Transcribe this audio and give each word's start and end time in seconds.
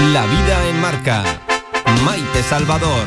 La 0.00 0.24
vida 0.26 0.68
en 0.68 0.80
marca. 0.80 1.24
Maite 2.04 2.42
Salvador. 2.44 3.06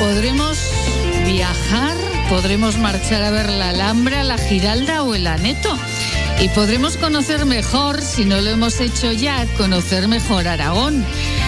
Podremos 0.00 0.58
viajar, 1.24 1.96
podremos 2.28 2.78
marchar 2.78 3.22
a 3.22 3.30
ver 3.30 3.48
la 3.48 3.68
Alhambra, 3.68 4.24
la 4.24 4.38
Giralda 4.38 5.04
o 5.04 5.14
el 5.14 5.28
Aneto. 5.28 5.78
Y 6.38 6.50
podremos 6.50 6.98
conocer 6.98 7.46
mejor, 7.46 8.02
si 8.02 8.26
no 8.26 8.38
lo 8.40 8.50
hemos 8.50 8.78
hecho 8.80 9.10
ya, 9.10 9.46
conocer 9.56 10.06
mejor 10.06 10.46
Aragón. 10.46 11.02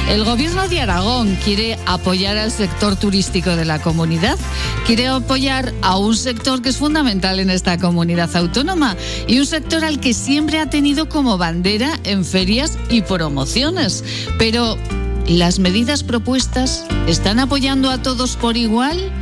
El 0.08 0.24
gobierno 0.24 0.66
de 0.66 0.80
Aragón 0.80 1.36
quiere 1.44 1.78
apoyar 1.84 2.38
al 2.38 2.50
sector 2.50 2.96
turístico 2.96 3.54
de 3.54 3.66
la 3.66 3.82
comunidad, 3.82 4.38
quiere 4.86 5.08
apoyar 5.08 5.74
a 5.82 5.98
un 5.98 6.16
sector 6.16 6.62
que 6.62 6.70
es 6.70 6.78
fundamental 6.78 7.38
en 7.38 7.50
esta 7.50 7.76
comunidad 7.76 8.34
autónoma 8.34 8.96
y 9.26 9.38
un 9.38 9.46
sector 9.46 9.84
al 9.84 10.00
que 10.00 10.14
siempre 10.14 10.58
ha 10.58 10.70
tenido 10.70 11.06
como 11.10 11.36
bandera 11.36 12.00
en 12.04 12.24
ferias 12.24 12.78
y 12.88 13.02
promociones. 13.02 14.02
Pero, 14.38 14.78
¿las 15.26 15.58
medidas 15.58 16.02
propuestas 16.02 16.86
están 17.06 17.40
apoyando 17.40 17.90
a 17.90 18.00
todos 18.00 18.36
por 18.36 18.56
igual? 18.56 19.12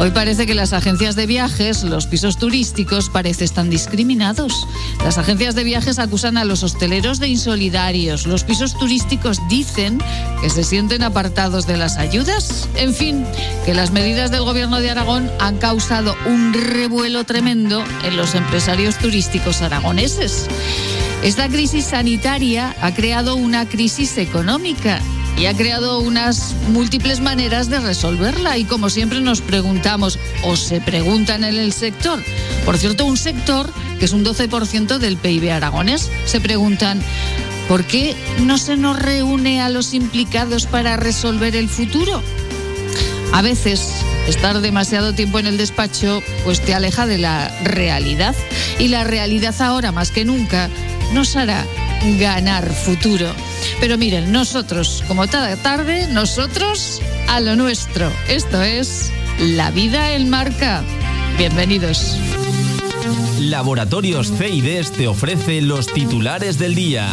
Hoy 0.00 0.12
parece 0.12 0.46
que 0.46 0.54
las 0.54 0.72
agencias 0.72 1.16
de 1.16 1.26
viajes, 1.26 1.82
los 1.82 2.06
pisos 2.06 2.38
turísticos, 2.38 3.10
parece 3.10 3.44
están 3.44 3.68
discriminados. 3.68 4.68
Las 5.02 5.18
agencias 5.18 5.56
de 5.56 5.64
viajes 5.64 5.98
acusan 5.98 6.36
a 6.36 6.44
los 6.44 6.62
hosteleros 6.62 7.18
de 7.18 7.26
insolidarios. 7.26 8.24
Los 8.24 8.44
pisos 8.44 8.78
turísticos 8.78 9.40
dicen 9.48 9.98
que 10.40 10.50
se 10.50 10.62
sienten 10.62 11.02
apartados 11.02 11.66
de 11.66 11.76
las 11.76 11.96
ayudas. 11.96 12.68
En 12.76 12.94
fin, 12.94 13.26
que 13.66 13.74
las 13.74 13.90
medidas 13.90 14.30
del 14.30 14.44
gobierno 14.44 14.80
de 14.80 14.90
Aragón 14.90 15.32
han 15.40 15.58
causado 15.58 16.14
un 16.26 16.54
revuelo 16.54 17.24
tremendo 17.24 17.82
en 18.04 18.16
los 18.16 18.36
empresarios 18.36 18.98
turísticos 18.98 19.62
aragoneses. 19.62 20.46
Esta 21.24 21.48
crisis 21.48 21.86
sanitaria 21.86 22.76
ha 22.80 22.94
creado 22.94 23.34
una 23.34 23.68
crisis 23.68 24.16
económica 24.18 25.00
y 25.38 25.46
ha 25.46 25.54
creado 25.54 26.00
unas 26.00 26.54
múltiples 26.68 27.20
maneras 27.20 27.70
de 27.70 27.78
resolverla. 27.78 28.58
Y 28.58 28.64
como 28.64 28.90
siempre 28.90 29.20
nos 29.20 29.40
preguntamos, 29.40 30.18
o 30.42 30.56
se 30.56 30.80
preguntan 30.80 31.44
en 31.44 31.56
el 31.56 31.72
sector, 31.72 32.22
por 32.64 32.76
cierto, 32.76 33.04
un 33.06 33.16
sector 33.16 33.72
que 33.98 34.04
es 34.04 34.12
un 34.12 34.24
12% 34.24 34.98
del 34.98 35.16
PIB 35.16 35.50
aragonés, 35.50 36.10
se 36.24 36.40
preguntan, 36.40 37.00
¿por 37.68 37.84
qué 37.84 38.14
no 38.44 38.58
se 38.58 38.76
nos 38.76 38.98
reúne 38.98 39.60
a 39.60 39.68
los 39.68 39.94
implicados 39.94 40.66
para 40.66 40.96
resolver 40.96 41.56
el 41.56 41.68
futuro? 41.68 42.22
A 43.32 43.42
veces 43.42 44.04
estar 44.26 44.60
demasiado 44.60 45.14
tiempo 45.14 45.38
en 45.38 45.46
el 45.46 45.56
despacho 45.56 46.22
pues 46.44 46.60
te 46.60 46.74
aleja 46.74 47.06
de 47.06 47.18
la 47.18 47.48
realidad 47.62 48.34
y 48.78 48.88
la 48.88 49.04
realidad 49.04 49.54
ahora 49.60 49.92
más 49.92 50.10
que 50.10 50.24
nunca 50.24 50.68
nos 51.12 51.36
hará 51.36 51.64
ganar 52.18 52.68
futuro. 52.72 53.26
Pero 53.80 53.98
miren, 53.98 54.32
nosotros, 54.32 55.02
como 55.08 55.26
cada 55.26 55.56
tarde, 55.56 56.06
nosotros 56.08 57.00
a 57.28 57.40
lo 57.40 57.56
nuestro. 57.56 58.10
Esto 58.28 58.62
es 58.62 59.10
La 59.40 59.70
Vida 59.70 60.12
en 60.12 60.30
Marca. 60.30 60.82
Bienvenidos. 61.36 62.16
Laboratorios 63.40 64.32
CIDES 64.36 64.92
te 64.92 65.06
ofrece 65.06 65.62
los 65.62 65.86
titulares 65.86 66.58
del 66.58 66.74
día. 66.74 67.08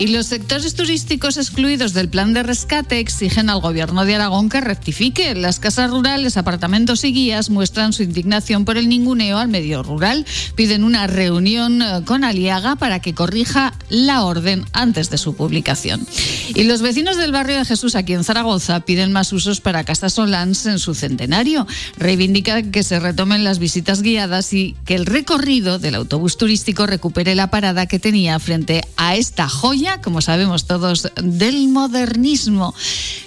Y 0.00 0.06
los 0.06 0.28
sectores 0.28 0.74
turísticos 0.76 1.36
excluidos 1.36 1.92
del 1.92 2.08
plan 2.08 2.32
de 2.32 2.42
rescate 2.42 3.00
exigen 3.00 3.50
al 3.50 3.60
gobierno 3.60 4.06
de 4.06 4.14
Aragón 4.14 4.48
que 4.48 4.62
rectifique. 4.62 5.34
Las 5.34 5.60
casas 5.60 5.90
rurales, 5.90 6.38
apartamentos 6.38 7.04
y 7.04 7.12
guías 7.12 7.50
muestran 7.50 7.92
su 7.92 8.02
indignación 8.02 8.64
por 8.64 8.78
el 8.78 8.88
ninguneo 8.88 9.36
al 9.36 9.48
medio 9.48 9.82
rural. 9.82 10.24
Piden 10.54 10.84
una 10.84 11.06
reunión 11.06 11.82
eh, 11.82 12.00
con 12.06 12.24
Aliaga 12.24 12.76
para 12.76 13.00
que 13.00 13.12
corrija 13.12 13.74
la 13.90 14.24
orden 14.24 14.64
antes 14.72 15.10
de 15.10 15.18
su 15.18 15.36
publicación. 15.36 16.06
Y 16.54 16.64
los 16.64 16.80
vecinos 16.80 17.18
del 17.18 17.30
barrio 17.30 17.58
de 17.58 17.66
Jesús 17.66 17.94
aquí 17.94 18.14
en 18.14 18.24
Zaragoza 18.24 18.80
piden 18.80 19.12
más 19.12 19.34
usos 19.34 19.60
para 19.60 19.84
Casas 19.84 20.14
Solans 20.14 20.64
en 20.64 20.78
su 20.78 20.94
centenario. 20.94 21.66
Reivindican 21.98 22.70
que 22.70 22.84
se 22.84 23.00
retomen 23.00 23.44
las 23.44 23.58
visitas 23.58 24.00
guiadas 24.00 24.54
y 24.54 24.76
que 24.86 24.94
el 24.94 25.04
recorrido 25.04 25.78
del 25.78 25.94
autobús 25.94 26.38
turístico 26.38 26.86
recupere 26.86 27.34
la 27.34 27.50
parada 27.50 27.84
que 27.84 27.98
tenía 27.98 28.38
frente 28.38 28.80
a 28.96 29.16
esta 29.16 29.46
joya 29.46 29.89
como 30.02 30.20
sabemos 30.20 30.66
todos, 30.66 31.08
del 31.22 31.68
modernismo. 31.68 32.74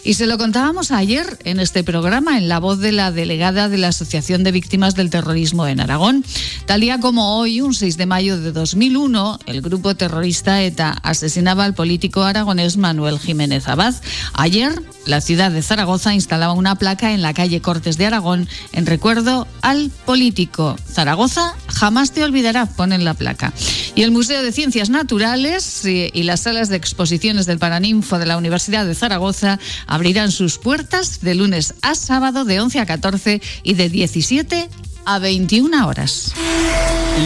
Y 0.03 0.16
se 0.16 0.28
lo 0.28 0.38
contábamos 0.38 0.91
ayer 0.91 1.40
en 1.44 1.59
este 1.59 1.84
programa, 1.84 2.38
en 2.38 2.50
la 2.50 2.59
voz 2.59 2.79
de 2.79 2.91
la 2.91 3.12
delegada 3.12 3.69
de 3.69 3.78
la 3.78 3.90
Asociación 3.90 4.44
de 4.44 4.51
Víctimas 4.51 4.96
del 4.96 5.09
Terrorismo 5.09 5.68
en 5.68 5.79
Aragón. 5.79 6.25
Tal 6.66 6.81
día 6.81 7.00
como 7.00 7.38
hoy, 7.38 7.62
un 7.62 7.74
6 7.74 7.97
de 7.97 8.06
mayo 8.06 8.40
de 8.40 8.51
2001, 8.51 9.40
el 9.46 9.62
grupo 9.62 9.96
terrorista 9.96 10.62
ETA 10.62 10.91
asesinaba 11.03 11.66
al 11.66 11.74
político 11.74 12.24
aragonés 12.24 12.78
Manuel 12.78 13.19
Jiménez 13.19 13.68
Abad. 13.68 13.95
Ayer, 14.34 14.81
la 15.06 15.22
ciudad 15.22 15.51
de 15.51 15.62
Zaragoza 15.62 16.13
instalaba 16.13 16.53
una 16.53 16.75
placa 16.75 17.13
en 17.13 17.22
la 17.22 17.34
calle 17.34 17.62
Cortes 17.62 17.97
de 17.97 18.06
Aragón 18.06 18.47
en 18.72 18.85
recuerdo 18.85 19.47
al 19.62 19.91
político. 20.06 20.75
Zaragoza 20.91 21.56
jamás 21.68 22.12
te 22.12 22.24
olvidará, 22.24 22.66
ponen 22.66 23.06
la 23.06 23.13
placa. 23.13 23.53
Y 23.95 24.03
el 24.03 24.12
Museo 24.12 24.41
de 24.41 24.51
Ciencias 24.51 24.90
Naturales 24.90 25.85
y 25.85 26.24
las 26.24 26.41
salas 26.53 26.69
de 26.69 26.78
exposiciones 26.78 27.47
del 27.47 27.58
Paraninfo 27.58 28.19
de 28.19 28.28
la 28.28 28.38
Universidad 28.38 28.86
de 28.86 28.94
Zaragoza 28.94 29.58
abrirán 29.88 30.31
sus 30.31 30.59
puertas 30.59 31.22
de 31.22 31.34
lunes 31.34 31.74
a 31.81 31.96
sábado 31.96 32.46
de 32.46 32.62
11 32.62 32.80
a 32.80 32.86
14 32.86 33.41
y 33.64 33.74
de 33.74 33.90
17 33.90 34.69
a 35.03 35.18
21 35.18 35.88
horas. 35.88 36.31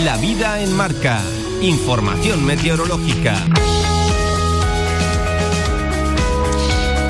La 0.05 0.15
vida 0.15 0.61
en 0.61 0.71
marca. 0.71 1.21
Información 1.61 2.45
meteorológica. 2.45 3.35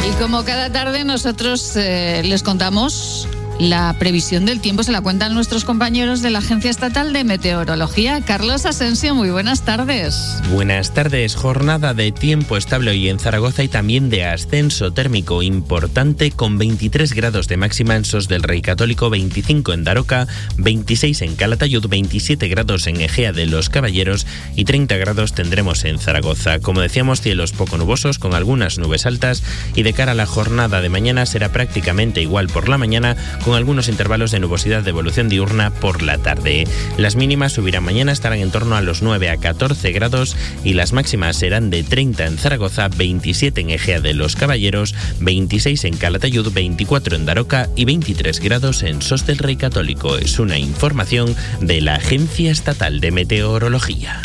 Y 0.10 0.12
como 0.20 0.44
cada 0.44 0.72
tarde 0.72 1.04
nosotros 1.04 1.74
eh, 1.76 2.24
les 2.26 2.42
contamos 2.42 3.28
la 3.60 3.96
previsión 3.98 4.46
del 4.46 4.62
tiempo 4.62 4.84
se 4.84 4.92
la 4.92 5.02
cuentan 5.02 5.34
nuestros 5.34 5.66
compañeros 5.66 6.22
de 6.22 6.30
la 6.30 6.40
Agencia 6.40 6.70
Estatal 6.70 7.12
de 7.12 7.24
Meteorología. 7.24 8.22
Carlos 8.22 8.66
Asensio, 8.66 9.16
muy 9.16 9.32
buenas 9.32 9.64
tardes. 9.64 10.40
Buenas 10.52 10.94
tardes. 10.94 11.36
Jornada 11.36 11.94
de 11.94 12.12
tiempo 12.12 12.58
estable 12.58 12.92
hoy 12.92 13.10
en 13.10 13.20
Zaragoza 13.20 13.64
y 13.64 13.68
también 13.68 14.10
de 14.10 14.26
ascenso 14.26 14.92
térmico 14.94 15.42
importante 15.42 16.32
con 16.32 16.58
23 16.58 17.14
grados 17.14 17.48
de 17.48 17.58
máxima 17.58 17.96
en 17.96 18.06
Sos 18.06 18.28
del 18.28 18.44
Rey 18.44 18.62
Católico, 18.62 19.10
25 19.10 19.74
en 19.74 19.84
Daroca, 19.84 20.28
26 20.58 21.24
en 21.24 21.36
Calatayud, 21.36 21.88
27 21.88 22.48
grados 22.48 22.86
en 22.86 23.02
Egea 23.02 23.32
de 23.32 23.48
los 23.48 23.70
Caballeros 23.70 24.28
y 24.56 24.66
30 24.66 24.98
grados 24.98 25.34
tendremos 25.34 25.84
en 25.84 25.98
Zaragoza. 25.98 26.60
Como 26.60 26.82
decíamos, 26.82 27.22
cielos 27.22 27.54
poco 27.54 27.78
nubosos 27.78 28.20
con 28.20 28.36
algunas 28.36 28.78
nubes 28.78 29.06
altas 29.06 29.42
y 29.74 29.84
de 29.84 29.94
cara 29.94 30.12
a 30.12 30.16
la 30.16 30.28
jornada 30.28 30.82
de 30.82 30.90
mañana 30.90 31.26
será 31.26 31.50
prácticamente 31.50 32.22
igual 32.22 32.48
por 32.48 32.70
la 32.70 32.78
mañana 32.78 33.16
con 33.48 33.56
algunos 33.56 33.88
intervalos 33.88 34.32
de 34.32 34.42
nubosidad 34.42 34.84
de 34.84 34.90
evolución 34.90 35.30
diurna 35.30 35.70
por 35.70 36.02
la 36.02 36.18
tarde. 36.18 36.68
Las 36.98 37.16
mínimas 37.16 37.54
subirán 37.54 37.86
mañana, 37.86 38.12
estarán 38.12 38.40
en 38.40 38.52
torno 38.52 38.76
a 38.76 38.82
los 38.82 39.02
9 39.02 39.30
a 39.30 39.38
14 39.38 39.94
grados 39.94 40.36
y 40.66 40.74
las 40.74 40.92
máximas 40.92 41.38
serán 41.38 41.70
de 41.70 41.84
30 41.84 42.26
en 42.26 42.38
Zaragoza, 42.38 42.90
27 42.90 43.62
en 43.62 43.70
Egea 43.70 44.02
de 44.02 44.14
los 44.14 44.36
Caballeros, 44.36 44.96
26 45.22 45.86
en 45.86 45.96
Calatayud, 45.96 46.52
24 46.52 47.16
en 47.16 47.26
Daroca 47.26 47.70
y 47.78 47.86
23 47.86 48.38
grados 48.42 48.84
en 48.84 49.02
Sos 49.02 49.26
del 49.26 49.38
Rey 49.38 49.56
Católico. 49.56 50.18
Es 50.18 50.40
una 50.40 50.60
información 50.60 51.34
de 51.62 51.80
la 51.80 51.96
Agencia 51.96 52.52
Estatal 52.52 53.00
de 53.00 53.12
Meteorología. 53.12 54.22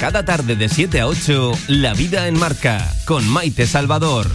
Cada 0.00 0.24
tarde 0.24 0.54
de 0.54 0.68
7 0.68 1.00
a 1.00 1.08
8, 1.08 1.52
La 1.66 1.92
Vida 1.94 2.28
en 2.28 2.38
Marca, 2.38 2.94
con 3.04 3.28
Maite 3.28 3.66
Salvador. 3.66 4.30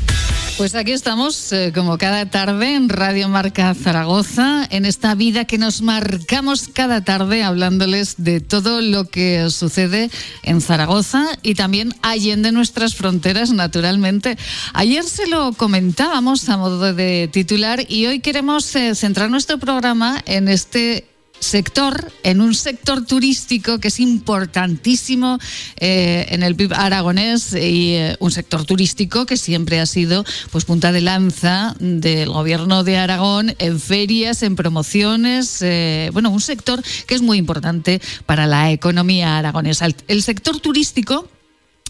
Pues 0.57 0.73
aquí 0.73 0.93
estamos, 0.93 1.51
eh, 1.51 1.73
como 1.75 1.97
cada 1.97 2.27
tarde, 2.27 2.75
en 2.75 2.87
Radio 2.87 3.27
Marca 3.27 3.73
Zaragoza, 3.73 4.65
en 4.69 4.85
esta 4.85 5.13
vida 5.13 5.43
que 5.43 5.57
nos 5.57 5.81
marcamos 5.81 6.69
cada 6.69 7.03
tarde, 7.03 7.43
hablándoles 7.43 8.15
de 8.19 8.39
todo 8.39 8.79
lo 8.79 9.09
que 9.09 9.49
sucede 9.49 10.09
en 10.43 10.61
Zaragoza 10.61 11.27
y 11.41 11.55
también 11.55 11.93
allende 12.01 12.53
nuestras 12.53 12.95
fronteras, 12.95 13.51
naturalmente. 13.51 14.37
Ayer 14.73 15.03
se 15.03 15.27
lo 15.27 15.51
comentábamos 15.51 16.47
a 16.47 16.55
modo 16.55 16.93
de 16.93 17.29
titular 17.33 17.83
y 17.89 18.05
hoy 18.05 18.21
queremos 18.21 18.73
eh, 18.77 18.95
centrar 18.95 19.29
nuestro 19.29 19.57
programa 19.57 20.23
en 20.25 20.47
este 20.47 21.05
sector, 21.39 22.11
en 22.23 22.41
un 22.41 22.53
sector 22.53 23.05
turístico 23.05 23.79
que 23.79 23.89
es 23.89 23.99
importantísimo 23.99 25.39
eh, 25.77 26.25
en 26.29 26.43
el 26.43 26.55
PIB 26.55 26.73
aragonés 26.73 27.53
y 27.53 27.93
eh, 27.95 28.15
un 28.19 28.31
sector 28.31 28.65
turístico 28.65 29.25
que 29.25 29.37
siempre 29.37 29.79
ha 29.79 29.85
sido 29.85 30.25
pues 30.51 30.65
punta 30.65 30.91
de 30.91 31.01
lanza 31.01 31.75
del 31.79 32.29
gobierno 32.29 32.83
de 32.83 32.97
Aragón 32.97 33.55
en 33.59 33.79
ferias, 33.79 34.43
en 34.43 34.55
promociones, 34.55 35.61
eh, 35.61 36.09
bueno, 36.13 36.29
un 36.29 36.41
sector 36.41 36.81
que 37.07 37.15
es 37.15 37.21
muy 37.21 37.37
importante 37.37 38.01
para 38.25 38.47
la 38.47 38.71
economía 38.71 39.37
aragonesa. 39.37 39.87
el 40.07 40.23
sector 40.23 40.59
turístico 40.59 41.29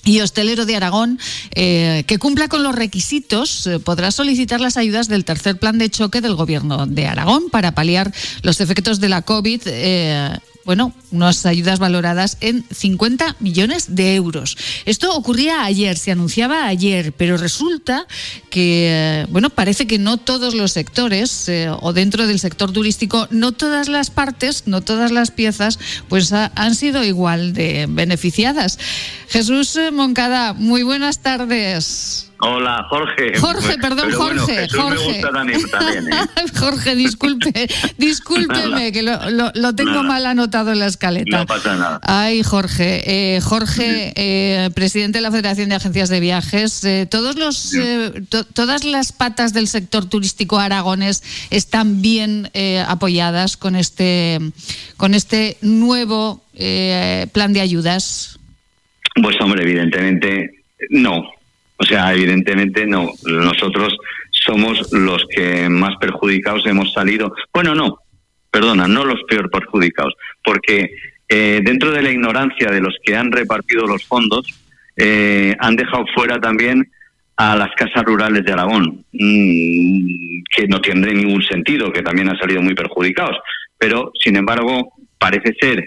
y 0.05 0.21
hostelero 0.21 0.65
de 0.65 0.75
Aragón, 0.77 1.19
eh, 1.55 2.03
que 2.07 2.19
cumpla 2.19 2.47
con 2.47 2.63
los 2.63 2.75
requisitos, 2.75 3.67
eh, 3.67 3.79
podrá 3.79 4.11
solicitar 4.11 4.61
las 4.61 4.77
ayudas 4.77 5.09
del 5.09 5.25
tercer 5.25 5.57
plan 5.57 5.77
de 5.77 5.89
choque 5.89 6.21
del 6.21 6.35
Gobierno 6.35 6.85
de 6.85 7.07
Aragón 7.07 7.49
para 7.49 7.73
paliar 7.73 8.13
los 8.43 8.61
efectos 8.61 8.99
de 8.99 9.09
la 9.09 9.23
COVID. 9.23 9.61
Eh, 9.65 10.37
bueno, 10.65 10.93
unas 11.11 11.45
ayudas 11.45 11.79
valoradas 11.79 12.37
en 12.41 12.65
50 12.71 13.35
millones 13.39 13.95
de 13.95 14.15
euros. 14.15 14.57
Esto 14.85 15.15
ocurría 15.15 15.63
ayer, 15.63 15.97
se 15.97 16.11
anunciaba 16.11 16.65
ayer, 16.65 17.13
pero 17.13 17.37
resulta 17.37 18.07
que, 18.49 19.27
bueno, 19.29 19.51
parece 19.51 19.85
que 19.85 19.99
no 19.99 20.17
todos 20.17 20.55
los 20.55 20.71
sectores, 20.71 21.47
eh, 21.49 21.69
o 21.69 21.93
dentro 21.93 22.25
del 22.25 22.39
sector 22.39 22.71
turístico, 22.71 23.27
no 23.29 23.51
todas 23.51 23.87
las 23.87 24.09
partes, 24.09 24.63
no 24.65 24.81
todas 24.81 25.11
las 25.11 25.29
piezas, 25.29 25.77
pues 26.09 26.33
han 26.33 26.75
sido 26.75 27.03
igual 27.03 27.53
de 27.53 27.85
beneficiadas. 27.87 28.79
Jesús 29.29 29.77
Moncada, 29.93 30.53
muy 30.53 30.81
buenas 30.81 31.19
tardes. 31.19 32.31
Hola, 32.39 32.85
Jorge. 32.89 33.37
Jorge, 33.39 33.77
perdón, 33.77 34.11
Jorge. 34.11 34.67
Jorge. 34.69 35.21
también, 35.21 36.13
¿eh? 36.13 36.15
Jorge, 36.59 36.95
disculpe, 36.95 37.67
discúlpeme, 37.97 38.91
que 38.91 39.03
lo, 39.03 39.75
tengo 39.75 40.03
mal 40.03 40.25
anotado 40.25 40.71
en 40.71 40.79
la 40.79 40.87
escaleta. 40.87 41.39
No 41.39 41.45
pasa 41.45 41.75
nada. 41.75 41.99
Ay, 42.03 42.43
Jorge. 42.43 43.35
Eh, 43.35 43.41
Jorge, 43.41 44.13
eh, 44.15 44.69
presidente 44.75 45.19
de 45.19 45.21
la 45.21 45.31
Federación 45.31 45.69
de 45.69 45.75
Agencias 45.75 46.09
de 46.09 46.19
Viajes, 46.19 46.85
todos 47.09 47.37
los, 47.37 47.71
todas 48.53 48.83
las 48.83 49.11
patas 49.11 49.53
del 49.53 49.67
sector 49.67 50.05
turístico 50.05 50.59
aragones 50.59 51.23
están 51.49 52.01
bien 52.01 52.51
apoyadas 52.87 53.57
con 53.57 53.75
este, 53.75 54.39
con 54.97 55.13
este 55.13 55.57
nuevo 55.61 56.43
plan 57.31 57.53
de 57.53 57.61
ayudas. 57.61 58.39
Pues 59.21 59.35
hombre, 59.41 59.63
evidentemente 59.63 60.63
no. 60.89 61.34
O 61.77 61.83
sea, 61.83 62.13
evidentemente 62.13 62.85
no. 62.85 63.11
Nosotros 63.25 63.95
somos 64.31 64.91
los 64.93 65.25
que 65.29 65.69
más 65.69 65.95
perjudicados 65.97 66.65
hemos 66.65 66.93
salido. 66.93 67.33
Bueno, 67.53 67.75
no, 67.75 67.99
perdona, 68.51 68.87
no 68.87 69.03
los 69.03 69.21
peor 69.27 69.49
perjudicados, 69.49 70.13
porque 70.43 70.89
eh, 71.27 71.61
dentro 71.63 71.91
de 71.91 72.01
la 72.01 72.11
ignorancia 72.11 72.69
de 72.69 72.81
los 72.81 72.95
que 73.03 73.15
han 73.15 73.31
repartido 73.31 73.87
los 73.87 74.05
fondos, 74.05 74.47
eh, 74.95 75.55
han 75.59 75.75
dejado 75.75 76.05
fuera 76.13 76.39
también 76.39 76.89
a 77.37 77.55
las 77.55 77.69
casas 77.75 78.03
rurales 78.05 78.45
de 78.45 78.53
Aragón, 78.53 79.03
mm, 79.11 80.43
que 80.55 80.67
no 80.67 80.79
tiene 80.79 81.13
ningún 81.13 81.43
sentido, 81.43 81.91
que 81.91 82.01
también 82.01 82.29
han 82.29 82.37
salido 82.37 82.61
muy 82.61 82.75
perjudicados. 82.75 83.37
Pero, 83.77 84.11
sin 84.23 84.37
embargo, 84.37 84.93
parece 85.19 85.53
ser 85.59 85.83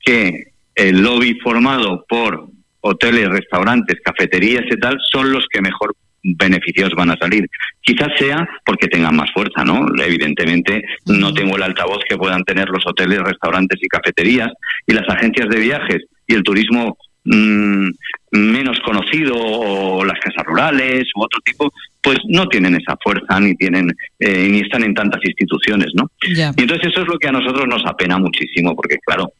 que 0.00 0.52
el 0.74 1.02
lobby 1.02 1.34
formado 1.40 2.04
por 2.08 2.48
hoteles, 2.80 3.28
restaurantes, 3.28 3.98
cafeterías 4.02 4.64
y 4.70 4.78
tal, 4.78 4.98
son 5.10 5.32
los 5.32 5.46
que 5.50 5.60
mejor 5.60 5.94
beneficios 6.22 6.90
van 6.96 7.10
a 7.10 7.16
salir. 7.16 7.48
Quizás 7.80 8.08
sea 8.18 8.48
porque 8.64 8.88
tengan 8.88 9.16
más 9.16 9.30
fuerza, 9.32 9.64
¿no? 9.64 9.86
Evidentemente 10.02 10.82
no 11.06 11.32
tengo 11.32 11.56
el 11.56 11.62
altavoz 11.62 12.00
que 12.08 12.16
puedan 12.16 12.44
tener 12.44 12.68
los 12.68 12.84
hoteles, 12.86 13.20
restaurantes 13.20 13.78
y 13.82 13.88
cafeterías 13.88 14.50
y 14.86 14.92
las 14.92 15.08
agencias 15.08 15.48
de 15.48 15.60
viajes 15.60 16.04
y 16.26 16.34
el 16.34 16.42
turismo 16.42 16.96
mm, 17.24 17.88
menos 18.32 18.78
conocido 18.80 19.34
o 19.36 20.04
las 20.04 20.18
casas 20.20 20.44
rurales 20.44 21.04
u 21.14 21.22
otro 21.22 21.40
tipo, 21.44 21.72
pues 22.02 22.18
no 22.28 22.46
tienen 22.48 22.74
esa 22.74 22.96
fuerza 23.02 23.40
ni 23.40 23.54
tienen 23.54 23.90
eh, 24.18 24.48
ni 24.48 24.60
están 24.60 24.84
en 24.84 24.94
tantas 24.94 25.20
instituciones, 25.24 25.92
¿no? 25.94 26.10
Y 26.22 26.62
entonces 26.62 26.88
eso 26.88 27.02
es 27.02 27.08
lo 27.08 27.18
que 27.18 27.28
a 27.28 27.32
nosotros 27.32 27.66
nos 27.66 27.84
apena 27.86 28.18
muchísimo 28.18 28.74
porque 28.74 28.96
claro, 29.04 29.32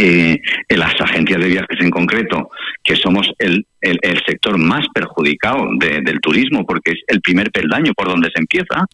eh, 0.00 0.40
las 0.68 0.98
agencias 1.00 1.40
de 1.40 1.48
viajes 1.48 1.78
en 1.80 1.90
concreto, 1.90 2.48
que 2.82 2.96
somos 2.96 3.30
el, 3.38 3.66
el, 3.82 4.22
sector 4.26 4.56
más 4.56 4.86
perjudicado 4.94 5.68
del 5.78 6.20
turismo, 6.20 6.64
porque 6.64 6.92
es 6.92 7.00
el 7.08 7.20
primer 7.20 7.50
peldaño 7.50 7.92
por 7.94 8.08
donde 8.08 8.30
se 8.34 8.40
empieza, 8.40 8.86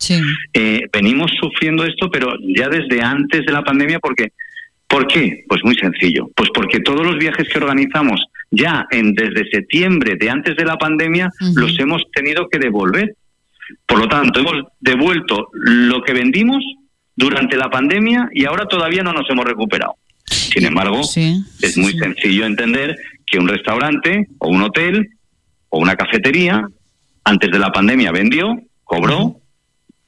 eh, 0.52 0.82
venimos 0.92 1.30
sufriendo 1.40 1.84
esto, 1.84 2.10
pero 2.10 2.34
ya 2.56 2.68
desde 2.68 3.02
antes 3.02 3.46
de 3.46 3.52
la 3.52 3.62
pandemia, 3.62 4.00
porque 4.00 4.32
¿por 4.88 5.06
qué? 5.06 5.44
Pues 5.48 5.62
muy 5.62 5.76
sencillo, 5.76 6.28
pues 6.34 6.50
porque 6.52 6.80
todos 6.80 7.06
los 7.06 7.18
viajes 7.18 7.48
que 7.48 7.58
organizamos 7.58 8.20
ya 8.50 8.86
en 8.90 9.14
desde 9.14 9.48
septiembre 9.50 10.16
de 10.18 10.30
antes 10.30 10.56
de 10.56 10.64
la 10.64 10.76
pandemia 10.76 11.30
los 11.54 11.78
hemos 11.78 12.02
tenido 12.12 12.48
que 12.48 12.58
devolver. 12.58 13.14
Por 13.84 13.98
lo 13.98 14.08
tanto, 14.08 14.40
hemos 14.40 14.64
devuelto 14.80 15.48
lo 15.52 16.02
que 16.02 16.12
vendimos 16.12 16.64
durante 17.16 17.56
la 17.56 17.70
pandemia 17.70 18.28
y 18.32 18.44
ahora 18.44 18.66
todavía 18.66 19.02
no 19.02 19.12
nos 19.12 19.28
hemos 19.30 19.44
recuperado. 19.44 19.94
Sin 20.30 20.64
embargo, 20.64 21.02
es 21.02 21.76
muy 21.76 21.98
sencillo 21.98 22.46
entender 22.46 22.96
que 23.26 23.38
un 23.38 23.48
restaurante 23.48 24.28
o 24.38 24.48
un 24.48 24.62
hotel 24.62 25.10
o 25.68 25.78
una 25.78 25.96
cafetería 25.96 26.66
antes 27.24 27.50
de 27.50 27.58
la 27.58 27.72
pandemia 27.72 28.12
vendió, 28.12 28.60
cobró 28.84 29.40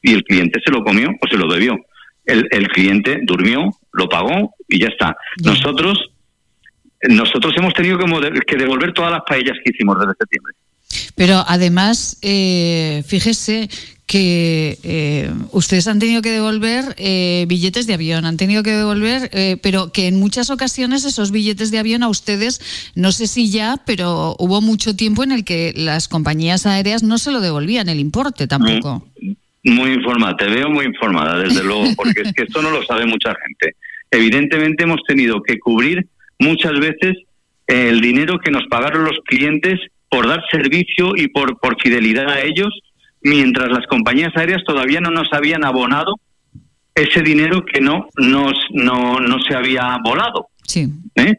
y 0.03 0.13
el 0.13 0.25
cliente 0.25 0.61
se 0.65 0.71
lo 0.71 0.83
comió 0.83 1.11
o 1.11 1.29
se 1.29 1.37
lo 1.37 1.53
debió. 1.53 1.77
El, 2.25 2.47
el 2.51 2.69
cliente 2.69 3.21
durmió, 3.23 3.77
lo 3.93 4.09
pagó 4.09 4.55
y 4.69 4.81
ya 4.81 4.89
está. 4.89 5.17
Nosotros 5.43 6.11
nosotros 7.09 7.55
hemos 7.57 7.75
tenido 7.75 7.99
que 8.47 8.57
devolver 8.57 8.93
todas 8.93 9.13
las 9.13 9.23
paellas 9.27 9.57
que 9.65 9.71
hicimos 9.73 9.99
desde 10.01 10.15
septiembre. 10.19 10.55
Pero 11.15 11.45
además, 11.47 12.19
eh, 12.23 13.03
fíjese 13.07 13.69
que 14.09 14.79
eh, 14.85 15.31
ustedes 15.53 15.87
han 15.87 15.99
tenido 15.99 16.23
que 16.23 16.31
devolver 16.31 16.95
eh, 16.97 17.45
billetes 17.47 17.87
de 17.87 17.93
avión, 17.93 18.25
han 18.25 18.39
tenido 18.39 18.63
que 18.63 18.71
devolver, 18.71 19.29
eh, 19.35 19.59
pero 19.63 19.93
que 19.93 20.09
en 20.09 20.19
muchas 20.19 20.49
ocasiones 20.49 21.05
esos 21.05 21.31
billetes 21.31 21.71
de 21.71 21.79
avión 21.79 22.03
a 22.03 22.09
ustedes, 22.09 22.91
no 22.97 23.13
sé 23.13 23.27
si 23.27 23.51
ya, 23.51 23.77
pero 23.85 24.35
hubo 24.39 24.63
mucho 24.63 24.97
tiempo 24.97 25.25
en 25.25 25.31
el 25.31 25.45
que 25.45 25.75
las 25.77 26.09
compañías 26.09 26.65
aéreas 26.65 27.03
no 27.03 27.19
se 27.19 27.31
lo 27.31 27.41
devolvían 27.41 27.91
el 27.91 28.01
importe 28.01 28.47
tampoco. 28.47 29.07
Muy, 29.63 29.93
informada, 29.93 30.39
te 30.39 30.47
veo 30.47 30.71
muy 30.71 30.87
informada, 30.87 31.39
desde 31.39 31.63
luego, 31.63 31.85
porque 31.95 32.23
es 32.23 32.33
que 32.33 32.45
esto 32.45 32.63
no 32.63 32.71
lo 32.71 32.83
sabe 32.87 33.05
mucha 33.05 33.35
gente. 33.45 33.77
Evidentemente 34.11 34.85
hemos 34.85 35.03
tenido 35.07 35.43
que 35.43 35.59
cubrir 35.59 36.07
muchas 36.39 36.81
veces 36.81 37.15
el 37.67 38.01
dinero 38.01 38.39
que 38.39 38.51
nos 38.51 38.65
pagaron 38.69 39.05
los 39.05 39.19
clientes 39.27 39.79
por 40.09 40.27
dar 40.27 40.43
servicio 40.51 41.13
y 41.15 41.29
por, 41.29 41.59
por 41.59 41.79
fidelidad 41.79 42.31
a 42.31 42.41
ellos 42.41 42.73
mientras 43.23 43.71
las 43.71 43.87
compañías 43.87 44.37
aéreas 44.37 44.63
todavía 44.65 45.01
no 45.01 45.11
nos 45.11 45.33
habían 45.33 45.65
abonado 45.65 46.15
ese 46.95 47.23
dinero 47.23 47.65
que 47.65 47.81
no 47.81 48.09
nos 48.17 48.55
no, 48.71 49.21
no 49.21 49.37
se 49.41 49.55
había 49.55 49.97
volado. 50.03 50.49
Sí. 50.65 50.87
¿Eh? 51.15 51.35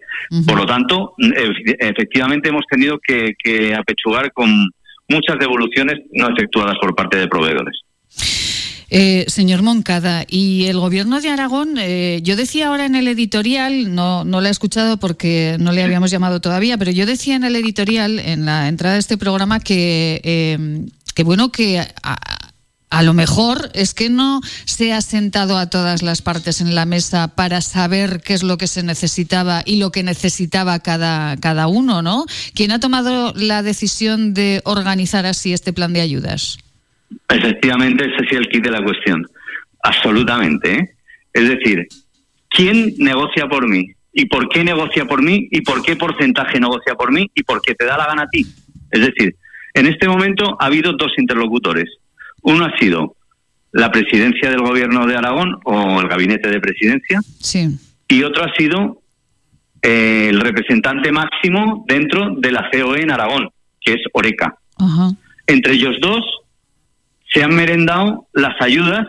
Por 0.46 0.58
lo 0.58 0.66
tanto, 0.66 1.14
efectivamente 1.18 2.50
hemos 2.50 2.66
tenido 2.70 3.00
que, 3.00 3.74
apechugar 3.76 4.32
con 4.34 4.50
muchas 5.08 5.38
devoluciones 5.40 6.00
no 6.14 6.30
efectuadas 6.30 6.76
por 6.82 6.96
parte 6.96 7.18
de 7.18 7.28
proveedores. 7.28 7.80
Eh, 8.92 9.26
señor 9.28 9.62
Moncada, 9.62 10.26
y 10.28 10.66
el 10.66 10.80
gobierno 10.80 11.22
de 11.22 11.30
Aragón, 11.30 11.76
eh, 11.78 12.22
yo 12.24 12.36
decía 12.36 12.70
ahora 12.70 12.88
en 12.88 12.96
el 12.96 13.08
editorial, 13.08 13.94
no, 13.94 14.24
no 14.24 14.42
lo 14.42 14.48
he 14.48 14.52
escuchado 14.52 14.98
porque 14.98 15.58
no 15.60 15.72
le 15.72 15.84
habíamos 15.84 16.10
llamado 16.10 16.42
todavía, 16.42 16.76
pero 16.80 16.90
yo 16.90 17.06
decía 17.06 17.36
en 17.36 17.44
el 17.44 17.56
editorial, 17.56 18.18
en 18.18 18.46
la 18.46 18.68
entrada 18.68 18.96
de 18.96 19.02
este 19.02 19.18
programa, 19.18 19.60
que 19.60 20.90
que 21.20 21.24
bueno 21.26 21.52
que 21.52 21.82
a, 21.82 23.04
lo 23.04 23.14
mejor 23.14 23.72
es 23.74 23.94
que 23.94 24.10
no 24.10 24.40
se 24.64 24.94
ha 24.94 25.02
sentado 25.02 25.58
a 25.58 25.70
todas 25.70 26.02
las 26.02 26.22
partes 26.22 26.62
en 26.62 26.76
la 26.76 26.86
mesa 26.86 27.36
para 27.36 27.60
saber 27.60 28.22
qué 28.24 28.34
es 28.34 28.42
lo 28.42 28.58
que 28.58 28.68
se 28.68 28.84
necesitaba 28.84 29.62
y 29.66 29.82
lo 29.82 29.92
que 29.92 30.02
necesitaba 30.02 30.80
cada, 30.80 31.36
cada 31.36 31.68
uno, 31.68 32.02
¿no? 32.02 32.24
¿Quién 32.56 32.72
ha 32.72 32.80
tomado 32.80 33.34
la 33.36 33.64
decisión 33.64 34.34
de 34.34 34.62
organizar 34.64 35.26
así 35.26 35.52
este 35.52 35.74
plan 35.74 35.92
de 35.92 36.00
ayudas? 36.00 36.58
Efectivamente, 37.28 38.06
ese 38.06 38.26
es 38.26 38.32
el 38.38 38.48
kit 38.48 38.64
de 38.64 38.72
la 38.72 38.82
cuestión. 38.82 39.28
Absolutamente. 39.84 40.74
¿eh? 40.74 40.90
Es 41.34 41.50
decir, 41.50 41.86
¿quién 42.50 42.94
negocia 42.98 43.46
por 43.50 43.68
mí? 43.68 43.92
¿Y 44.14 44.28
por 44.28 44.48
qué 44.48 44.64
negocia 44.64 45.04
por 45.04 45.22
mí? 45.22 45.50
¿Y 45.52 45.60
por 45.64 45.82
qué 45.82 45.98
porcentaje 45.98 46.62
negocia 46.62 46.96
por 46.96 47.12
mí? 47.12 47.30
¿Y 47.36 47.44
por 47.44 47.62
qué 47.62 47.76
te 47.76 47.84
da 47.84 47.98
la 47.98 48.08
gana 48.08 48.24
a 48.24 48.30
ti? 48.30 48.48
Es 48.92 49.02
decir, 49.02 49.36
en 49.80 49.88
este 49.88 50.08
momento 50.08 50.58
ha 50.60 50.66
habido 50.66 50.94
dos 50.94 51.12
interlocutores. 51.18 51.86
Uno 52.42 52.66
ha 52.66 52.78
sido 52.78 53.16
la 53.72 53.92
presidencia 53.92 54.50
del 54.50 54.62
gobierno 54.62 55.06
de 55.06 55.16
Aragón 55.16 55.58
o 55.64 56.02
el 56.02 56.08
gabinete 56.08 56.50
de 56.50 56.60
presidencia. 56.60 57.20
Sí. 57.40 57.78
Y 58.08 58.24
otro 58.24 58.44
ha 58.44 58.54
sido 58.56 59.02
eh, 59.82 60.28
el 60.30 60.42
representante 60.42 61.12
máximo 61.12 61.86
dentro 61.88 62.36
de 62.38 62.52
la 62.52 62.70
COE 62.72 63.02
en 63.02 63.12
Aragón, 63.12 63.50
que 63.80 63.94
es 63.94 64.02
Oreca. 64.14 64.56
Entre 65.48 65.74
ellos 65.74 65.96
dos 66.02 66.24
se 67.34 67.44
han 67.44 67.56
merendado 67.56 68.28
las 68.34 68.60
ayudas 68.62 69.08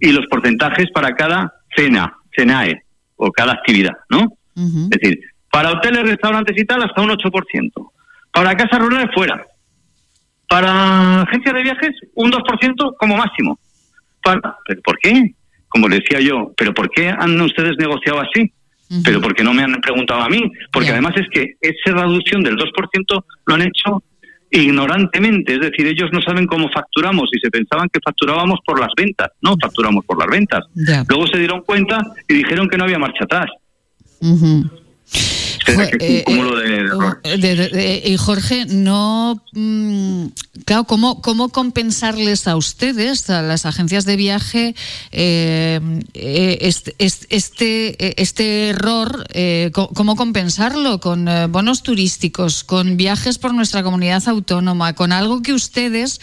y 0.00 0.12
los 0.12 0.26
porcentajes 0.26 0.90
para 0.92 1.14
cada 1.14 1.52
cena, 1.76 2.14
cenae, 2.36 2.82
o 3.16 3.30
cada 3.30 3.52
actividad, 3.52 3.94
¿no? 4.10 4.28
Es 4.56 4.90
decir, 4.90 5.20
para 5.50 5.72
hoteles, 5.72 6.02
restaurantes 6.02 6.56
y 6.56 6.64
tal, 6.64 6.82
hasta 6.82 7.02
un 7.02 7.10
8%. 7.10 7.90
Para 8.32 8.56
casas 8.56 8.78
rurales, 8.78 9.10
fuera. 9.14 9.44
Para 10.48 11.22
agencias 11.22 11.54
de 11.54 11.62
viajes, 11.62 11.90
un 12.14 12.30
2% 12.30 12.94
como 12.98 13.16
máximo. 13.16 13.58
Para, 14.22 14.56
¿Pero 14.66 14.82
por 14.82 14.98
qué? 14.98 15.34
Como 15.68 15.88
le 15.88 16.00
decía 16.00 16.20
yo, 16.20 16.52
¿pero 16.56 16.72
por 16.72 16.90
qué 16.90 17.08
han 17.08 17.40
ustedes 17.40 17.76
negociado 17.78 18.20
así? 18.20 18.52
Pero 19.02 19.20
porque 19.20 19.42
no 19.42 19.52
me 19.52 19.62
han 19.62 19.80
preguntado 19.80 20.20
a 20.20 20.28
mí. 20.28 20.40
Porque 20.72 20.90
además 20.90 21.14
es 21.16 21.26
que 21.32 21.54
esa 21.60 21.96
reducción 21.96 22.42
del 22.42 22.56
2% 22.56 23.24
lo 23.46 23.54
han 23.54 23.62
hecho 23.62 24.02
ignorantemente, 24.50 25.54
es 25.54 25.60
decir, 25.60 25.86
ellos 25.86 26.10
no 26.12 26.22
saben 26.22 26.46
cómo 26.46 26.68
facturamos 26.70 27.28
y 27.32 27.40
se 27.40 27.50
pensaban 27.50 27.88
que 27.92 27.98
facturábamos 28.04 28.60
por 28.64 28.78
las 28.78 28.90
ventas, 28.96 29.28
no 29.42 29.56
facturamos 29.60 30.04
por 30.04 30.18
las 30.18 30.28
ventas. 30.28 30.64
Luego 31.08 31.26
se 31.26 31.38
dieron 31.38 31.62
cuenta 31.62 32.00
y 32.28 32.34
dijeron 32.34 32.68
que 32.68 32.78
no 32.78 32.84
había 32.84 32.98
marcha 32.98 33.24
atrás. 33.24 33.46
Y 38.04 38.16
Jorge, 38.16 38.66
no. 38.66 39.42
Mm, 39.52 40.26
claro, 40.64 40.84
¿cómo, 40.84 41.22
¿cómo 41.22 41.48
compensarles 41.48 42.46
a 42.46 42.56
ustedes, 42.56 43.30
a 43.30 43.42
las 43.42 43.66
agencias 43.66 44.04
de 44.04 44.16
viaje, 44.16 44.74
eh, 45.12 45.80
eh, 46.14 46.58
este, 46.60 46.94
este, 47.30 48.22
este 48.22 48.68
error? 48.68 49.26
Eh, 49.32 49.70
¿Cómo 49.72 50.16
compensarlo? 50.16 51.00
¿Con 51.00 51.28
bonos 51.50 51.82
turísticos, 51.82 52.64
con 52.64 52.96
viajes 52.96 53.38
por 53.38 53.54
nuestra 53.54 53.82
comunidad 53.82 54.26
autónoma, 54.28 54.94
con 54.94 55.12
algo 55.12 55.42
que 55.42 55.52
ustedes 55.52 56.20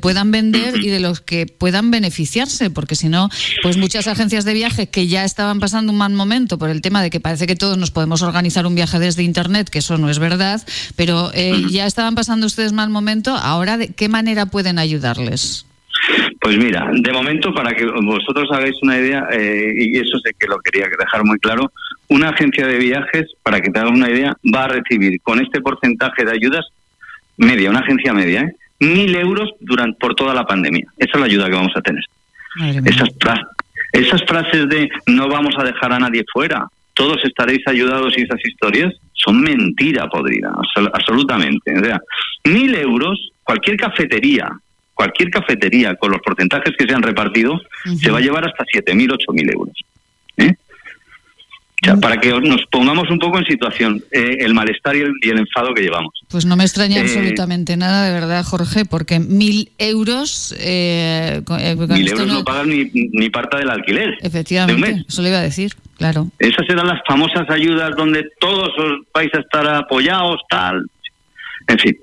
puedan 0.00 0.30
vender 0.30 0.82
y 0.82 0.88
de 0.88 1.00
los 1.00 1.20
que 1.20 1.46
puedan 1.46 1.90
beneficiarse? 1.90 2.70
Porque 2.70 2.96
si 2.96 3.08
no, 3.08 3.28
pues 3.62 3.76
muchas 3.76 4.06
agencias 4.06 4.44
de 4.44 4.54
viaje 4.54 4.88
que 4.88 5.06
ya 5.06 5.24
estaban 5.24 5.60
pasando 5.60 5.92
un 5.92 5.98
mal 5.98 6.12
momento 6.12 6.58
por 6.58 6.70
el 6.70 6.80
tema 6.80 7.02
de 7.02 7.10
que 7.10 7.20
parece 7.20 7.46
que 7.46 7.56
todos 7.56 7.78
nos 7.78 7.90
podemos 7.90 8.22
organizar 8.22 8.66
un 8.66 8.74
viaje 8.74 8.83
desde 8.92 9.22
Internet, 9.22 9.68
que 9.70 9.78
eso 9.78 9.98
no 9.98 10.08
es 10.10 10.18
verdad, 10.18 10.62
pero 10.96 11.30
eh, 11.34 11.62
ya 11.70 11.86
estaban 11.86 12.14
pasando 12.14 12.46
ustedes 12.46 12.72
mal 12.72 12.90
momento. 12.90 13.34
Ahora, 13.34 13.76
¿de 13.76 13.88
qué 13.88 14.08
manera 14.08 14.46
pueden 14.46 14.78
ayudarles? 14.78 15.66
Pues 16.40 16.58
mira, 16.58 16.90
de 16.92 17.12
momento, 17.12 17.54
para 17.54 17.74
que 17.74 17.86
vosotros 17.86 18.48
hagáis 18.52 18.76
una 18.82 18.98
idea, 18.98 19.26
eh, 19.32 19.72
y 19.74 19.96
eso 19.96 20.18
sé 20.18 20.32
que 20.38 20.46
lo 20.46 20.58
quería 20.58 20.86
dejar 20.98 21.24
muy 21.24 21.38
claro, 21.38 21.72
una 22.08 22.30
agencia 22.30 22.66
de 22.66 22.78
viajes, 22.78 23.32
para 23.42 23.60
que 23.60 23.70
te 23.70 23.78
hagas 23.78 23.92
una 23.92 24.10
idea, 24.10 24.36
va 24.54 24.64
a 24.64 24.68
recibir 24.68 25.20
con 25.22 25.40
este 25.40 25.60
porcentaje 25.60 26.24
de 26.24 26.32
ayudas 26.32 26.66
media, 27.36 27.70
una 27.70 27.80
agencia 27.80 28.12
media, 28.12 28.42
¿eh? 28.42 28.56
mil 28.80 29.14
euros 29.14 29.50
durante, 29.60 29.98
por 29.98 30.14
toda 30.14 30.34
la 30.34 30.44
pandemia. 30.44 30.86
Esa 30.98 31.12
es 31.14 31.20
la 31.20 31.26
ayuda 31.26 31.46
que 31.46 31.54
vamos 31.54 31.72
a 31.76 31.80
tener. 31.80 32.04
Esas, 32.84 33.08
esas 33.92 34.22
frases 34.24 34.68
de 34.68 34.88
no 35.06 35.28
vamos 35.28 35.54
a 35.58 35.64
dejar 35.64 35.92
a 35.92 35.98
nadie 35.98 36.24
fuera, 36.32 36.66
todos 36.94 37.24
estaréis 37.24 37.66
ayudados 37.66 38.16
y 38.16 38.22
esas 38.22 38.40
historias 38.44 38.94
son 39.12 39.40
mentira 39.40 40.08
podrida, 40.08 40.52
absolutamente. 40.92 41.78
O 41.78 41.84
sea, 41.84 42.00
mil 42.44 42.74
euros, 42.74 43.32
cualquier 43.42 43.76
cafetería, 43.76 44.48
cualquier 44.94 45.30
cafetería 45.30 45.96
con 45.96 46.12
los 46.12 46.20
porcentajes 46.20 46.74
que 46.78 46.86
se 46.86 46.94
han 46.94 47.02
repartido, 47.02 47.60
se 48.00 48.10
va 48.10 48.18
a 48.18 48.20
llevar 48.20 48.46
hasta 48.46 48.64
siete 48.70 48.94
mil, 48.94 49.10
ocho 49.12 49.32
mil 49.32 49.50
euros. 49.50 49.76
¿eh? 50.36 50.54
Para 52.00 52.18
que 52.18 52.30
nos 52.40 52.64
pongamos 52.70 53.10
un 53.10 53.18
poco 53.18 53.38
en 53.38 53.44
situación, 53.44 54.02
eh, 54.10 54.36
el 54.40 54.54
malestar 54.54 54.96
y 54.96 55.28
el, 55.28 55.38
enfado 55.38 55.74
que 55.74 55.82
llevamos. 55.82 56.12
Pues 56.28 56.46
no 56.46 56.56
me 56.56 56.64
extraña 56.64 56.98
eh, 56.98 57.00
absolutamente 57.02 57.76
nada, 57.76 58.06
de 58.06 58.12
verdad, 58.12 58.44
Jorge, 58.44 58.84
porque 58.84 59.18
mil 59.20 59.70
euros... 59.78 60.54
Eh, 60.58 61.42
mil 61.88 62.08
euros 62.08 62.26
no, 62.26 62.44
pagan 62.44 62.70
ni, 62.70 62.90
ni, 62.92 63.30
parte 63.30 63.58
del 63.58 63.70
alquiler. 63.70 64.16
Efectivamente, 64.20 65.04
eso 65.08 65.22
le 65.22 65.28
iba 65.28 65.38
a 65.38 65.42
decir, 65.42 65.72
claro. 65.96 66.28
Esas 66.38 66.68
eran 66.68 66.86
las 66.86 67.00
famosas 67.06 67.48
ayudas 67.50 67.94
donde 67.96 68.24
todos 68.40 68.70
os 68.78 69.00
vais 69.12 69.32
a 69.34 69.40
estar 69.40 69.66
apoyados, 69.66 70.40
tal. 70.48 70.84
En 71.68 71.78
fin. 71.78 71.96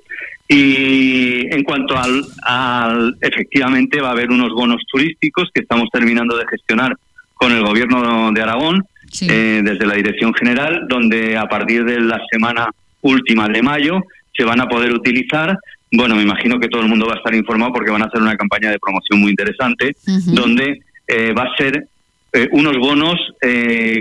Y 0.48 1.54
en 1.54 1.64
cuanto 1.64 1.98
al, 1.98 2.24
al, 2.44 3.16
efectivamente 3.22 4.02
va 4.02 4.10
a 4.10 4.12
haber 4.12 4.30
unos 4.30 4.50
bonos 4.50 4.82
turísticos 4.92 5.50
que 5.54 5.62
estamos 5.62 5.88
terminando 5.94 6.36
de 6.36 6.46
gestionar 6.46 6.98
con 7.36 7.54
el 7.54 7.64
gobierno 7.64 8.32
de 8.32 8.42
Aragón, 8.42 8.86
eh, 9.22 9.62
desde 9.64 9.86
la 9.86 9.96
Dirección 9.96 10.34
General, 10.34 10.86
donde 10.88 11.38
a 11.38 11.46
partir 11.46 11.84
de 11.86 12.00
la 12.00 12.20
semana 12.32 12.70
última 13.02 13.48
de 13.48 13.62
mayo 13.62 14.02
se 14.36 14.44
van 14.44 14.62
a 14.62 14.68
poder 14.68 14.94
utilizar. 14.94 15.58
Bueno, 15.92 16.16
me 16.16 16.24
imagino 16.24 16.60
que 16.60 16.70
todo 16.70 16.82
el 16.82 16.88
mundo 16.88 17.06
va 17.06 17.14
a 17.14 17.18
estar 17.18 17.36
informado 17.36 17.74
porque 17.74 17.92
van 17.92 18.02
a 18.02 18.06
hacer 18.06 18.22
una 18.22 18.36
campaña 18.36 18.72
de 18.72 18.80
promoción 18.80 19.20
muy 19.20 19.32
interesante, 19.32 19.96
donde 20.28 20.80
eh, 21.08 21.34
va 21.34 21.44
a 21.44 21.58
ser 21.58 21.86
eh, 22.34 22.48
unos 22.52 22.78
bonos 22.78 23.18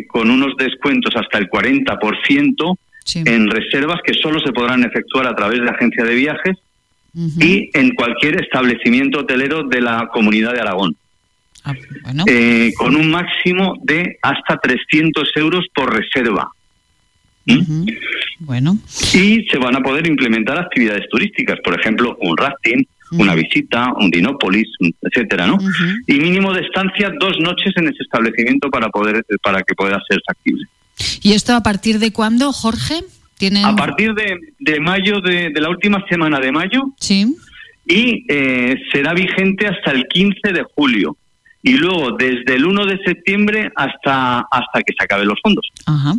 con 0.09 0.31
unos 0.31 0.57
descuentos 0.57 1.15
hasta 1.17 1.39
el 1.39 1.49
40% 1.51 2.77
en 3.15 3.51
reservas 3.51 4.01
que 4.05 4.15
solo 4.15 4.39
se 4.41 4.53
podrán 4.53 4.85
efectuar 4.85 5.27
a 5.27 5.35
través 5.35 5.61
de 5.61 5.69
agencia 5.69 6.05
de 6.05 6.15
viajes 6.15 6.57
y 7.15 7.71
en 7.75 7.91
cualquier 7.95 8.41
establecimiento 8.41 9.21
hotelero 9.21 9.65
de 9.65 9.81
la 9.81 10.09
comunidad 10.13 10.53
de 10.53 10.61
Aragón. 10.61 10.97
Ah, 11.65 11.75
eh, 12.27 12.73
con 12.77 12.97
un 12.97 13.11
máximo 13.11 13.75
de 13.83 14.19
hasta 14.23 14.57
300 14.57 15.31
euros 15.37 15.67
por 15.75 15.95
reserva. 15.95 16.51
¿Mm? 17.47 17.87
Bueno. 18.41 18.79
Y 19.13 19.45
se 19.51 19.59
van 19.59 19.77
a 19.77 19.81
poder 19.81 20.07
implementar 20.07 20.59
actividades 20.59 21.09
turísticas, 21.11 21.59
por 21.63 21.79
ejemplo, 21.79 22.17
un 22.21 22.37
rafting, 22.37 22.87
una 23.13 23.35
visita, 23.35 23.93
un 23.99 24.11
dinópolis, 24.11 24.69
etcétera, 25.03 25.47
¿no? 25.47 25.59
Y 26.07 26.15
mínimo 26.15 26.53
de 26.53 26.61
estancia 26.61 27.11
dos 27.19 27.39
noches 27.41 27.73
en 27.77 27.89
ese 27.89 28.05
establecimiento 28.05 28.71
para 28.71 28.89
poder 28.89 29.25
para 29.43 29.63
que 29.63 29.75
pueda 29.75 30.01
ser 30.09 30.21
factible. 30.25 30.65
¿Y 31.23 31.33
esto 31.33 31.55
a 31.55 31.63
partir 31.63 31.99
de 31.99 32.13
cuándo, 32.13 32.53
Jorge? 32.53 33.03
A 33.65 33.75
partir 33.75 34.13
de, 34.15 34.81
mayo, 34.81 35.21
de, 35.21 35.51
la 35.55 35.71
última 35.71 36.05
semana 36.09 36.41
de 36.41 36.53
mayo. 36.53 36.93
Sí. 36.99 37.35
Y 37.87 38.27
eh, 38.29 38.77
será 38.93 39.15
vigente 39.15 39.67
hasta 39.67 39.93
el 39.93 40.07
15 40.07 40.53
de 40.53 40.63
julio 40.75 41.17
y 41.63 41.73
luego 41.73 42.13
desde 42.13 42.55
el 42.55 42.65
1 42.65 42.87
de 42.87 42.99
septiembre 43.05 43.71
hasta, 43.77 44.41
hasta 44.41 44.83
que 44.83 44.95
se 44.99 45.05
acaben 45.05 45.29
los 45.29 45.39
fondos. 45.43 45.67
Ajá. 45.87 46.15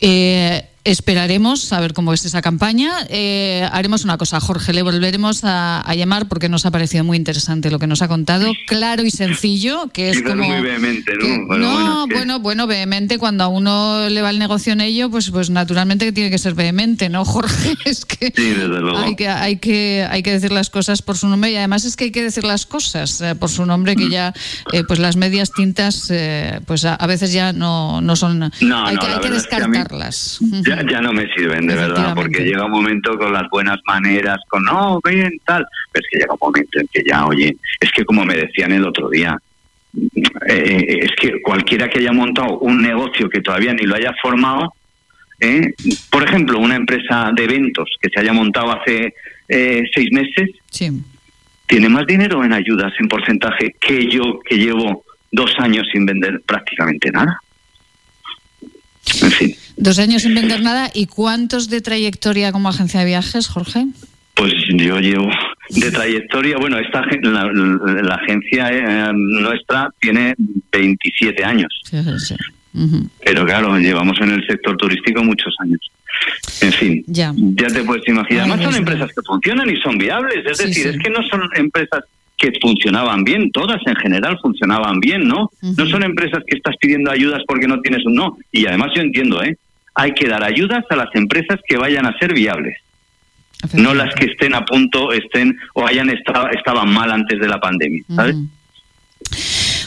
Eh, 0.00 0.67
Esperaremos 0.84 1.72
a 1.72 1.80
ver 1.80 1.92
cómo 1.92 2.14
es 2.14 2.24
esa 2.24 2.40
campaña. 2.40 3.06
Eh, 3.10 3.68
haremos 3.72 4.04
una 4.04 4.16
cosa, 4.16 4.40
Jorge, 4.40 4.72
le 4.72 4.82
volveremos 4.82 5.40
a, 5.42 5.84
llamar 5.96 6.28
porque 6.28 6.48
nos 6.48 6.64
ha 6.64 6.70
parecido 6.70 7.02
muy 7.02 7.16
interesante 7.16 7.70
lo 7.70 7.78
que 7.78 7.88
nos 7.88 8.00
ha 8.02 8.08
contado, 8.08 8.52
claro 8.68 9.04
y 9.04 9.10
sencillo, 9.10 9.90
que 9.92 10.10
es 10.10 10.22
como... 10.22 10.44
muy 10.44 10.62
vehemente, 10.62 11.12
¿no? 11.16 11.58
no, 11.58 12.06
bueno, 12.06 12.38
bueno, 12.38 12.66
vehemente, 12.68 13.18
cuando 13.18 13.42
a 13.44 13.48
uno 13.48 14.08
le 14.08 14.22
va 14.22 14.30
el 14.30 14.38
negocio 14.38 14.72
en 14.72 14.80
ello, 14.80 15.10
pues, 15.10 15.30
pues 15.30 15.50
naturalmente 15.50 16.04
que 16.04 16.12
tiene 16.12 16.30
que 16.30 16.38
ser 16.38 16.54
vehemente, 16.54 17.08
¿no, 17.08 17.24
Jorge? 17.24 17.74
Es 17.84 18.04
que, 18.04 18.32
sí, 18.34 18.50
desde 18.50 18.68
luego. 18.68 18.98
Hay 18.98 19.16
que, 19.16 19.28
hay, 19.28 19.56
que, 19.56 20.06
hay 20.08 20.22
que 20.22 20.32
decir 20.32 20.52
las 20.52 20.70
cosas 20.70 21.02
por 21.02 21.16
su 21.16 21.26
nombre 21.26 21.50
y 21.50 21.56
además 21.56 21.84
es 21.84 21.96
que 21.96 22.04
hay 22.04 22.10
que 22.10 22.22
decir 22.22 22.44
las 22.44 22.66
cosas 22.66 23.20
eh, 23.20 23.34
por 23.34 23.48
su 23.48 23.66
nombre, 23.66 23.96
que 23.96 24.08
ya, 24.08 24.34
eh, 24.72 24.84
pues 24.86 25.00
las 25.00 25.16
medias 25.16 25.50
tintas, 25.52 26.12
pues 26.66 26.84
a, 26.84 27.06
veces 27.06 27.32
ya 27.32 27.52
no, 27.52 28.00
no 28.00 28.14
son... 28.14 28.50
No, 28.60 28.86
hay, 28.86 28.96
que, 28.96 29.06
hay 29.06 29.20
que 29.20 29.30
descartarlas 29.30 30.38
ya, 30.90 31.00
no 31.00 31.12
me 31.12 31.26
sirven, 31.34 31.66
de 31.66 31.74
verdad, 31.74 32.14
porque 32.14 32.44
llega 32.44 32.64
un 32.64 32.72
momento 32.72 33.16
con 33.18 33.32
las 33.32 33.48
buenas 33.50 33.78
maneras, 33.86 34.38
con 34.48 34.62
no, 34.64 35.00
bien, 35.02 35.32
tal, 35.44 35.66
pero 35.92 36.04
es 36.04 36.10
que 36.10 36.18
llega 36.18 36.32
un 36.34 36.38
momento 36.40 36.80
en 36.80 36.88
que 36.88 37.02
ya, 37.06 37.26
oye, 37.26 37.56
es 37.80 37.90
que 37.92 38.04
como 38.04 38.24
me 38.24 38.34
decían 38.34 38.72
el 38.72 38.86
otro 38.86 39.08
día, 39.08 39.36
eh, 40.46 40.98
es 41.02 41.10
que 41.20 41.40
cualquiera 41.42 41.88
que 41.88 41.98
haya 41.98 42.12
montado 42.12 42.58
un 42.58 42.82
negocio 42.82 43.28
que 43.28 43.40
todavía 43.40 43.72
ni 43.72 43.82
lo 43.82 43.96
haya 43.96 44.14
formado, 44.20 44.74
eh, 45.40 45.72
por 46.10 46.24
ejemplo, 46.24 46.58
una 46.58 46.76
empresa 46.76 47.30
de 47.34 47.44
eventos 47.44 47.88
que 48.00 48.10
se 48.10 48.20
haya 48.20 48.32
montado 48.32 48.72
hace 48.72 49.14
eh, 49.48 49.82
seis 49.94 50.10
meses, 50.12 50.50
tiene 51.66 51.88
más 51.88 52.06
dinero 52.06 52.44
en 52.44 52.52
ayudas 52.52 52.92
en 52.98 53.08
porcentaje 53.08 53.74
que 53.78 54.06
yo 54.10 54.40
que 54.40 54.56
llevo 54.56 55.04
dos 55.30 55.54
años 55.58 55.86
sin 55.92 56.06
vender 56.06 56.40
prácticamente 56.46 57.10
nada. 57.10 57.40
En 59.22 59.30
fin. 59.30 59.54
Dos 59.78 59.98
años 59.98 60.22
sin 60.22 60.34
vender 60.34 60.60
nada. 60.60 60.90
¿Y 60.92 61.06
cuántos 61.06 61.70
de 61.70 61.80
trayectoria 61.80 62.52
como 62.52 62.68
agencia 62.68 63.00
de 63.00 63.06
viajes, 63.06 63.48
Jorge? 63.48 63.86
Pues 64.34 64.52
yo 64.68 64.98
llevo 64.98 65.30
de 65.70 65.90
trayectoria, 65.90 66.56
bueno, 66.58 66.78
esta 66.78 67.04
la, 67.22 68.14
agencia 68.14 68.70
eh, 68.70 69.12
nuestra 69.12 69.90
tiene 70.00 70.34
27 70.72 71.44
años. 71.44 71.68
Pero 73.24 73.44
claro, 73.44 73.78
llevamos 73.78 74.18
en 74.20 74.30
el 74.30 74.46
sector 74.46 74.76
turístico 74.76 75.22
muchos 75.22 75.54
años. 75.60 75.80
En 76.60 76.72
fin, 76.72 77.04
ya, 77.06 77.32
te 77.32 77.82
puedes 77.84 78.06
imaginar. 78.08 78.48
Además 78.48 78.62
son 78.62 78.76
empresas 78.76 79.08
que 79.08 79.22
funcionan 79.26 79.70
y 79.70 79.76
son 79.80 79.98
viables. 79.98 80.44
Es 80.46 80.58
decir, 80.58 80.86
es 80.88 80.98
que 80.98 81.10
no 81.10 81.22
son 81.28 81.42
empresas 81.54 82.04
que 82.36 82.52
funcionaban 82.60 83.24
bien, 83.24 83.50
todas 83.50 83.80
en 83.84 83.96
general 83.96 84.38
funcionaban 84.40 85.00
bien, 85.00 85.26
¿no? 85.26 85.50
No 85.60 85.86
son 85.86 86.04
empresas 86.04 86.42
que 86.46 86.56
estás 86.56 86.76
pidiendo 86.80 87.10
ayudas 87.10 87.42
porque 87.46 87.66
no 87.66 87.80
tienes 87.80 88.06
un 88.06 88.14
no. 88.14 88.38
Y 88.52 88.66
además 88.66 88.92
yo 88.94 89.02
entiendo, 89.02 89.42
¿eh? 89.42 89.56
Hay 89.98 90.12
que 90.12 90.28
dar 90.28 90.44
ayudas 90.44 90.84
a 90.90 90.96
las 90.96 91.12
empresas 91.14 91.58
que 91.66 91.76
vayan 91.76 92.06
a 92.06 92.16
ser 92.18 92.32
viables. 92.32 92.78
No 93.72 93.92
las 93.94 94.14
que 94.14 94.26
estén 94.26 94.54
a 94.54 94.64
punto, 94.64 95.12
estén 95.12 95.58
o 95.74 95.84
hayan 95.84 96.08
estado, 96.08 96.48
estaban 96.50 96.88
mal 96.88 97.10
antes 97.10 97.40
de 97.40 97.48
la 97.48 97.58
pandemia, 97.58 98.04
¿sabes? 98.14 98.36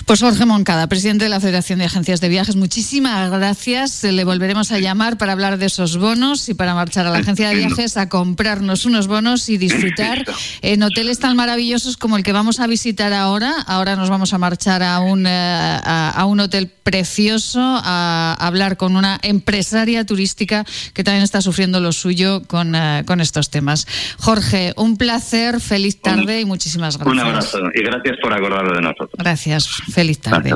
Pues 0.05 0.19
Jorge 0.19 0.45
Moncada, 0.45 0.87
presidente 0.87 1.25
de 1.25 1.29
la 1.29 1.39
Federación 1.39 1.79
de 1.79 1.85
Agencias 1.85 2.19
de 2.21 2.27
Viajes, 2.27 2.55
muchísimas 2.55 3.29
gracias. 3.31 4.03
Le 4.03 4.23
volveremos 4.23 4.71
a 4.71 4.79
llamar 4.79 5.17
para 5.17 5.31
hablar 5.31 5.57
de 5.57 5.67
esos 5.67 5.97
bonos 5.97 6.49
y 6.49 6.53
para 6.53 6.75
marchar 6.75 7.05
a 7.05 7.11
la 7.11 7.19
agencia 7.19 7.49
de 7.49 7.55
viajes 7.55 7.97
a 7.97 8.09
comprarnos 8.09 8.85
unos 8.85 9.07
bonos 9.07 9.47
y 9.49 9.57
disfrutar 9.57 10.25
en 10.61 10.83
hoteles 10.83 11.19
tan 11.19 11.35
maravillosos 11.35 11.97
como 11.97 12.17
el 12.17 12.23
que 12.23 12.33
vamos 12.33 12.59
a 12.59 12.67
visitar 12.67 13.13
ahora. 13.13 13.53
Ahora 13.67 13.95
nos 13.95 14.09
vamos 14.09 14.33
a 14.33 14.37
marchar 14.37 14.83
a 14.83 14.99
un, 14.99 15.25
eh, 15.27 15.29
a, 15.83 16.25
un 16.25 16.39
hotel 16.39 16.67
precioso 16.67 17.59
a 17.61 18.35
hablar 18.39 18.77
con 18.77 18.95
una 18.95 19.19
empresaria 19.21 20.05
turística 20.05 20.65
que 20.93 21.03
también 21.03 21.23
está 21.23 21.41
sufriendo 21.41 21.79
lo 21.79 21.91
suyo 21.91 22.43
con, 22.47 22.75
eh, 22.75 23.03
con 23.05 23.21
estos 23.21 23.49
temas. 23.49 23.87
Jorge, 24.17 24.73
un 24.75 24.97
placer, 24.97 25.61
feliz 25.61 26.01
tarde 26.01 26.41
y 26.41 26.45
muchísimas 26.45 26.97
gracias. 26.97 27.13
Un 27.13 27.19
abrazo 27.19 27.59
y 27.73 27.83
gracias 27.83 28.17
por 28.21 28.33
acordarlo 28.33 28.73
de 28.73 28.81
nosotros. 28.81 29.11
Gracias. 29.17 29.69
Feliz 29.91 30.19
tarde. 30.19 30.53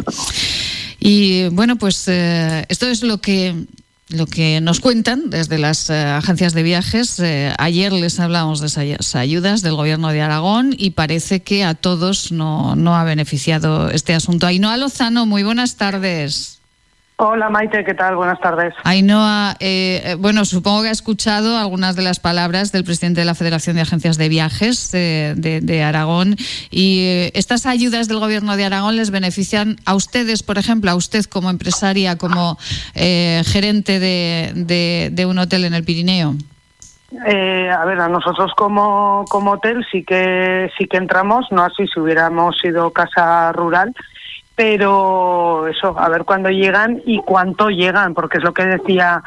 Y 0.99 1.49
bueno, 1.49 1.75
pues 1.75 2.07
eh, 2.07 2.65
esto 2.69 2.87
es 2.87 3.03
lo 3.03 3.19
que 3.19 3.55
lo 4.09 4.27
que 4.27 4.61
nos 4.61 4.79
cuentan 4.79 5.29
desde 5.29 5.57
las 5.57 5.89
eh, 5.89 6.03
agencias 6.03 6.53
de 6.53 6.63
viajes. 6.63 7.19
Eh, 7.19 7.53
ayer 7.57 7.91
les 7.91 8.19
hablamos 8.19 8.59
de 8.59 8.67
esas 8.67 9.15
ayudas 9.15 9.61
del 9.61 9.75
Gobierno 9.75 10.09
de 10.09 10.21
Aragón 10.21 10.75
y 10.77 10.91
parece 10.91 11.41
que 11.41 11.63
a 11.63 11.73
todos 11.73 12.31
no, 12.31 12.75
no 12.75 12.95
ha 12.95 13.03
beneficiado 13.03 13.89
este 13.89 14.13
asunto. 14.13 14.45
Ainhoa 14.45 14.77
Lozano, 14.77 15.25
muy 15.25 15.43
buenas 15.43 15.75
tardes. 15.75 16.59
Hola 17.17 17.49
Maite, 17.49 17.85
¿qué 17.85 17.93
tal? 17.93 18.17
Buenas 18.17 18.41
tardes. 18.41 18.73
Ainhoa, 18.83 19.55
eh, 19.61 20.01
eh, 20.03 20.15
bueno, 20.15 20.43
supongo 20.43 20.81
que 20.81 20.89
ha 20.89 20.91
escuchado 20.91 21.57
algunas 21.57 21.95
de 21.95 22.01
las 22.01 22.19
palabras 22.19 22.73
del 22.73 22.83
presidente 22.83 23.21
de 23.21 23.25
la 23.25 23.35
Federación 23.35 23.77
de 23.77 23.83
Agencias 23.83 24.17
de 24.17 24.27
Viajes 24.27 24.93
eh, 24.93 25.33
de, 25.37 25.83
Aragón 25.83 26.35
y 26.71 27.29
estas 27.33 27.67
ayudas 27.67 28.09
del 28.09 28.19
gobierno 28.19 28.57
de 28.57 28.65
Aragón 28.65 28.97
les 28.97 29.11
benefician 29.11 29.77
a 29.85 29.95
ustedes, 29.95 30.43
por 30.43 30.57
ejemplo, 30.57 30.91
a 30.91 30.95
usted 30.95 31.23
como 31.23 31.49
empresaria, 31.49 32.17
como 32.17 32.57
gerente 32.95 33.99
de, 34.01 35.25
un 35.25 35.37
hotel 35.37 35.63
en 35.63 35.73
el 35.73 35.85
Pirineo. 35.85 36.35
a 37.13 37.85
ver, 37.85 37.99
a 38.01 38.09
nosotros 38.09 38.51
como, 38.57 39.23
como 39.29 39.51
hotel 39.51 39.85
sí 39.89 40.03
que 40.03 40.69
sí 40.77 40.85
que 40.87 40.97
entramos, 40.97 41.45
no 41.51 41.63
así 41.63 41.87
si 41.87 41.97
hubiéramos 41.97 42.57
sido 42.57 42.91
casa 42.91 43.53
rural 43.53 43.95
pero 44.55 45.67
eso, 45.67 45.99
a 45.99 46.07
ver 46.09 46.23
cuándo 46.23 46.49
llegan 46.49 47.01
y 47.05 47.19
cuánto 47.19 47.69
llegan, 47.69 48.13
porque 48.13 48.37
es 48.37 48.43
lo 48.43 48.53
que 48.53 48.65
decía 48.65 49.21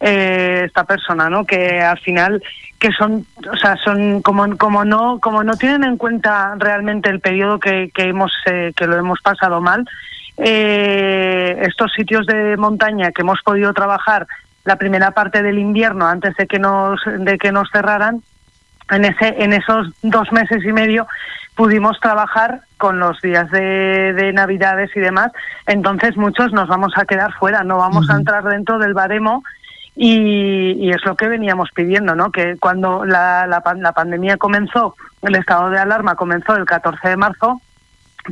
eh, 0.00 0.62
esta 0.66 0.84
persona, 0.84 1.30
¿no? 1.30 1.44
Que 1.46 1.80
al 1.80 1.98
final 1.98 2.42
que 2.78 2.92
son, 2.92 3.24
o 3.50 3.56
sea, 3.56 3.76
son 3.76 4.20
como 4.20 4.58
como 4.58 4.84
no 4.84 5.18
como 5.20 5.42
no 5.42 5.56
tienen 5.56 5.84
en 5.84 5.96
cuenta 5.96 6.54
realmente 6.58 7.08
el 7.08 7.20
periodo 7.20 7.58
que, 7.58 7.90
que 7.94 8.02
hemos 8.02 8.32
eh, 8.44 8.72
que 8.76 8.86
lo 8.86 8.96
hemos 8.96 9.20
pasado 9.22 9.62
mal. 9.62 9.88
Eh, 10.36 11.62
estos 11.62 11.92
sitios 11.92 12.26
de 12.26 12.56
montaña 12.56 13.12
que 13.12 13.22
hemos 13.22 13.40
podido 13.42 13.72
trabajar 13.72 14.26
la 14.64 14.76
primera 14.76 15.12
parte 15.12 15.42
del 15.42 15.58
invierno 15.58 16.06
antes 16.06 16.36
de 16.36 16.46
que 16.46 16.58
nos 16.58 17.00
de 17.06 17.38
que 17.38 17.52
nos 17.52 17.70
cerraran 17.70 18.22
en 18.90 19.04
ese 19.06 19.42
en 19.42 19.54
esos 19.54 19.88
dos 20.02 20.30
meses 20.32 20.62
y 20.64 20.72
medio 20.72 21.06
pudimos 21.54 21.98
trabajar 22.00 22.62
con 22.78 22.98
los 22.98 23.20
días 23.20 23.50
de, 23.50 24.32
navidades 24.34 24.90
y 24.96 25.00
demás 25.00 25.30
entonces 25.66 26.16
muchos 26.16 26.52
nos 26.52 26.68
vamos 26.68 26.92
a 26.96 27.04
quedar 27.04 27.32
fuera 27.34 27.62
no 27.62 27.78
vamos 27.78 28.10
a 28.10 28.16
entrar 28.16 28.44
dentro 28.44 28.78
del 28.78 28.94
baremo 28.94 29.42
y, 29.96 30.90
es 30.90 31.04
lo 31.04 31.16
que 31.16 31.28
veníamos 31.28 31.70
pidiendo, 31.72 32.14
¿no? 32.14 32.32
Que 32.32 32.56
cuando 32.58 33.04
la, 33.04 33.46
la, 33.46 33.62
la 33.76 33.92
pandemia 33.92 34.36
comenzó, 34.36 34.96
el 35.22 35.36
estado 35.36 35.70
de 35.70 35.78
alarma 35.78 36.16
comenzó 36.16 36.56
el 36.56 36.64
14 36.64 37.10
de 37.10 37.16
marzo, 37.16 37.60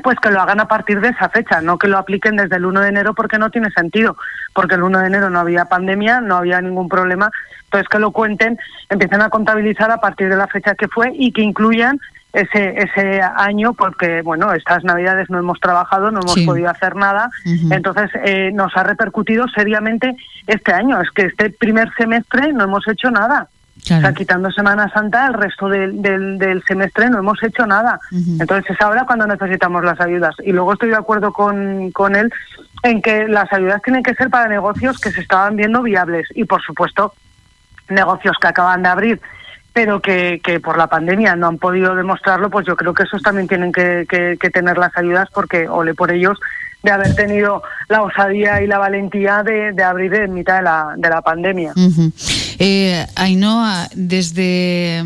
pues 0.03 0.19
que 0.19 0.31
lo 0.31 0.41
hagan 0.41 0.61
a 0.61 0.69
partir 0.69 1.01
de 1.01 1.09
esa 1.09 1.29
fecha, 1.29 1.61
no 1.61 1.79
que 1.79 1.87
lo 1.87 1.99
apliquen 1.99 2.37
desde 2.37 2.57
el 2.57 2.65
1 2.65 2.81
de 2.81 2.89
enero 2.89 3.15
porque 3.15 3.39
no 3.39 3.51
tiene 3.51 3.71
sentido, 3.71 4.17
porque 4.55 4.75
el 4.75 4.83
1 4.83 5.01
de 5.01 5.07
enero 5.07 5.31
no 5.31 5.39
había 5.39 5.67
pandemia, 5.67 6.21
no 6.21 6.37
había 6.37 6.61
ningún 6.61 6.89
problema, 6.89 7.31
entonces 7.65 7.89
que 7.89 7.99
lo 7.99 8.11
cuenten, 8.11 8.59
empiecen 8.89 9.21
a 9.21 9.29
contabilizar 9.29 9.91
a 9.91 9.99
partir 9.99 10.29
de 10.31 10.37
la 10.37 10.47
fecha 10.47 10.75
que 10.75 10.89
fue 10.89 11.13
y 11.15 11.33
que 11.33 11.43
incluyan 11.43 12.01
ese 12.33 12.75
ese 12.79 13.21
año 13.21 13.75
porque 13.75 14.23
bueno 14.23 14.53
estas 14.55 14.85
navidades 14.85 15.29
no 15.29 15.39
hemos 15.39 15.61
trabajado 15.61 16.11
no 16.11 16.21
hemos 16.21 16.41
podido 16.41 16.71
hacer 16.71 16.97
nada. 16.97 17.31
Entonces 17.71 18.11
eh, 18.25 18.51
nos 18.53 18.77
ha 18.77 18.83
repercutido 18.83 19.47
seriamente 19.49 20.17
este 20.47 20.73
año. 20.73 21.01
Es 21.01 21.11
que 21.11 21.27
este 21.27 21.51
primer 21.51 21.93
semestre 21.95 22.53
no 22.53 22.65
hemos 22.65 22.87
hecho 22.89 23.11
nada. 23.11 23.49
O 23.85 23.85
sea, 23.85 24.13
quitando 24.13 24.51
Semana 24.53 24.89
Santa, 24.91 25.27
el 25.27 25.35
resto 25.35 25.69
del, 25.69 26.01
del, 26.03 26.63
semestre 26.69 27.11
no 27.11 27.19
hemos 27.19 27.43
hecho 27.43 27.67
nada. 27.67 27.99
Entonces 28.13 28.71
es 28.71 28.81
ahora 28.81 29.05
cuando 29.07 29.27
necesitamos 29.27 29.83
las 29.83 30.01
ayudas. 30.01 30.37
Y 30.45 30.53
luego 30.53 30.75
estoy 30.75 30.91
de 30.91 30.97
acuerdo 30.97 31.33
con, 31.33 31.91
con 31.91 32.15
él 32.15 32.33
en 32.85 33.03
que 33.03 33.27
las 33.27 33.53
ayudas 33.53 33.83
tienen 33.83 34.05
que 34.05 34.15
ser 34.15 34.31
para 34.31 34.47
negocios 34.49 35.01
que 35.01 35.11
se 35.11 35.21
estaban 35.21 35.57
viendo 35.57 35.83
viables. 35.83 36.29
Y 36.35 36.45
por 36.45 36.63
supuesto, 36.63 37.15
negocios 37.89 38.37
que 38.41 38.47
acaban 38.47 38.83
de 38.85 38.89
abrir 38.89 39.21
pero 39.73 40.01
que, 40.01 40.41
que 40.43 40.61
por 40.61 40.77
la 40.77 40.87
pandemia 40.87 41.35
no 41.37 41.47
han 41.47 41.59
podido 41.59 41.95
demostrarlo, 41.95 42.51
pues 42.51 42.67
yo 42.67 42.77
creo 42.77 42.93
que 42.93 43.05
esos 43.05 43.23
también 43.23 43.49
tienen 43.49 43.73
que, 43.73 44.07
que, 44.09 44.37
que 44.39 44.51
tener 44.51 44.79
las 44.79 44.97
ayudas 44.97 45.29
porque 45.33 45.69
ole 45.69 45.95
por 45.95 46.13
ellos 46.13 46.39
de 46.83 46.91
haber 46.91 47.15
tenido 47.15 47.63
la 47.89 48.03
osadía 48.03 48.61
y 48.61 48.67
la 48.67 48.79
valentía 48.79 49.43
de, 49.43 49.73
de 49.73 49.83
abrir 49.83 50.15
en 50.15 50.35
mitad 50.35 50.57
de 50.57 50.63
la, 50.63 50.95
de 50.97 51.09
la 51.09 51.23
pandemia. 51.23 51.73
Eh, 52.65 53.07
Ainhoa, 53.17 53.89
desde, 53.93 55.03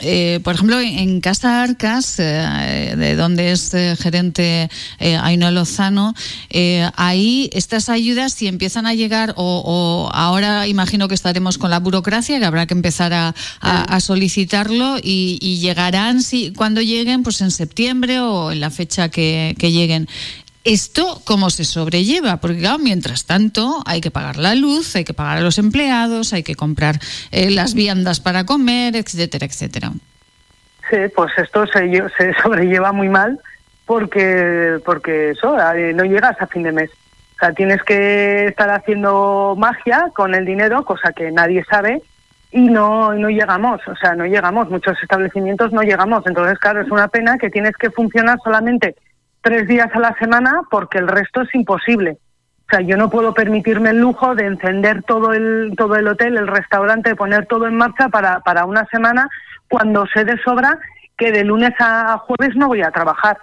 eh, 0.00 0.38
por 0.44 0.54
ejemplo, 0.54 0.78
en 0.78 1.22
Casa 1.22 1.62
Arcas, 1.62 2.16
eh, 2.18 2.94
de 2.94 3.16
donde 3.16 3.52
es 3.52 3.72
eh, 3.72 3.96
gerente 3.98 4.68
eh, 4.98 5.16
Ainhoa 5.16 5.50
Lozano, 5.50 6.12
ahí 6.96 7.48
estas 7.54 7.88
ayudas 7.88 8.34
si 8.34 8.48
empiezan 8.48 8.86
a 8.86 8.92
llegar, 8.92 9.32
o, 9.38 10.10
ahora 10.12 10.68
imagino 10.68 11.08
que 11.08 11.14
estaremos 11.14 11.56
con 11.56 11.70
la 11.70 11.80
burocracia, 11.80 12.38
que 12.38 12.44
habrá 12.44 12.66
que 12.66 12.74
empezar 12.74 13.14
a, 13.14 13.34
a, 13.62 14.00
solicitarlo 14.00 14.98
y, 15.02 15.58
llegarán, 15.58 16.22
si, 16.22 16.52
cuando 16.52 16.82
lleguen, 16.82 17.22
pues 17.22 17.40
en 17.40 17.50
septiembre 17.50 18.20
o 18.20 18.52
en 18.52 18.60
la 18.60 18.68
fecha 18.68 19.08
que, 19.08 19.56
que 19.58 19.72
lleguen. 19.72 20.06
¿Esto 20.64 21.22
cómo 21.24 21.48
se 21.48 21.64
sobrelleva? 21.64 22.36
Porque 22.36 22.58
claro, 22.58 22.78
mientras 22.78 23.24
tanto 23.24 23.82
hay 23.86 24.02
que 24.02 24.10
pagar 24.10 24.36
la 24.36 24.54
luz, 24.54 24.94
hay 24.94 25.04
que 25.04 25.14
pagar 25.14 25.38
a 25.38 25.40
los 25.40 25.58
empleados, 25.58 26.34
hay 26.34 26.42
que 26.42 26.54
comprar 26.54 26.98
eh, 27.30 27.50
las 27.50 27.72
viandas 27.72 28.20
para 28.20 28.44
comer, 28.44 28.94
etcétera, 28.94 29.46
etcétera. 29.46 29.92
Sí, 30.90 30.96
pues 31.14 31.32
esto 31.38 31.66
se, 31.66 31.88
se 32.18 32.34
sobrelleva 32.42 32.92
muy 32.92 33.08
mal 33.08 33.40
porque 33.86 34.78
porque 34.84 35.30
eso 35.30 35.56
eh, 35.58 35.94
no 35.94 36.04
llegas 36.04 36.36
a 36.40 36.46
fin 36.46 36.62
de 36.62 36.72
mes. 36.72 36.90
O 36.90 37.38
sea, 37.40 37.54
tienes 37.54 37.82
que 37.82 38.44
estar 38.44 38.68
haciendo 38.68 39.54
magia 39.56 40.10
con 40.14 40.34
el 40.34 40.44
dinero, 40.44 40.84
cosa 40.84 41.14
que 41.14 41.32
nadie 41.32 41.64
sabe, 41.70 42.02
y 42.52 42.68
no, 42.68 43.14
no 43.14 43.30
llegamos, 43.30 43.80
o 43.88 43.96
sea, 43.96 44.14
no 44.14 44.26
llegamos. 44.26 44.68
Muchos 44.68 45.02
establecimientos 45.02 45.72
no 45.72 45.80
llegamos. 45.80 46.22
Entonces, 46.26 46.58
claro, 46.58 46.82
es 46.82 46.90
una 46.90 47.08
pena 47.08 47.38
que 47.38 47.48
tienes 47.48 47.74
que 47.78 47.90
funcionar 47.90 48.38
solamente 48.44 48.94
tres 49.42 49.66
días 49.68 49.88
a 49.92 49.98
la 49.98 50.14
semana 50.18 50.62
porque 50.70 50.98
el 50.98 51.08
resto 51.08 51.42
es 51.42 51.54
imposible. 51.54 52.18
O 52.66 52.70
sea, 52.70 52.80
yo 52.82 52.96
no 52.96 53.10
puedo 53.10 53.34
permitirme 53.34 53.90
el 53.90 53.98
lujo 53.98 54.34
de 54.34 54.46
encender 54.46 55.02
todo 55.02 55.32
el, 55.32 55.74
todo 55.76 55.96
el 55.96 56.06
hotel, 56.06 56.36
el 56.36 56.46
restaurante, 56.46 57.16
poner 57.16 57.46
todo 57.46 57.66
en 57.66 57.76
marcha 57.76 58.08
para, 58.08 58.40
para 58.40 58.64
una 58.64 58.84
semana 58.86 59.28
cuando 59.68 60.06
sé 60.06 60.24
de 60.24 60.40
sobra 60.42 60.78
que 61.16 61.32
de 61.32 61.44
lunes 61.44 61.72
a 61.80 62.18
jueves 62.18 62.56
no 62.56 62.68
voy 62.68 62.82
a 62.82 62.90
trabajar. 62.90 63.38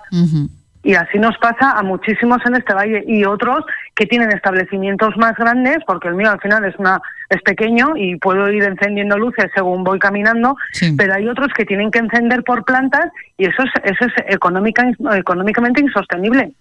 Y 0.87 0.95
así 0.95 1.19
nos 1.19 1.37
pasa 1.39 1.71
a 1.71 1.83
muchísimos 1.83 2.37
en 2.45 2.55
este 2.55 2.73
valle 2.73 3.03
y 3.05 3.25
otros 3.25 3.65
que 3.93 4.05
tienen 4.05 4.31
establecimientos 4.31 5.17
más 5.17 5.35
grandes, 5.35 5.79
porque 5.85 6.07
el 6.07 6.15
mío 6.15 6.31
al 6.31 6.39
final 6.39 6.63
es 6.63 6.77
una 6.77 7.01
es 7.27 7.41
pequeño 7.41 7.97
y 7.97 8.15
puedo 8.15 8.49
ir 8.49 8.63
encendiendo 8.63 9.17
luces 9.17 9.51
según 9.53 9.83
voy 9.83 9.99
caminando, 9.99 10.55
pero 10.97 11.13
hay 11.13 11.27
otros 11.27 11.49
que 11.53 11.65
tienen 11.65 11.91
que 11.91 11.99
encender 11.99 12.41
por 12.45 12.63
plantas 12.63 13.11
y 13.37 13.47
eso 13.47 13.63
es, 13.63 13.71
eso 13.83 14.05
es 14.05 14.33
económica, 14.33 14.89
económicamente 15.13 15.81
insostenible. 15.81 16.53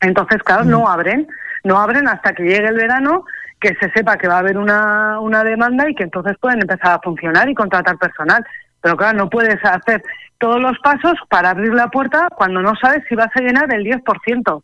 Entonces, 0.00 0.42
claro, 0.42 0.64
no 0.64 0.88
abren, 0.88 1.28
no 1.62 1.78
abren 1.78 2.08
hasta 2.08 2.32
que 2.32 2.42
llegue 2.42 2.66
el 2.66 2.74
verano, 2.74 3.24
que 3.60 3.76
se 3.80 3.92
sepa 3.92 4.16
que 4.16 4.26
va 4.26 4.34
a 4.34 4.40
haber 4.40 4.58
una, 4.58 5.20
una 5.20 5.44
demanda 5.44 5.88
y 5.88 5.94
que 5.94 6.02
entonces 6.02 6.36
pueden 6.40 6.62
empezar 6.62 6.96
a 6.96 7.00
funcionar 7.00 7.48
y 7.48 7.54
contratar 7.54 7.96
personal. 7.96 8.44
Pero 8.82 8.96
claro, 8.96 9.16
no 9.16 9.30
puedes 9.30 9.64
hacer 9.64 10.02
todos 10.38 10.60
los 10.60 10.78
pasos 10.80 11.14
para 11.30 11.50
abrir 11.50 11.72
la 11.72 11.88
puerta 11.88 12.28
cuando 12.36 12.60
no 12.60 12.74
sabes 12.80 13.04
si 13.08 13.14
vas 13.14 13.30
a 13.34 13.40
llenar 13.40 13.72
el 13.72 13.84
10%. 13.84 14.62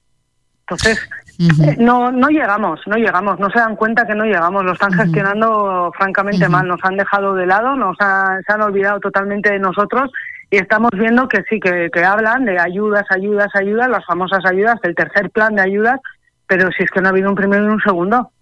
Entonces, 0.60 1.08
eh, 1.38 1.76
no, 1.78 2.10
no 2.10 2.28
llegamos, 2.28 2.80
no 2.86 2.96
llegamos, 2.96 3.38
no 3.38 3.48
se 3.48 3.60
dan 3.60 3.76
cuenta 3.76 4.06
que 4.06 4.14
no 4.14 4.24
llegamos, 4.24 4.64
lo 4.64 4.72
están 4.72 4.92
gestionando 4.92 5.90
francamente 5.96 6.48
mal, 6.48 6.66
nos 6.66 6.84
han 6.84 6.96
dejado 6.96 7.34
de 7.34 7.46
lado, 7.46 7.76
nos 7.76 7.96
se 7.96 8.52
han 8.52 8.60
olvidado 8.60 9.00
totalmente 9.00 9.52
de 9.52 9.60
nosotros 9.60 10.10
y 10.50 10.56
estamos 10.56 10.90
viendo 10.92 11.28
que 11.28 11.44
sí, 11.48 11.60
que, 11.60 11.88
que 11.92 12.04
hablan 12.04 12.44
de 12.44 12.58
ayudas, 12.58 13.04
ayudas, 13.10 13.48
ayudas, 13.54 13.88
las 13.88 14.04
famosas 14.04 14.44
ayudas, 14.44 14.76
el 14.82 14.94
tercer 14.94 15.30
plan 15.30 15.54
de 15.54 15.62
ayudas, 15.62 16.00
pero 16.46 16.70
si 16.72 16.82
es 16.82 16.90
que 16.90 17.00
no 17.00 17.06
ha 17.06 17.10
habido 17.10 17.30
un 17.30 17.36
primero 17.36 17.64
y 17.64 17.68
un 17.68 17.80
segundo. 17.80 18.32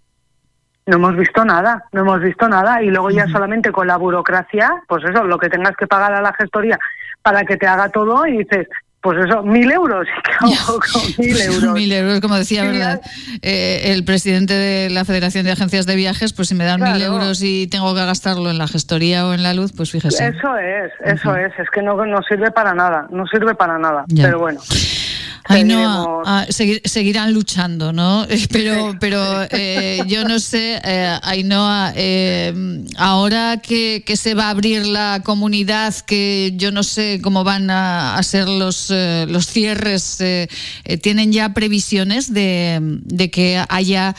No 0.87 0.95
hemos 0.95 1.15
visto 1.15 1.45
nada, 1.45 1.83
no 1.91 2.01
hemos 2.01 2.21
visto 2.21 2.47
nada 2.49 2.81
y 2.81 2.87
luego 2.87 3.11
ya 3.11 3.27
solamente 3.27 3.71
con 3.71 3.87
la 3.87 3.97
burocracia, 3.97 4.71
pues 4.87 5.03
eso, 5.03 5.23
lo 5.23 5.37
que 5.37 5.49
tengas 5.49 5.75
que 5.75 5.85
pagar 5.85 6.13
a 6.13 6.21
la 6.21 6.33
gestoría 6.33 6.79
para 7.21 7.43
que 7.43 7.57
te 7.57 7.67
haga 7.67 7.89
todo 7.89 8.25
y 8.25 8.37
dices, 8.37 8.67
pues 9.01 9.25
eso, 9.25 9.43
mil 9.43 9.71
euros. 9.71 10.07
mil 11.17 11.41
euros. 11.41 11.73
mil 11.73 11.91
euros, 11.91 12.19
como 12.19 12.35
decía, 12.35 12.63
¿verdad? 12.63 13.01
Eh, 13.41 13.93
el 13.93 14.03
presidente 14.03 14.53
de 14.53 14.89
la 14.89 15.05
Federación 15.05 15.45
de 15.45 15.51
Agencias 15.51 15.85
de 15.85 15.95
Viajes, 15.95 16.33
pues 16.33 16.49
si 16.49 16.55
me 16.55 16.65
dan 16.65 16.81
mil 16.81 17.01
euros 17.01 17.41
y 17.41 17.67
tengo 17.67 17.93
que 17.95 18.05
gastarlo 18.05 18.49
en 18.49 18.57
la 18.57 18.67
gestoría 18.67 19.27
o 19.27 19.33
en 19.33 19.43
la 19.43 19.53
luz, 19.53 19.71
pues 19.75 19.91
fíjese. 19.91 20.27
Eso 20.27 20.57
es, 20.57 20.91
eso 21.03 21.35
es, 21.35 21.51
es 21.59 21.69
que 21.69 21.81
no, 21.81 22.05
no 22.05 22.21
sirve 22.23 22.51
para 22.51 22.73
nada, 22.73 23.07
no 23.09 23.25
sirve 23.27 23.55
para 23.55 23.77
nada, 23.77 24.05
pero 24.15 24.39
bueno. 24.39 24.59
Ay, 25.47 25.63
no, 25.63 26.23
seguirán 26.49 27.33
luchando, 27.33 27.93
¿no? 27.93 28.25
Pero, 28.51 28.95
pero 28.99 29.43
eh, 29.51 30.01
yo 30.07 30.23
no 30.23 30.39
sé, 30.39 30.79
eh, 30.83 31.17
Ainhoa, 31.23 31.93
eh, 31.95 32.83
ahora 32.97 33.57
que, 33.61 34.03
se 34.15 34.33
va 34.33 34.45
a 34.45 34.49
abrir 34.49 34.85
la 34.85 35.21
comunidad, 35.23 35.93
que 35.93 36.53
yo 36.55 36.71
no 36.71 36.83
sé 36.83 37.19
cómo 37.21 37.43
van 37.43 37.69
a, 37.69 38.21
ser 38.23 38.47
los, 38.47 38.89
eh, 38.89 39.25
los 39.29 39.47
cierres, 39.47 40.17
¿tienen 41.01 41.31
ya 41.31 41.53
previsiones 41.53 42.33
de, 42.33 42.79
de 42.81 43.29
que 43.29 43.63
haya 43.69 44.15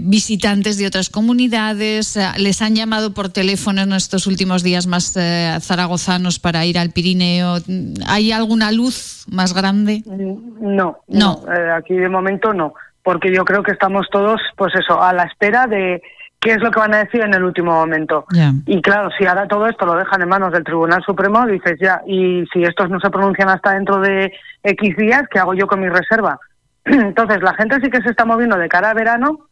visitantes 0.00 0.76
de 0.76 0.86
otras 0.86 1.08
comunidades? 1.08 2.18
¿Les 2.36 2.62
han 2.62 2.74
llamado 2.74 3.14
por 3.14 3.28
teléfono 3.28 3.82
en 3.82 3.92
estos 3.92 4.26
últimos 4.26 4.62
días 4.62 4.86
más 4.86 5.12
zaragozanos 5.12 6.38
para 6.38 6.66
ir 6.66 6.78
al 6.78 6.90
Pirineo? 6.90 7.62
¿Hay 8.06 8.32
alguna 8.32 8.72
luz 8.72 9.24
más 9.30 9.52
grande? 9.52 10.02
Mm, 10.06 10.57
no, 10.60 10.98
no, 11.08 11.42
eh, 11.52 11.70
aquí 11.72 11.94
de 11.94 12.08
momento 12.08 12.52
no, 12.52 12.74
porque 13.02 13.32
yo 13.32 13.44
creo 13.44 13.62
que 13.62 13.72
estamos 13.72 14.08
todos, 14.10 14.40
pues 14.56 14.74
eso, 14.74 15.02
a 15.02 15.12
la 15.12 15.24
espera 15.24 15.66
de 15.66 16.02
qué 16.40 16.52
es 16.52 16.60
lo 16.60 16.70
que 16.70 16.80
van 16.80 16.94
a 16.94 17.04
decir 17.04 17.20
en 17.22 17.34
el 17.34 17.42
último 17.42 17.72
momento. 17.72 18.24
Y 18.66 18.80
claro, 18.80 19.10
si 19.18 19.26
ahora 19.26 19.48
todo 19.48 19.66
esto 19.66 19.86
lo 19.86 19.94
dejan 19.94 20.22
en 20.22 20.28
manos 20.28 20.52
del 20.52 20.64
Tribunal 20.64 21.02
Supremo, 21.04 21.46
dices 21.46 21.78
ya, 21.80 22.02
y 22.06 22.44
si 22.52 22.62
estos 22.62 22.90
no 22.90 23.00
se 23.00 23.10
pronuncian 23.10 23.48
hasta 23.48 23.72
dentro 23.72 24.00
de 24.00 24.32
X 24.62 24.96
días, 24.96 25.24
¿qué 25.30 25.38
hago 25.38 25.54
yo 25.54 25.66
con 25.66 25.80
mi 25.80 25.88
reserva? 25.88 26.38
Entonces, 26.84 27.42
la 27.42 27.54
gente 27.54 27.80
sí 27.82 27.90
que 27.90 28.02
se 28.02 28.10
está 28.10 28.24
moviendo 28.24 28.56
de 28.56 28.68
cara 28.68 28.90
a 28.90 28.94
verano, 28.94 29.48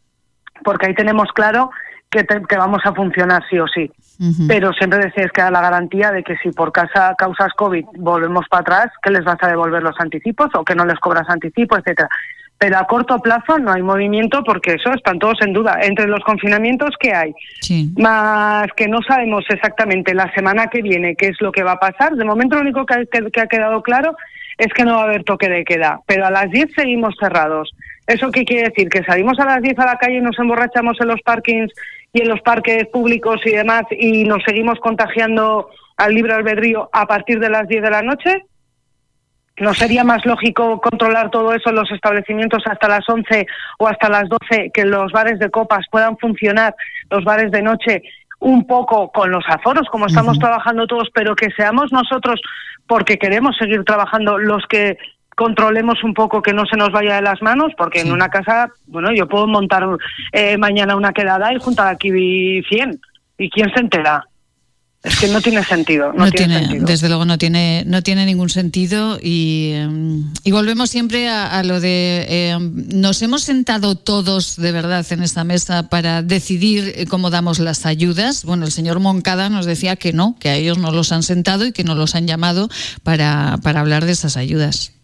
porque 0.63 0.87
ahí 0.87 0.95
tenemos 0.95 1.29
claro 1.35 1.71
que, 2.11 2.25
que 2.25 2.57
vamos 2.57 2.81
a 2.85 2.95
funcionar 2.95 3.43
sí 3.49 3.59
o 3.59 3.67
sí. 3.67 3.91
Pero 4.49 4.73
siempre 4.73 4.99
decís 4.99 5.31
que 5.33 5.43
da 5.43 5.51
la 5.51 5.61
garantía 5.61 6.11
de 6.11 6.23
que 6.23 6.37
si 6.39 6.51
por 6.51 6.73
casa 6.73 7.15
causas 7.19 7.53
COVID 7.55 7.85
volvemos 7.99 8.47
para 8.49 8.63
atrás, 8.63 8.87
que 9.03 9.11
les 9.11 9.25
vas 9.25 9.37
a 9.43 9.49
devolver 9.49 9.83
los 9.83 9.95
anticipos 9.99 10.49
o 10.55 10.65
que 10.65 10.75
no 10.75 10.87
les 10.87 10.99
cobras 10.99 11.29
anticipo, 11.29 11.77
etcétera. 11.77 12.09
Pero 12.59 12.79
a 12.79 12.87
corto 12.87 13.19
plazo 13.19 13.59
no 13.59 13.73
hay 13.73 13.83
movimiento 13.83 14.43
porque 14.43 14.73
eso 14.73 14.91
están 14.95 15.19
todos 15.19 15.37
en 15.43 15.53
duda. 15.53 15.79
Entre 15.83 16.07
los 16.07 16.21
confinamientos 16.21 16.95
que 16.99 17.13
hay, 17.13 17.35
más 17.99 18.69
que 18.75 18.89
no 18.89 19.01
sabemos 19.07 19.45
exactamente 19.51 20.15
la 20.15 20.33
semana 20.33 20.69
que 20.69 20.81
viene 20.81 21.15
qué 21.15 21.27
es 21.27 21.37
lo 21.41 21.53
que 21.53 21.63
va 21.63 21.73
a 21.73 21.79
pasar, 21.79 22.15
de 22.15 22.25
momento 22.25 22.57
lo 22.57 22.63
único 22.63 22.87
que 22.87 23.07
que 23.07 23.41
ha 23.43 23.47
quedado 23.47 23.83
claro 23.83 24.17
es 24.59 24.73
que 24.73 24.85
no 24.85 24.95
va 24.95 25.03
a 25.03 25.05
haber 25.05 25.25
toque 25.25 25.49
de 25.49 25.65
queda. 25.65 26.01
Pero 26.07 26.27
a 26.27 26.31
las 26.31 26.51
10 26.51 26.71
seguimos 26.75 27.15
cerrados. 27.21 27.75
¿Eso 28.07 28.31
qué 28.31 28.45
quiere 28.45 28.69
decir? 28.69 28.89
¿Que 28.89 29.03
salimos 29.03 29.39
a 29.41 29.45
las 29.45 29.63
10 29.63 29.79
a 29.79 29.87
la 29.87 29.99
calle 29.99 30.19
y 30.19 30.21
nos 30.21 30.39
emborrachamos 30.39 30.97
en 31.01 31.09
los 31.09 31.21
parkings 31.23 31.73
y 32.13 32.23
en 32.23 32.29
los 32.29 32.41
parques 32.41 32.87
públicos 32.89 33.41
y 33.45 33.51
demás 33.51 33.83
y 33.91 34.25
nos 34.25 34.43
seguimos 34.45 34.79
contagiando 34.79 35.69
al 35.97 36.15
libre 36.15 36.35
albedrío 36.35 36.89
a 36.93 37.07
partir 37.07 37.41
de 37.41 37.51
las 37.51 37.67
10 37.67 37.83
de 37.83 37.91
la 37.91 38.03
noche? 38.03 38.45
¿No 39.59 39.73
sería 39.73 40.05
más 40.05 40.25
lógico 40.27 40.81
controlar 40.83 41.31
todo 41.31 41.55
eso 41.55 41.71
en 41.71 41.77
los 41.77 41.91
establecimientos 41.91 42.63
hasta 42.67 42.89
las 42.89 43.09
11 43.09 43.47
o 43.79 43.89
hasta 43.89 44.11
las 44.11 44.29
12, 44.29 44.71
que 44.73 44.85
los 44.85 45.11
bares 45.13 45.39
de 45.39 45.51
copas 45.51 45.87
puedan 45.91 46.19
funcionar, 46.19 46.75
los 47.11 47.25
bares 47.25 47.51
de 47.51 47.63
noche, 47.63 48.03
un 48.39 48.67
poco 48.67 49.11
con 49.13 49.31
los 49.31 49.45
aforos, 49.49 49.89
como 49.91 50.07
estamos 50.07 50.39
trabajando 50.39 50.87
todos, 50.87 51.09
pero 51.15 51.35
que 51.35 51.49
seamos 51.57 51.91
nosotros, 51.91 52.39
porque 52.87 53.17
queremos 53.17 53.57
seguir 53.57 53.83
trabajando, 53.85 54.37
los 54.37 54.63
que 54.69 54.99
controlemos 55.37 56.03
un 56.03 56.15
poco 56.15 56.43
que 56.43 56.53
no 56.53 56.65
se 56.67 56.77
nos 56.77 56.91
vaya 56.91 57.17
de 57.17 57.23
las 57.23 57.41
manos, 57.43 57.73
porque 57.77 58.01
en 58.01 58.11
una 58.11 58.29
casa, 58.31 58.71
bueno, 58.87 59.13
yo 59.15 59.29
puedo 59.29 59.47
montar 59.47 59.87
eh, 60.33 60.57
mañana 60.57 60.97
una 60.97 61.13
quedada 61.13 61.53
y 61.53 61.61
juntar 61.61 61.89
aquí 61.89 62.11
100. 62.11 63.01
¿Y 63.39 63.51
quién 63.51 63.71
se 63.73 63.81
entera? 63.81 64.25
Es 65.03 65.21
que 65.21 65.29
no 65.29 65.41
tiene 65.41 65.63
sentido. 65.63 66.13
No, 66.15 66.31
tiene, 66.33 66.81
desde 66.81 67.09
luego 67.09 67.27
no 67.27 67.39
tiene, 67.39 67.85
no 67.87 68.03
tiene 68.03 68.27
ningún 68.27 68.49
sentido 68.49 69.19
y, 69.23 69.73
em, 69.75 70.33
y 70.43 70.51
volvemos 70.51 70.91
siempre 70.91 71.29
a, 71.29 71.63
lo 71.63 71.81
de 71.81 72.51
em, 72.51 72.89
nos 72.95 73.23
hemos 73.23 73.43
sentado 73.43 73.95
todos 73.95 74.57
de 74.57 74.73
verdad 74.73 75.07
en 75.11 75.23
esta 75.23 75.45
mesa 75.45 75.91
para 75.91 76.23
decidir 76.23 76.93
eh, 76.97 77.07
cómo 77.07 77.31
damos 77.31 77.61
las 77.61 77.87
ayudas. 77.87 78.45
Bueno, 78.45 78.65
el 78.65 78.73
señor 78.73 78.99
Moncada 78.99 79.49
nos 79.49 79.67
decía 79.67 79.95
que 79.95 80.13
no, 80.13 80.35
que 80.41 80.49
a 80.49 80.57
ellos 80.57 80.79
no 80.79 80.91
los 80.91 81.13
han 81.13 81.23
sentado 81.23 81.67
y 81.67 81.73
que 81.73 81.85
no 81.85 81.95
los 81.95 82.17
han 82.17 82.27
llamado 82.27 82.69
para, 83.05 83.59
para 83.63 83.81
hablar 83.81 84.07
de 84.07 84.13
esas 84.13 84.37
ayudas. 84.37 84.96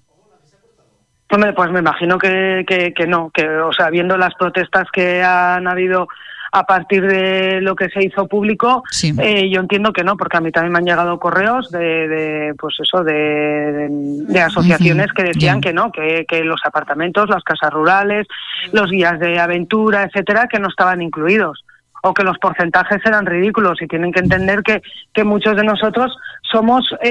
Hombre, 1.33 1.55
pues 1.55 1.71
me 1.71 1.79
imagino 1.79 2.19
que, 2.19 2.63
que, 2.67 3.07
no, 3.07 3.31
que, 3.31 3.49
o 3.49 3.73
sea, 3.73 3.89
viendo 3.89 4.19
las 4.19 4.35
protestas 4.35 4.89
que 4.93 5.23
han 5.23 5.67
habido 5.67 6.07
a 6.53 6.65
partir 6.65 7.07
de 7.07 7.63
lo 7.63 7.75
que 7.75 7.89
se 7.89 8.05
hizo 8.05 8.29
público, 8.29 8.83
eh, 9.19 9.49
yo 9.49 9.61
entiendo 9.61 9.95
que 9.95 10.05
no, 10.05 10.19
porque 10.19 10.37
a 10.37 10.43
mí 10.43 10.53
también 10.53 10.73
me 10.73 10.79
han 10.81 10.85
llegado 10.85 11.19
correos 11.19 11.71
de, 11.71 12.07
de 12.07 12.55
pues 12.59 12.75
eso, 12.83 13.03
de, 13.03 13.89
de, 13.89 14.41
asociaciones 14.41 15.11
que 15.15 15.23
decían 15.23 15.63
que 15.63 15.73
no, 15.73 15.91
que, 15.91 16.27
que 16.29 16.45
los 16.45 16.61
apartamentos, 16.67 17.31
las 17.31 17.43
casas 17.45 17.73
rurales, 17.73 18.27
los 18.73 18.91
guías 18.91 19.19
de 19.19 19.39
aventura, 19.41 20.03
etcétera, 20.03 20.49
que 20.49 20.59
no 20.59 20.69
estaban 20.69 21.01
incluidos 21.01 21.65
o 22.03 22.13
que 22.13 22.25
los 22.25 22.39
porcentajes 22.39 23.01
eran 23.05 23.27
ridículos 23.27 23.81
y 23.81 23.87
tienen 23.87 24.13
que 24.13 24.21
entender 24.21 24.63
que, 24.63 24.83
que 25.15 25.25
muchos 25.25 25.57
de 25.57 25.65
nosotros 25.65 26.17
somos 26.53 26.85
eh, 27.01 27.09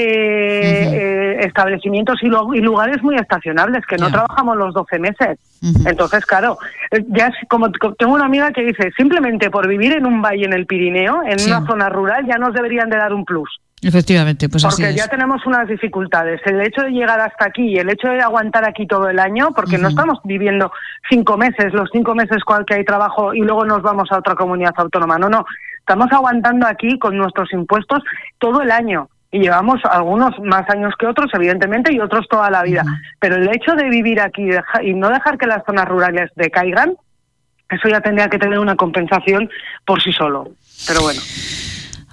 eh, 0.93 1.37
establecimientos 1.45 2.21
y, 2.21 2.27
lugares 2.27 3.01
muy 3.01 3.15
estacionables, 3.15 3.85
que 3.87 3.97
no 3.97 4.11
trabajamos 4.11 4.57
los 4.57 4.73
12 4.73 4.99
meses. 4.99 5.39
Entonces, 5.85 6.25
claro, 6.25 6.57
eh, 6.91 7.03
ya 7.07 7.27
es 7.27 7.35
como 7.49 7.71
tengo 7.71 8.13
una 8.13 8.25
amiga 8.25 8.51
que 8.51 8.63
dice, 8.63 8.91
simplemente 8.95 9.49
por 9.49 9.67
vivir 9.67 9.93
en 9.93 10.05
un 10.05 10.21
valle 10.21 10.45
en 10.45 10.53
el 10.53 10.65
Pirineo, 10.65 11.21
en 11.23 11.41
una 11.47 11.65
zona 11.65 11.89
rural, 11.89 12.25
ya 12.27 12.37
nos 12.37 12.53
deberían 12.53 12.89
de 12.89 12.97
dar 12.97 13.13
un 13.13 13.25
plus. 13.25 13.49
Efectivamente, 13.83 14.47
pues 14.47 14.63
porque 14.63 14.93
ya 14.93 15.07
tenemos 15.07 15.43
unas 15.47 15.67
dificultades. 15.67 16.39
El 16.45 16.61
hecho 16.61 16.83
de 16.83 16.91
llegar 16.91 17.19
hasta 17.19 17.45
aquí 17.45 17.63
y 17.63 17.77
el 17.77 17.89
hecho 17.89 18.09
de 18.09 18.21
aguantar 18.21 18.67
aquí 18.67 18.85
todo 18.85 19.09
el 19.09 19.17
año, 19.17 19.49
porque 19.55 19.79
no 19.79 19.87
estamos 19.87 20.19
viviendo 20.23 20.71
cinco 21.09 21.35
meses, 21.35 21.73
los 21.73 21.89
cinco 21.91 22.13
meses 22.13 22.43
cual 22.43 22.63
que 22.63 22.75
hay 22.75 22.85
trabajo 22.85 23.33
y 23.33 23.39
luego 23.39 23.65
nos 23.65 23.81
vamos 23.81 24.11
a 24.11 24.19
otra 24.19 24.35
comunidad 24.35 24.73
autónoma. 24.77 25.17
No, 25.17 25.29
no. 25.29 25.45
Estamos 25.79 26.11
aguantando 26.11 26.67
aquí 26.67 26.99
con 26.99 27.17
nuestros 27.17 27.51
impuestos 27.53 28.03
todo 28.37 28.61
el 28.61 28.69
año 28.69 29.09
y 29.31 29.39
llevamos 29.39 29.79
algunos 29.89 30.37
más 30.43 30.69
años 30.69 30.93
que 30.99 31.07
otros, 31.07 31.31
evidentemente, 31.33 31.91
y 31.91 31.99
otros 31.99 32.27
toda 32.29 32.51
la 32.51 32.61
vida. 32.61 32.83
Pero 33.19 33.37
el 33.37 33.49
hecho 33.49 33.73
de 33.73 33.89
vivir 33.89 34.21
aquí 34.21 34.47
y 34.83 34.93
no 34.93 35.09
dejar 35.09 35.39
que 35.39 35.47
las 35.47 35.65
zonas 35.65 35.87
rurales 35.87 36.29
decaigan, 36.35 36.93
eso 37.67 37.87
ya 37.89 38.01
tendría 38.01 38.29
que 38.29 38.37
tener 38.37 38.59
una 38.59 38.75
compensación 38.75 39.49
por 39.85 40.03
sí 40.03 40.11
solo. 40.11 40.49
Pero 40.85 41.01
bueno. 41.01 41.21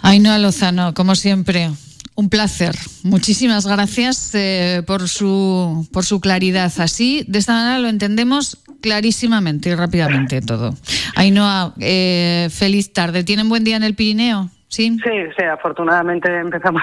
Ainhoa 0.03 0.39
Lozano, 0.39 0.95
como 0.95 1.15
siempre, 1.15 1.71
un 2.15 2.29
placer. 2.29 2.75
Muchísimas 3.05 3.67
gracias 3.67 4.35
eh, 4.35 4.83
por, 4.87 5.09
su, 5.09 5.87
por 5.93 6.05
su 6.05 6.21
claridad. 6.21 6.73
Así, 6.79 7.25
de 7.29 7.39
esta 7.39 7.53
manera 7.53 7.79
lo 7.79 7.89
entendemos 7.89 8.59
clarísimamente 8.81 9.71
y 9.71 9.75
rápidamente 9.75 10.41
todo. 10.41 10.75
Ainhoa, 11.15 11.75
eh, 11.81 12.49
feliz 12.51 12.93
tarde. 12.93 13.25
¿Tienen 13.25 13.49
buen 13.49 13.65
día 13.65 13.77
en 13.77 13.85
el 13.85 13.95
Pirineo? 13.95 14.51
¿Sí? 14.69 14.99
Sí, 15.03 15.11
sí, 15.37 15.45
afortunadamente 15.45 16.29
empezamos 16.41 16.83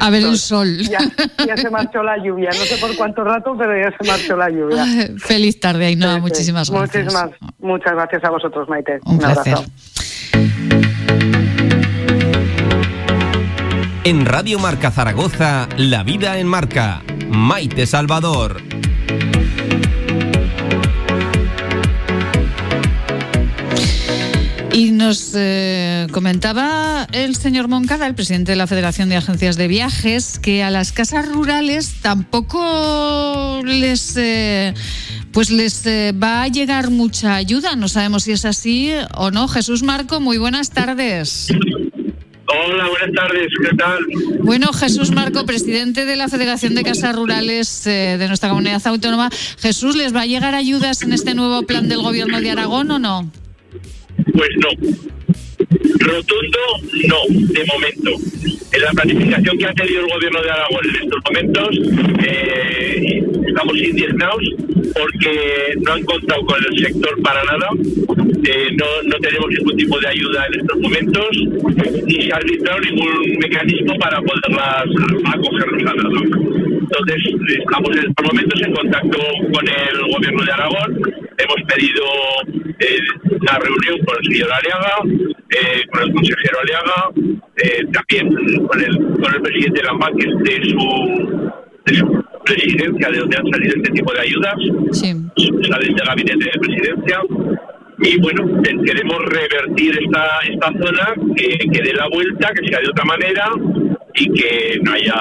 a 0.00 0.10
ver 0.10 0.24
el 0.24 0.36
sol. 0.38 0.78
Ya, 0.78 0.98
ya, 1.46 1.56
se 1.56 1.70
marchó 1.70 2.02
la 2.02 2.16
lluvia, 2.16 2.48
no 2.48 2.64
sé 2.64 2.76
por 2.78 2.96
cuánto 2.96 3.22
rato, 3.22 3.54
pero 3.56 3.78
ya 3.78 3.96
se 3.96 4.08
marchó 4.08 4.36
la 4.36 4.50
lluvia. 4.50 4.84
Feliz 5.18 5.60
tarde, 5.60 5.86
Ainhoa, 5.86 6.18
muchísimas 6.18 6.68
gracias. 6.68 7.04
Muchísimas, 7.04 7.30
muchas 7.60 7.92
gracias 7.92 8.24
a 8.24 8.30
vosotros, 8.30 8.68
Maite. 8.68 8.98
Un, 9.04 9.24
abrazo. 9.24 9.64
En 14.04 14.26
Radio 14.26 14.58
Marca 14.58 14.90
Zaragoza, 14.90 15.68
La 15.76 16.02
Vida 16.02 16.38
en 16.38 16.46
Marca. 16.46 17.02
Maite 17.30 17.86
Salvador. 17.86 18.60
Y 24.72 24.90
nos 24.90 25.32
eh, 25.34 26.08
comentaba 26.12 27.06
el 27.12 27.36
señor 27.36 27.68
Moncada, 27.68 28.06
el 28.06 28.14
presidente 28.14 28.52
de 28.52 28.56
la 28.56 28.66
Federación 28.66 29.08
de 29.08 29.16
Agencias 29.16 29.56
de 29.56 29.68
Viajes, 29.68 30.38
que 30.38 30.62
a 30.62 30.70
las 30.70 30.92
casas 30.92 31.28
rurales 31.28 31.94
tampoco 32.02 33.60
les, 33.64 34.16
eh, 34.16 34.74
pues 35.30 35.50
les 35.50 35.86
eh, 35.86 36.12
va 36.12 36.42
a 36.42 36.48
llegar 36.48 36.90
mucha 36.90 37.34
ayuda. 37.34 37.76
No 37.76 37.86
sabemos 37.86 38.24
si 38.24 38.32
es 38.32 38.44
así 38.44 38.92
o 39.14 39.30
no. 39.30 39.46
Jesús 39.46 39.82
Marco, 39.82 40.20
muy 40.20 40.38
buenas 40.38 40.70
tardes. 40.70 41.48
Hola, 42.54 42.86
buenas 42.86 43.12
tardes, 43.14 43.48
¿qué 43.62 43.76
tal? 43.76 44.04
Bueno, 44.40 44.72
Jesús 44.74 45.10
Marco, 45.10 45.46
presidente 45.46 46.04
de 46.04 46.16
la 46.16 46.28
Federación 46.28 46.74
de 46.74 46.82
Casas 46.82 47.16
Rurales 47.16 47.86
eh, 47.86 48.16
de 48.18 48.28
nuestra 48.28 48.50
comunidad 48.50 48.86
autónoma. 48.86 49.30
Jesús, 49.58 49.96
¿les 49.96 50.14
va 50.14 50.22
a 50.22 50.26
llegar 50.26 50.54
ayudas 50.54 51.02
en 51.02 51.14
este 51.14 51.34
nuevo 51.34 51.62
plan 51.62 51.88
del 51.88 52.02
gobierno 52.02 52.40
de 52.42 52.50
Aragón 52.50 52.90
o 52.90 52.98
no? 52.98 53.30
Pues 54.34 54.50
no. 54.58 54.68
Rotundo, 55.98 56.58
no, 57.08 57.16
de 57.30 57.64
momento. 57.64 58.10
en 58.72 58.82
la 58.82 58.90
planificación 58.90 59.56
que 59.56 59.64
ha 59.64 59.72
tenido 59.72 60.00
el 60.00 60.12
gobierno 60.12 60.42
de 60.42 60.50
Aragón 60.50 60.80
en 60.84 61.02
estos 61.02 61.20
momentos, 61.24 61.78
eh, 62.26 63.11
estamos 63.46 63.76
indignados 63.76 64.42
porque 64.94 65.74
no 65.84 65.92
han 65.92 66.02
contado 66.04 66.44
con 66.44 66.58
el 66.70 66.78
sector 66.78 67.22
para 67.22 67.42
nada. 67.44 67.68
Eh, 68.44 68.68
no, 68.76 68.86
no 69.04 69.16
tenemos 69.18 69.48
ningún 69.50 69.76
tipo 69.76 70.00
de 70.00 70.08
ayuda 70.08 70.46
en 70.46 70.60
estos 70.60 70.80
momentos, 70.80 71.28
ni 72.06 72.22
se 72.22 72.32
ha 72.32 72.36
arbitrado 72.36 72.80
ningún 72.80 73.38
mecanismo 73.38 73.94
para 73.98 74.20
poderlas 74.20 74.84
acogernos 75.26 75.90
a 75.90 75.94
nada. 75.94 76.72
Entonces, 76.92 77.58
estamos 77.58 77.96
en 77.96 78.10
estos 78.10 78.26
momentos 78.26 78.62
en 78.62 78.72
contacto 78.74 79.18
con 79.52 79.68
el 79.68 80.12
gobierno 80.12 80.44
de 80.44 80.52
Aragón. 80.52 81.00
Hemos 81.38 81.62
pedido 81.66 82.04
eh, 82.78 82.98
una 83.40 83.58
reunión 83.58 84.04
con 84.04 84.16
el 84.18 84.32
señor 84.32 84.50
Aliaga, 84.52 84.94
eh, 85.50 85.86
con 85.90 86.02
el 86.02 86.12
consejero 86.12 86.58
Aliaga, 86.60 87.10
eh, 87.56 87.84
también 87.92 88.66
con 88.66 88.80
el, 88.80 88.98
con 89.20 89.34
el 89.34 89.42
presidente 89.42 89.82
Lambaques 89.82 90.38
de 90.44 90.70
su, 90.70 91.52
de 91.86 91.94
su 91.94 92.21
presidencia, 92.44 93.08
de 93.10 93.18
donde 93.18 93.36
han 93.36 93.46
salido 93.50 93.74
este 93.76 93.92
tipo 93.92 94.12
de 94.12 94.20
ayudas, 94.20 94.54
Sí. 94.92 95.12
salen 95.70 95.94
del 95.94 96.06
gabinete 96.06 96.44
de 96.44 96.60
presidencia. 96.60 97.20
Y 98.04 98.18
bueno, 98.20 98.62
queremos 98.62 99.18
revertir 99.26 99.96
esta, 100.02 100.26
esta 100.50 100.66
zona, 100.72 101.14
que, 101.36 101.58
que 101.70 101.82
dé 101.82 101.92
la 101.94 102.08
vuelta, 102.12 102.50
que 102.52 102.68
sea 102.68 102.80
de 102.80 102.88
otra 102.88 103.04
manera 103.04 103.44
y 104.14 104.28
que 104.32 104.80
no 104.82 104.92
haya 104.92 105.14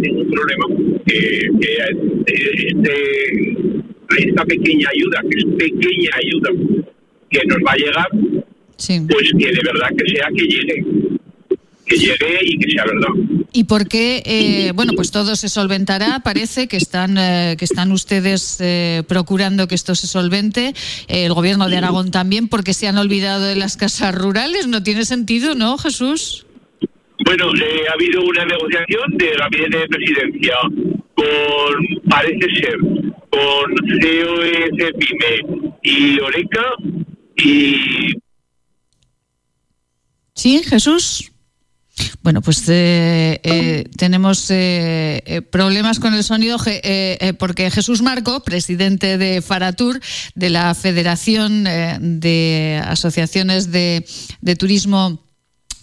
ningún 0.00 0.30
problema. 0.30 0.66
Que, 1.06 1.48
que 1.60 1.76
este, 2.68 4.24
esta 4.28 4.44
pequeña 4.44 4.88
ayuda, 4.94 5.20
que 5.28 5.38
es 5.38 5.44
pequeña 5.58 6.10
ayuda 6.22 6.50
que 7.30 7.40
nos 7.46 7.58
va 7.58 7.72
a 7.72 7.76
llegar, 7.76 8.06
Sí. 8.76 9.00
pues 9.10 9.32
que 9.36 9.46
de 9.52 9.60
verdad 9.64 9.88
que 9.98 10.14
sea 10.14 10.28
que 10.34 10.44
llegue, 10.44 10.84
que 11.88 11.96
llegue 11.96 12.38
y 12.42 12.58
que 12.58 12.70
sea 12.70 12.84
verdad. 12.84 13.44
¿Y 13.52 13.64
por 13.64 13.88
qué? 13.88 14.22
eh, 14.24 14.72
bueno, 14.74 14.92
pues 14.94 15.10
todo 15.10 15.34
se 15.36 15.48
solventará. 15.48 16.20
Parece 16.20 16.68
que 16.68 16.76
están, 16.76 17.16
eh, 17.18 17.56
que 17.58 17.64
están 17.64 17.92
ustedes 17.92 18.58
eh, 18.60 19.02
procurando 19.08 19.66
que 19.66 19.74
esto 19.74 19.94
se 19.94 20.06
solvente. 20.06 20.74
El 21.08 21.32
gobierno 21.32 21.68
de 21.68 21.78
Aragón 21.78 22.10
también, 22.10 22.48
porque 22.48 22.74
se 22.74 22.88
han 22.88 22.98
olvidado 22.98 23.44
de 23.44 23.56
las 23.56 23.76
casas 23.76 24.14
rurales. 24.14 24.66
No 24.68 24.82
tiene 24.82 25.04
sentido, 25.04 25.54
¿no, 25.54 25.78
Jesús? 25.78 26.46
Bueno, 27.24 27.46
ha 27.46 27.92
habido 27.94 28.22
una 28.22 28.44
negociación 28.44 29.16
de 29.16 29.30
gabinete 29.36 29.78
de 29.78 29.88
presidencia 29.88 30.54
con, 31.14 32.08
parece 32.08 32.54
ser, 32.60 32.78
con 33.30 33.74
COE, 34.00 34.70
CEPIME 34.78 35.74
y 35.82 36.20
Oreca 36.20 36.64
y 37.36 38.14
Sí, 40.38 40.62
Jesús. 40.62 41.32
Bueno, 42.22 42.42
pues 42.42 42.68
eh, 42.68 43.40
eh, 43.42 43.84
tenemos 43.96 44.50
eh, 44.50 45.22
eh, 45.24 45.42
problemas 45.42 45.98
con 45.98 46.14
el 46.14 46.24
sonido 46.24 46.58
eh, 46.66 47.18
eh, 47.20 47.32
porque 47.34 47.70
Jesús 47.70 48.02
Marco, 48.02 48.40
presidente 48.40 49.18
de 49.18 49.40
Faratur, 49.42 50.00
de 50.34 50.50
la 50.50 50.74
Federación 50.74 51.64
de 51.64 52.82
Asociaciones 52.84 53.70
de, 53.70 54.06
de 54.40 54.56
Turismo 54.56 55.27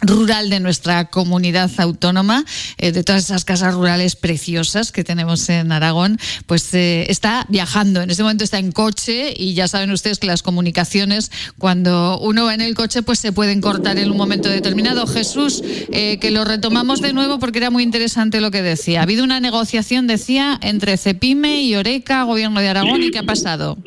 rural 0.02 0.50
de 0.50 0.60
nuestra 0.60 1.06
comunidad 1.10 1.72
autónoma, 1.78 2.46
eh, 2.78 2.92
de 2.92 3.04
todas 3.04 3.24
esas 3.24 3.46
casas 3.46 3.74
rurales 3.74 4.16
preciosas 4.16 4.92
que 4.92 5.04
tenemos 5.04 5.50
en 5.50 5.72
Aragón, 5.72 6.20
pues 6.46 6.74
eh, 6.74 7.06
está 7.10 7.46
viajando. 7.50 8.02
En 8.02 8.10
este 8.10 8.24
momento 8.24 8.44
está 8.44 8.60
en 8.60 8.72
coche 8.72 9.34
y 9.36 9.54
ya 9.54 9.68
saben 9.68 9.92
ustedes 9.92 10.20
que 10.20 10.28
las 10.28 10.44
comunicaciones, 10.44 11.32
cuando 11.58 12.20
uno 12.20 12.46
va 12.46 12.54
en 12.54 12.62
el 12.62 12.76
coche, 12.76 13.04
pues 13.04 13.20
se 13.20 13.32
pueden 13.32 13.62
cortar 13.62 13.98
en 13.98 14.12
un 14.12 14.18
momento 14.18 14.50
determinado. 14.50 15.08
Jesús, 15.08 15.64
eh, 15.92 16.18
que 16.20 16.32
lo 16.32 16.46
retomamos 16.46 17.02
de 17.02 17.14
nuevo 17.14 17.40
porque 17.40 17.60
era 17.60 17.70
muy 17.70 17.84
interesante 17.84 18.42
lo 18.42 18.52
que 18.52 18.62
decía. 18.62 19.00
Ha 19.00 19.04
habido 19.04 19.24
una 19.24 19.40
negociación, 19.40 20.08
decía, 20.08 20.60
entre 20.62 20.98
Cepime 20.98 21.62
y 21.62 21.76
Oreca, 21.76 22.24
Gobierno 22.24 22.60
de 22.60 22.70
Aragón, 22.70 23.04
¿y 23.04 23.12
qué 23.12 23.20
ha 23.20 23.24
pasado? 23.24 23.78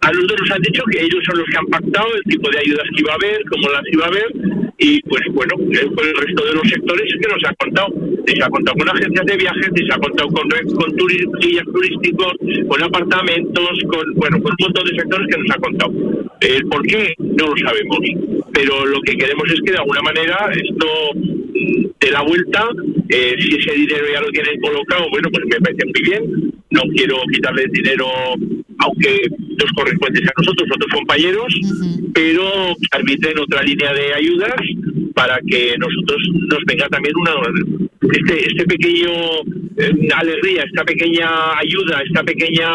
A 0.00 0.12
nosotros 0.12 0.40
nos 0.40 0.50
han 0.50 0.62
dicho 0.62 0.82
que 0.90 1.00
ellos 1.00 1.20
son 1.26 1.38
los 1.38 1.48
que 1.48 1.58
han 1.58 1.66
pactado 1.66 2.08
el 2.14 2.22
tipo 2.24 2.50
de 2.50 2.58
ayudas 2.58 2.84
que 2.94 3.00
iba 3.00 3.12
a 3.12 3.16
haber, 3.16 3.42
cómo 3.50 3.68
las 3.68 3.82
iba 3.92 4.04
a 4.04 4.08
haber, 4.08 4.32
y 4.82 5.02
pues 5.02 5.22
bueno, 5.32 5.54
con 5.56 6.06
el 6.06 6.16
resto 6.16 6.44
de 6.44 6.54
los 6.54 6.68
sectores 6.68 7.04
es 7.04 7.20
que 7.20 7.32
nos 7.32 7.44
ha 7.44 7.54
contado. 7.56 7.88
Se 8.26 8.42
ha 8.42 8.48
contado 8.48 8.78
con 8.78 8.88
agencias 8.88 9.26
de 9.26 9.36
viajes, 9.36 9.68
se 9.76 9.92
ha 9.92 9.98
contado 9.98 10.28
con, 10.30 10.48
con 10.48 11.38
guías 11.38 11.64
turísticos, 11.64 12.32
con 12.66 12.82
apartamentos, 12.82 13.78
con 13.92 14.14
bueno, 14.14 14.40
con 14.40 14.52
un 14.52 14.56
montón 14.58 14.84
de 14.84 14.96
sectores 14.96 15.26
que 15.28 15.38
nos 15.38 15.50
ha 15.50 15.60
contado. 15.60 15.92
El 16.40 16.64
por 16.68 16.82
qué 16.86 17.12
no 17.18 17.46
lo 17.48 17.56
sabemos, 17.58 17.98
pero 18.54 18.86
lo 18.86 19.00
que 19.02 19.16
queremos 19.16 19.50
es 19.52 19.60
que 19.60 19.72
de 19.72 19.78
alguna 19.78 20.00
manera 20.00 20.50
esto 20.54 20.86
mm, 21.14 21.86
dé 22.00 22.10
la 22.10 22.22
vuelta. 22.22 22.68
Eh, 23.10 23.34
si 23.38 23.56
ese 23.56 23.74
dinero 23.74 24.06
ya 24.10 24.22
lo 24.22 24.30
tienen 24.30 24.60
colocado, 24.60 25.10
bueno, 25.10 25.28
pues 25.30 25.44
me 25.44 25.60
parece 25.60 25.84
muy 25.84 26.02
bien. 26.02 26.54
No 26.70 26.82
quiero 26.96 27.16
quitarle 27.30 27.66
dinero, 27.70 28.06
aunque 28.82 29.20
nos 29.58 29.70
corresponde 29.72 30.20
a 30.20 30.32
nosotros, 30.40 30.68
otros 30.74 30.90
compañeros, 30.92 31.52
Ujú. 31.64 32.10
pero 32.14 32.42
que 32.80 32.96
arbitren 32.98 33.38
otra 33.38 33.62
línea 33.62 33.92
de 33.92 34.14
ayudas 34.14 34.54
para 35.14 35.38
que 35.46 35.74
nosotros 35.78 36.18
nos 36.50 36.60
venga 36.66 36.88
también 36.88 37.14
una 37.16 37.32
este 38.12 38.46
este 38.46 38.64
pequeño 38.64 39.10
eh, 39.76 40.08
alegría, 40.16 40.64
esta 40.64 40.84
pequeña 40.84 41.28
ayuda, 41.58 42.00
esta 42.06 42.22
pequeña 42.24 42.68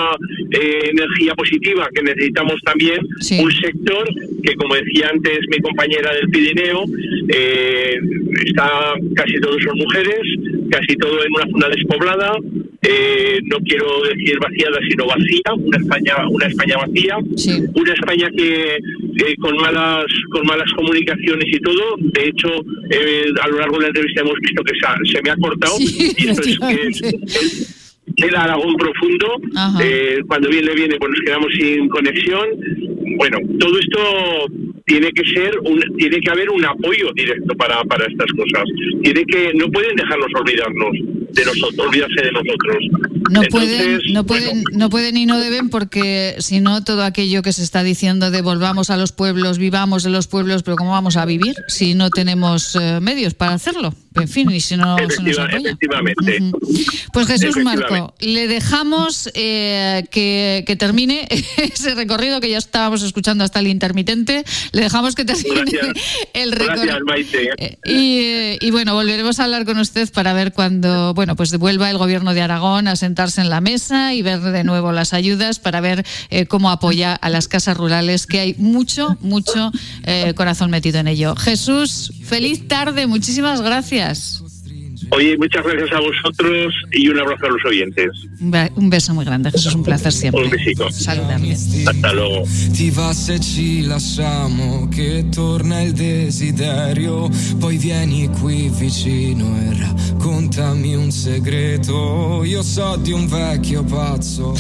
eh, 0.51 0.89
energía 0.91 1.33
positiva 1.35 1.87
que 1.93 2.03
necesitamos 2.03 2.55
también 2.63 2.99
Sí. 3.19 3.39
un 3.43 3.51
sector 3.51 4.07
que 4.43 4.53
como 4.55 4.75
decía 4.75 5.09
antes 5.11 5.39
mi 5.49 5.57
compañera 5.59 6.13
del 6.13 6.29
Pirineo 6.29 6.83
eh, 7.29 7.95
está 8.45 8.93
casi 9.15 9.39
todos 9.41 9.61
son 9.63 9.77
mujeres, 9.77 10.21
casi 10.69 10.95
todo 10.97 11.23
en 11.25 11.31
una 11.33 11.51
zona 11.51 11.69
despoblada, 11.75 12.31
eh, 12.88 13.39
no 13.43 13.58
quiero 13.60 13.88
decir 14.04 14.38
vaciada 14.39 14.78
sino 14.89 15.06
vacía, 15.08 15.54
una 15.58 15.78
España 15.78 16.13
una 16.30 16.45
España 16.48 16.78
vacía 16.78 17.17
Sí. 17.36 17.63
una 17.74 17.93
España 17.93 18.30
que 18.36 18.76
eh, 18.76 19.36
con 19.39 19.56
malas 19.58 20.06
con 20.30 20.45
malas 20.45 20.71
comunicaciones 20.76 21.45
y 21.48 21.60
todo. 21.60 21.95
De 22.00 22.28
hecho 22.28 22.50
eh, 22.91 23.26
a 23.41 23.48
lo 23.48 23.60
largo 23.60 23.78
de 23.78 23.82
la 23.84 23.88
entrevista 23.88 24.21
hemos 24.21 24.39
visto 24.39 24.63
que 24.63 24.74
se, 25.12 25.21
me 25.21 25.30
ha 25.32 25.36
cortado. 25.38 25.78
Sí, 25.78 26.13
y 26.17 26.28
esto 26.30 26.50
es 26.50 26.60
que 26.60 26.88
es 26.88 27.71
el, 28.17 28.36
Aragón 28.36 28.76
profundo. 28.76 29.41
Eh, 29.82 30.19
cuando 30.28 30.50
viene 30.50 30.74
viene 30.76 30.95
pues 31.00 31.12
nos 31.12 31.21
quedamos 31.21 31.52
sin 31.60 31.89
conexión. 31.89 32.48
Bueno 33.17 33.38
todo 33.60 33.80
esto 33.80 34.00
tiene 34.86 35.12
que 35.12 35.24
ser 35.34 35.58
un, 35.63 35.80
tiene 35.98 36.19
que 36.19 36.30
haber 36.30 36.50
un 36.50 36.63
apoyo 36.63 37.12
directo 37.15 37.56
para, 37.56 37.84
para 37.86 38.06
estas 38.06 38.32
cosas. 38.34 38.63
Tiene 39.04 39.26
que 39.26 39.54
no 39.56 39.67
pueden 39.69 39.95
dejarnos 39.95 40.30
olvidarnos 40.36 41.24
de 41.36 41.45
nosotros 41.45 41.88
olvidarse 41.88 42.21
de 42.21 42.32
nosotros 42.32 42.78
No 43.30 43.43
Entonces, 43.43 43.50
pueden, 43.50 44.13
no 44.13 44.26
pueden, 44.26 44.63
bueno, 44.63 44.69
no 44.78 44.89
pueden 44.89 45.17
y 45.17 45.26
no 45.26 45.39
deben 45.39 45.69
porque 45.69 46.36
si 46.39 46.60
no 46.60 46.84
todo 46.84 47.04
aquello 47.04 47.41
que 47.41 47.54
se 47.54 47.63
está 47.63 47.84
diciendo 47.84 48.32
de 48.32 48.41
volvamos 48.41 48.89
a 48.89 48.98
los 48.98 49.12
pueblos, 49.12 49.58
vivamos 49.58 50.06
en 50.06 50.13
los 50.13 50.28
pueblos, 50.28 50.63
pero 50.63 50.78
¿cómo 50.78 50.91
vamos 50.91 51.17
a 51.17 51.26
vivir 51.26 51.56
si 51.67 51.93
no 51.93 52.10
tenemos 52.10 52.76
eh, 52.76 53.00
medios 53.02 53.34
para 53.34 53.54
hacerlo? 53.54 53.93
En 54.15 54.30
fin, 54.30 54.50
y 54.50 54.62
si 54.62 54.78
no 54.78 54.95
se 54.98 55.21
nos 55.24 55.39
apoya. 55.39 55.71
efectivamente. 55.71 56.39
Pues 57.12 57.28
Jesús 57.28 57.50
Efectivamente. 57.58 57.91
Marco, 57.91 58.13
le 58.21 58.48
dejamos 58.48 59.30
eh, 59.34 60.06
que, 60.10 60.63
que 60.65 60.76
termine 60.78 61.28
ese 61.58 61.95
recorrido 61.95 62.39
que 62.39 62.50
ya 62.50 62.58
estábamos 62.58 63.04
escuchando 63.04 63.43
hasta 63.43 63.60
el 63.60 63.67
intermitente. 63.67 64.43
Le 64.71 64.82
dejamos 64.84 65.15
que 65.15 65.26
termine 65.26 65.63
Gracias. 65.65 66.06
el 66.34 66.52
Gracias, 66.52 66.80
recorrido. 66.80 67.06
Maite. 67.06 67.50
Eh, 67.58 67.78
Y, 67.86 68.19
eh, 68.19 68.58
y 68.62 68.71
bueno, 68.71 68.93
volveremos 68.93 69.39
a 69.39 69.43
hablar 69.45 69.65
con 69.65 69.80
usted 69.80 70.10
para 70.13 70.32
ver 70.34 70.54
cuando, 70.54 71.13
bueno, 71.13 71.24
pues 71.33 71.57
vuelva 71.57 71.89
el 71.89 71.97
gobierno 71.97 72.33
de 72.35 72.41
Aragón 72.41 72.88
a 72.88 72.95
sentarse 72.95 73.41
en 73.41 73.49
la 73.49 73.61
mesa 73.61 74.13
y 74.13 74.21
ver 74.21 74.41
de 74.41 74.63
nuevo 74.63 74.91
las 74.91 75.13
ayudas 75.13 75.57
para 75.57 75.81
ver 75.81 76.05
eh, 76.29 76.45
cómo 76.45 76.69
apoya 76.69 77.15
a 77.15 77.29
las 77.29 77.47
casas 77.47 77.75
rurales, 77.75 78.27
que 78.27 78.39
hay 78.39 78.55
mucho, 78.59 79.17
mucho 79.21 79.71
eh, 80.03 80.33
corazón 80.35 80.69
metido 80.69 80.99
en 80.99 81.07
ello. 81.07 81.35
Jesús, 81.35 82.13
feliz 82.23 82.67
tarde, 82.67 83.07
muchísimas 83.07 83.61
gracias. 83.61 84.44
Oye, 85.12 85.38
muchas 85.38 85.63
gracias 85.63 85.91
a 85.91 85.99
vosotros 85.99 86.73
y 86.91 87.08
un 87.10 87.19
abrazo 87.19 87.45
a 87.45 87.49
los 87.49 87.65
oyentes. 87.65 88.10
Un 88.39 88.51
be- 88.51 88.71
un 88.75 88.89
beso 88.89 89.13
muy 89.13 89.25
grande, 89.25 89.51
Jesús, 89.51 89.75
un 89.75 89.84
placer 89.84 90.12
siempre. 90.12 90.43
Un 90.43 90.49
besito. 90.49 90.89
Saludarle. 90.91 91.53
Hasta 91.53 92.13
luego. 92.13 92.43
Ti 92.75 92.89
va 92.91 93.13
se 93.13 93.39
ci 93.39 93.81
lasciamo 93.84 94.88
che 94.89 95.25
torna 95.31 95.81
il 95.81 95.93
desiderio, 95.93 97.29
poi 97.60 97.77
vieni 97.77 98.27
qui 98.39 98.69
vicino 98.69 99.45
e 99.58 99.77
raccontami 99.79 100.95
un 100.95 101.12
segreto. 101.12 102.43
Io 102.43 102.62
so 102.63 102.97
di 102.97 103.12
un 103.12 103.27
vecchio 103.27 103.84
pazzo. 103.84 104.55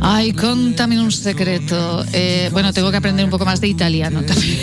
Ay, 0.00 0.32
contame 0.32 0.98
un 0.98 1.10
secreto. 1.10 2.04
Eh, 2.12 2.48
bueno, 2.52 2.72
tengo 2.72 2.90
que 2.90 2.96
aprender 2.98 3.24
un 3.24 3.30
poco 3.30 3.44
más 3.44 3.60
de 3.60 3.68
italiano 3.68 4.22
también. 4.22 4.58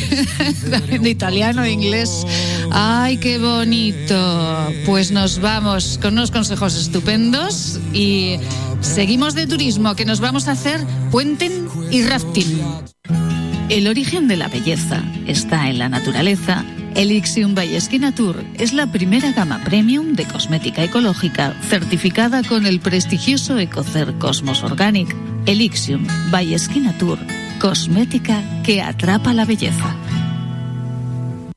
De 1.01 1.09
italiano, 1.09 1.61
de 1.63 1.71
inglés. 1.71 2.25
Ay, 2.71 3.17
qué 3.17 3.37
bonito. 3.37 4.15
Pues 4.85 5.06
nos 5.11 5.39
vamos 5.39 5.99
con 6.01 6.13
unos 6.13 6.31
consejos 6.31 6.75
estupendos 6.75 7.79
y 7.93 8.37
seguimos 8.81 9.35
de 9.35 9.47
turismo, 9.47 9.95
que 9.95 10.05
nos 10.05 10.19
vamos 10.19 10.47
a 10.47 10.51
hacer 10.51 10.81
puenten 11.11 11.67
y 11.91 12.03
rafting. 12.03 12.61
El 13.69 13.87
origen 13.87 14.27
de 14.27 14.37
la 14.37 14.47
belleza 14.47 15.03
está 15.25 15.69
en 15.69 15.77
la 15.79 15.89
naturaleza, 15.89 16.63
Elixium 16.95 17.53
by 17.53 17.77
Tour 18.15 18.43
es 18.55 18.73
la 18.73 18.91
primera 18.91 19.31
gama 19.31 19.61
premium 19.63 20.13
de 20.13 20.25
cosmética 20.25 20.83
ecológica 20.83 21.53
certificada 21.69 22.41
con 22.43 22.65
el 22.65 22.79
prestigioso 22.79 23.59
Ecocer 23.59 24.15
Cosmos 24.17 24.63
Organic. 24.63 25.15
Elixium 25.45 26.07
by 26.31 26.55
Tour, 26.97 27.19
cosmética 27.59 28.41
que 28.63 28.81
atrapa 28.81 29.33
la 29.33 29.45
belleza. 29.45 29.95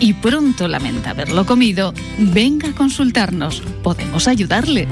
y 0.00 0.14
pronto 0.14 0.66
lamenta 0.66 1.10
haberlo 1.10 1.46
comido, 1.46 1.94
venga 2.18 2.70
a 2.70 2.74
consultarnos. 2.74 3.62
Podemos 3.82 4.26
ayudarle. 4.26 4.88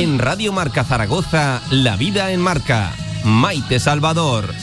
En 0.00 0.18
Radio 0.18 0.50
Marca 0.50 0.82
Zaragoza, 0.82 1.60
La 1.70 1.94
Vida 1.94 2.32
en 2.32 2.40
Marca. 2.40 2.90
Maite 3.22 3.78
Salvador. 3.78 4.54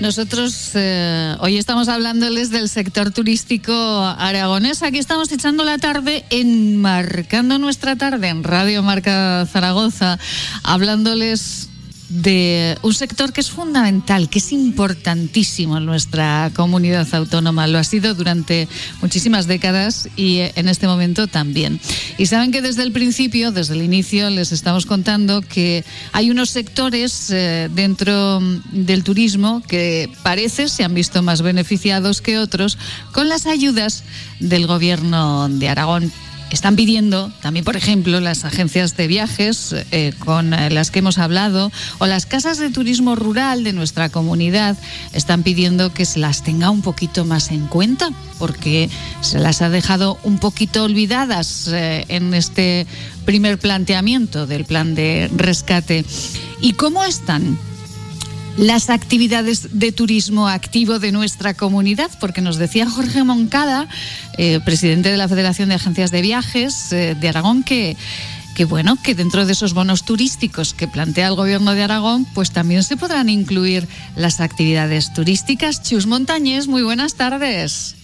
Nosotros 0.00 0.70
eh, 0.76 1.36
hoy 1.40 1.58
estamos 1.58 1.88
hablándoles 1.88 2.50
del 2.50 2.70
sector 2.70 3.10
turístico 3.10 3.74
aragonés. 3.74 4.82
Aquí 4.82 4.96
estamos 4.96 5.30
echando 5.30 5.62
la 5.62 5.76
tarde, 5.76 6.24
enmarcando 6.30 7.58
nuestra 7.58 7.96
tarde 7.96 8.28
en 8.28 8.44
Radio 8.44 8.82
Marca 8.82 9.46
Zaragoza, 9.46 10.18
hablándoles 10.62 11.68
de 12.12 12.76
un 12.82 12.92
sector 12.92 13.32
que 13.32 13.40
es 13.40 13.50
fundamental, 13.50 14.28
que 14.28 14.38
es 14.38 14.52
importantísimo 14.52 15.78
en 15.78 15.86
nuestra 15.86 16.50
comunidad 16.54 17.08
autónoma. 17.14 17.66
Lo 17.66 17.78
ha 17.78 17.84
sido 17.84 18.14
durante 18.14 18.68
muchísimas 19.00 19.46
décadas 19.46 20.08
y 20.16 20.40
en 20.54 20.68
este 20.68 20.86
momento 20.86 21.26
también. 21.26 21.80
Y 22.18 22.26
saben 22.26 22.52
que 22.52 22.60
desde 22.60 22.82
el 22.82 22.92
principio, 22.92 23.50
desde 23.50 23.74
el 23.74 23.82
inicio, 23.82 24.28
les 24.28 24.52
estamos 24.52 24.84
contando 24.84 25.40
que 25.40 25.84
hay 26.12 26.30
unos 26.30 26.50
sectores 26.50 27.30
eh, 27.30 27.70
dentro 27.74 28.40
del 28.72 29.04
turismo 29.04 29.62
que 29.66 30.10
parece 30.22 30.68
se 30.68 30.84
han 30.84 30.94
visto 30.94 31.22
más 31.22 31.40
beneficiados 31.42 32.20
que 32.20 32.38
otros 32.38 32.78
con 33.12 33.28
las 33.28 33.46
ayudas 33.46 34.04
del 34.38 34.66
gobierno 34.66 35.48
de 35.48 35.68
Aragón 35.68 36.12
están 36.52 36.76
pidiendo 36.76 37.32
también, 37.40 37.64
por 37.64 37.76
ejemplo, 37.76 38.20
las 38.20 38.44
agencias 38.44 38.96
de 38.96 39.06
viajes 39.06 39.74
eh, 39.90 40.12
con 40.18 40.52
eh, 40.52 40.70
las 40.70 40.90
que 40.90 40.98
hemos 40.98 41.16
hablado 41.18 41.72
o 41.98 42.06
las 42.06 42.26
casas 42.26 42.58
de 42.58 42.70
turismo 42.70 43.16
rural 43.16 43.64
de 43.64 43.72
nuestra 43.72 44.10
comunidad 44.10 44.76
están 45.14 45.42
pidiendo 45.42 45.94
que 45.94 46.04
se 46.04 46.18
las 46.18 46.42
tenga 46.42 46.70
un 46.70 46.82
poquito 46.82 47.24
más 47.24 47.50
en 47.50 47.66
cuenta 47.66 48.10
porque 48.38 48.90
se 49.22 49.38
las 49.38 49.62
ha 49.62 49.70
dejado 49.70 50.18
un 50.24 50.38
poquito 50.38 50.84
olvidadas 50.84 51.68
eh, 51.68 52.04
en 52.08 52.34
este 52.34 52.86
primer 53.24 53.58
planteamiento 53.58 54.46
del 54.46 54.66
plan 54.66 54.94
de 54.94 55.30
rescate. 55.34 56.04
¿Y 56.60 56.74
cómo 56.74 57.02
están? 57.02 57.58
Las 58.56 58.90
actividades 58.90 59.78
de 59.78 59.92
turismo 59.92 60.48
activo 60.48 60.98
de 60.98 61.12
nuestra 61.12 61.54
comunidad, 61.54 62.10
porque 62.20 62.40
nos 62.40 62.56
decía 62.56 62.88
Jorge 62.88 63.24
Moncada, 63.24 63.88
eh, 64.38 64.60
presidente 64.64 65.10
de 65.10 65.16
la 65.16 65.28
Federación 65.28 65.68
de 65.68 65.76
Agencias 65.76 66.10
de 66.10 66.22
Viajes 66.22 66.92
eh, 66.92 67.16
de 67.18 67.28
Aragón, 67.28 67.62
que, 67.62 67.96
que 68.54 68.64
bueno, 68.64 68.98
que 69.02 69.14
dentro 69.14 69.46
de 69.46 69.52
esos 69.52 69.74
bonos 69.74 70.04
turísticos 70.04 70.74
que 70.74 70.88
plantea 70.88 71.28
el 71.28 71.34
gobierno 71.34 71.74
de 71.74 71.82
Aragón, 71.82 72.26
pues 72.34 72.50
también 72.50 72.82
se 72.82 72.96
podrán 72.96 73.28
incluir 73.28 73.88
las 74.16 74.40
actividades 74.40 75.12
turísticas. 75.12 75.82
Chus 75.82 76.06
Montañés, 76.06 76.68
muy 76.68 76.82
buenas 76.82 77.14
tardes. 77.14 77.96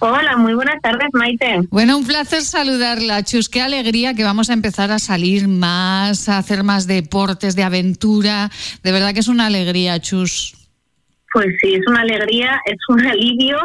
Hola, 0.00 0.36
muy 0.36 0.54
buenas 0.54 0.80
tardes, 0.80 1.08
Maite. 1.12 1.60
Bueno, 1.70 1.98
un 1.98 2.06
placer 2.06 2.42
saludarla, 2.42 3.24
Chus. 3.24 3.48
Qué 3.48 3.60
alegría 3.60 4.14
que 4.14 4.22
vamos 4.22 4.48
a 4.48 4.52
empezar 4.52 4.92
a 4.92 5.00
salir 5.00 5.48
más, 5.48 6.28
a 6.28 6.38
hacer 6.38 6.62
más 6.62 6.86
deportes 6.86 7.56
de 7.56 7.64
aventura. 7.64 8.48
De 8.84 8.92
verdad 8.92 9.12
que 9.12 9.20
es 9.20 9.28
una 9.28 9.46
alegría, 9.46 9.98
Chus. 10.00 10.54
Pues 11.32 11.48
sí, 11.60 11.74
es 11.74 11.86
una 11.88 12.02
alegría, 12.02 12.60
es 12.66 12.78
un 12.88 13.04
alivio, 13.04 13.58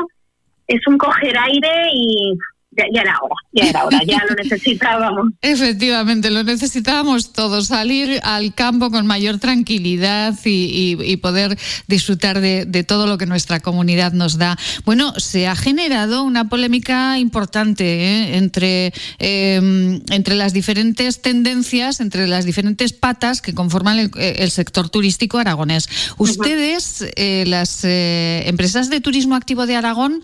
es 0.67 0.81
un 0.87 0.97
coger 0.97 1.37
aire 1.37 1.87
y 1.93 2.33
ya, 2.77 3.01
era 3.01 3.17
hora, 3.21 3.35
ya 3.51 3.69
era 3.69 3.85
hora, 3.85 4.01
ya 4.05 4.21
lo 4.27 4.35
necesitábamos. 4.43 5.33
Efectivamente, 5.41 6.29
lo 6.31 6.43
necesitábamos 6.43 7.33
todos, 7.33 7.67
salir 7.67 8.19
al 8.23 8.53
campo 8.53 8.91
con 8.91 9.05
mayor 9.05 9.39
tranquilidad 9.39 10.37
y, 10.45 11.17
poder 11.17 11.57
disfrutar 11.87 12.41
de, 12.41 12.83
todo 12.83 13.07
lo 13.07 13.17
que 13.17 13.25
nuestra 13.25 13.59
comunidad 13.59 14.13
nos 14.13 14.37
da. 14.37 14.57
Bueno, 14.85 15.13
se 15.19 15.47
ha 15.47 15.55
generado 15.55 16.23
una 16.23 16.49
polémica 16.49 17.17
importante 17.17 17.83
¿eh? 17.83 18.37
entre, 18.37 18.93
em, 19.19 20.01
entre 20.09 20.35
las 20.35 20.53
diferentes 20.53 21.21
tendencias, 21.21 21.99
entre 21.99 22.27
las 22.27 22.45
diferentes 22.45 22.93
patas 22.93 23.41
que 23.41 23.53
conforman 23.53 24.11
el, 24.15 24.51
sector 24.51 24.89
turístico 24.89 25.37
aragonés. 25.37 25.87
Ustedes, 26.17 27.05
eh, 27.15 27.45
las 27.47 27.83
eh, 27.83 28.43
empresas 28.45 28.89
de 28.89 29.01
turismo 29.01 29.35
activo 29.35 29.65
de 29.65 29.75
Aragón, 29.75 30.21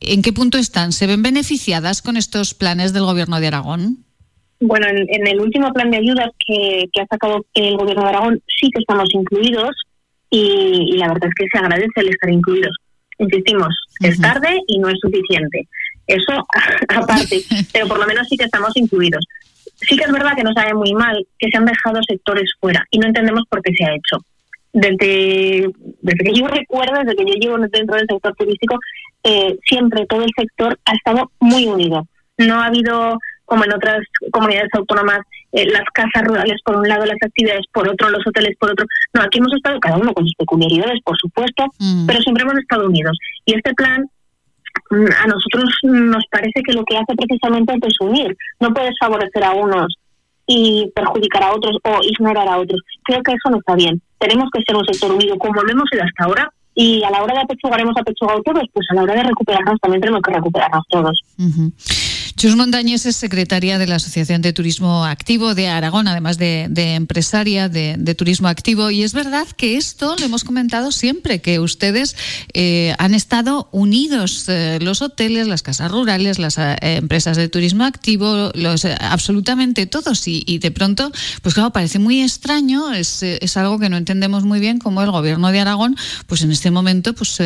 ¿En 0.00 0.22
qué 0.22 0.32
punto 0.32 0.58
están? 0.58 0.92
¿Se 0.92 1.06
ven 1.06 1.22
beneficiadas 1.22 2.02
con 2.02 2.16
estos 2.16 2.54
planes 2.54 2.92
del 2.92 3.04
Gobierno 3.04 3.40
de 3.40 3.48
Aragón? 3.48 4.04
Bueno, 4.60 4.86
en, 4.88 5.26
el 5.26 5.40
último 5.40 5.72
plan 5.72 5.90
de 5.90 5.98
ayudas 5.98 6.30
que, 6.44 6.88
ha 7.00 7.06
sacado 7.06 7.44
el 7.54 7.76
Gobierno 7.76 8.02
de 8.02 8.08
Aragón 8.08 8.42
sí 8.60 8.70
que 8.70 8.80
estamos 8.80 9.08
incluidos 9.12 9.70
y, 10.30 10.96
la 10.96 11.08
verdad 11.08 11.28
es 11.28 11.34
que 11.34 11.46
se 11.50 11.58
agradece 11.58 11.92
el 11.96 12.08
estar 12.08 12.30
incluidos. 12.30 12.76
Insistimos, 13.18 13.74
es 14.00 14.20
tarde 14.20 14.60
y 14.68 14.78
no 14.78 14.88
es 14.88 14.98
suficiente. 15.00 15.66
Eso 16.06 16.46
aparte, 16.88 17.40
pero 17.72 17.88
por 17.88 17.98
lo 17.98 18.06
menos 18.06 18.26
sí 18.28 18.36
que 18.36 18.44
estamos 18.44 18.76
incluidos. 18.76 19.24
Sí 19.80 19.96
que 19.96 20.04
es 20.04 20.12
verdad 20.12 20.34
que 20.36 20.42
nos 20.42 20.54
sabe 20.54 20.74
muy 20.74 20.92
mal 20.92 21.24
que 21.38 21.48
se 21.50 21.56
han 21.56 21.64
dejado 21.64 22.00
sectores 22.08 22.50
fuera 22.60 22.84
y 22.90 22.98
no 22.98 23.06
entendemos 23.06 23.44
por 23.48 23.62
qué 23.62 23.72
se 23.74 23.84
ha 23.84 23.94
hecho. 23.94 24.24
Desde, 24.72 25.70
desde 26.02 26.24
que 26.24 26.34
yo 26.34 26.46
recuerdo, 26.46 26.98
desde 27.00 27.16
que 27.16 27.24
yo 27.24 27.34
llevo 27.34 27.58
dentro 27.58 27.96
del 27.96 28.06
sector 28.08 28.34
turístico, 28.34 28.76
eh, 29.24 29.58
siempre 29.66 30.06
todo 30.06 30.22
el 30.22 30.30
sector 30.36 30.78
ha 30.84 30.94
estado 30.94 31.30
muy 31.40 31.66
unido. 31.66 32.06
No 32.38 32.60
ha 32.60 32.66
habido, 32.66 33.18
como 33.44 33.64
en 33.64 33.72
otras 33.72 34.00
comunidades 34.30 34.70
autónomas, 34.74 35.20
eh, 35.52 35.66
las 35.66 35.84
casas 35.92 36.24
rurales 36.24 36.60
por 36.64 36.76
un 36.76 36.88
lado, 36.88 37.06
las 37.06 37.16
actividades 37.22 37.66
por 37.72 37.88
otro, 37.88 38.10
los 38.10 38.26
hoteles 38.26 38.56
por 38.58 38.70
otro. 38.70 38.86
No, 39.14 39.22
aquí 39.22 39.38
hemos 39.38 39.52
estado 39.54 39.80
cada 39.80 39.96
uno 39.96 40.12
con 40.12 40.24
sus 40.24 40.34
peculiaridades, 40.34 41.00
por 41.02 41.16
supuesto, 41.18 41.64
mm. 41.78 42.06
pero 42.06 42.20
siempre 42.20 42.44
hemos 42.44 42.58
estado 42.58 42.86
unidos. 42.86 43.16
Y 43.44 43.54
este 43.54 43.74
plan 43.74 44.04
mm, 44.90 45.06
a 45.24 45.26
nosotros 45.26 45.70
nos 45.82 46.24
parece 46.30 46.62
que 46.62 46.74
lo 46.74 46.84
que 46.84 46.96
hace 46.96 47.14
precisamente 47.16 47.74
es 47.74 47.80
desunir. 47.80 48.36
No 48.60 48.72
puedes 48.72 48.94
favorecer 49.00 49.42
a 49.42 49.52
unos 49.52 49.94
y 50.46 50.90
perjudicar 50.94 51.42
a 51.42 51.52
otros 51.52 51.76
o 51.84 51.98
ignorar 52.02 52.48
a 52.48 52.58
otros. 52.58 52.80
Creo 53.04 53.22
que 53.22 53.32
eso 53.32 53.50
no 53.50 53.58
está 53.58 53.74
bien. 53.74 54.00
Tenemos 54.18 54.48
que 54.52 54.62
ser 54.62 54.76
un 54.76 54.84
sector 54.84 55.12
unido 55.12 55.36
como 55.38 55.62
lo 55.62 55.70
hemos 55.70 55.88
sido 55.90 56.04
hasta 56.04 56.24
ahora 56.24 56.52
y 56.80 57.02
a 57.02 57.10
la 57.10 57.24
hora 57.24 57.34
de 57.34 57.40
apechugaremos 57.40 57.96
apechugado 57.96 58.40
todos, 58.42 58.62
pues 58.72 58.86
a 58.92 58.94
la 58.94 59.02
hora 59.02 59.14
de 59.14 59.24
recuperarnos 59.24 59.80
también 59.80 60.00
tenemos 60.00 60.22
que 60.22 60.32
recuperarnos 60.32 60.84
todos. 60.88 61.24
Chus 62.36 62.56
Montañés 62.56 63.06
es 63.06 63.16
secretaria 63.16 63.78
de 63.78 63.86
la 63.86 63.96
Asociación 63.96 64.42
de 64.42 64.52
Turismo 64.52 65.04
Activo 65.04 65.54
de 65.54 65.68
Aragón, 65.68 66.08
además 66.08 66.38
de, 66.38 66.68
empresaria 66.74 67.68
de, 67.68 68.14
turismo 68.16 68.48
activo. 68.48 68.90
Y 68.90 69.02
es 69.02 69.12
verdad 69.12 69.46
que 69.56 69.76
esto 69.76 70.16
lo 70.18 70.24
hemos 70.24 70.44
comentado 70.44 70.92
siempre, 70.92 71.40
que 71.40 71.60
ustedes 71.60 72.16
eh, 72.52 72.94
han 72.98 73.14
estado 73.14 73.68
unidos, 73.72 74.48
eh, 74.48 74.78
los 74.80 75.02
hoteles, 75.02 75.46
las 75.46 75.62
casas 75.62 75.90
rurales, 75.90 76.38
las 76.38 76.58
eh, 76.58 76.76
empresas 76.80 77.36
de 77.36 77.48
turismo 77.48 77.84
activo, 77.84 78.50
los, 78.54 78.84
absolutamente 78.84 79.86
todos. 79.86 80.26
Y, 80.26 80.58
de 80.58 80.70
pronto, 80.70 81.12
pues 81.42 81.54
claro, 81.54 81.70
parece 81.70 81.98
muy 81.98 82.22
extraño, 82.22 82.92
es, 82.92 83.22
es, 83.22 83.56
algo 83.56 83.78
que 83.78 83.88
no 83.88 83.96
entendemos 83.96 84.44
muy 84.44 84.60
bien 84.60 84.78
cómo 84.78 85.02
el 85.02 85.10
gobierno 85.10 85.50
de 85.50 85.60
Aragón, 85.60 85.96
pues 86.26 86.42
en 86.42 86.50
este 86.50 86.70
momento, 86.70 87.14
pues, 87.14 87.38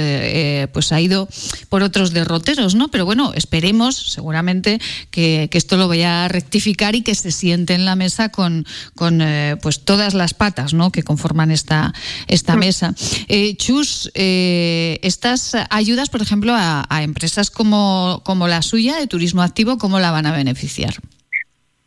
pues 0.72 0.93
ha 0.93 1.01
ido 1.01 1.28
por 1.68 1.83
otros 1.83 2.12
derroteros, 2.12 2.74
¿no? 2.74 2.91
Pero 2.91 3.05
bueno, 3.05 3.33
esperemos, 3.35 3.97
seguramente 3.97 4.72
urgente 4.73 4.79
que, 5.11 5.49
esto 5.53 5.77
lo 5.77 5.89
vaya 5.89 6.25
a 6.25 6.29
rectificar 6.29 6.95
y 6.95 7.03
que 7.03 7.14
se 7.14 7.31
siente 7.31 7.75
en 7.75 7.85
la 7.85 7.97
mesa 7.97 8.31
con, 8.31 8.64
con 8.95 9.20
eh, 9.20 9.57
pues 9.62 9.85
todas 9.85 10.14
las 10.14 10.35
patas 10.35 10.75
¿no? 10.75 10.91
que 10.91 11.03
conforman 11.03 11.51
esta, 11.51 11.93
esta 12.29 12.57
mm. 12.57 12.59
mesa. 12.59 12.95
Eh, 13.29 13.57
Chus, 13.57 14.11
eh, 14.14 14.99
estas 15.03 15.57
ayudas, 15.70 16.11
por 16.11 16.23
ejemplo, 16.23 16.53
a, 16.55 16.85
a, 16.89 17.03
empresas 17.03 17.51
como, 17.51 18.23
como 18.25 18.49
la 18.49 18.62
suya 18.62 18.97
de 18.97 19.07
turismo 19.07 19.43
activo, 19.43 19.79
¿cómo 19.79 19.99
la 19.99 20.11
van 20.11 20.27
a 20.27 20.33
beneficiar? 20.33 20.95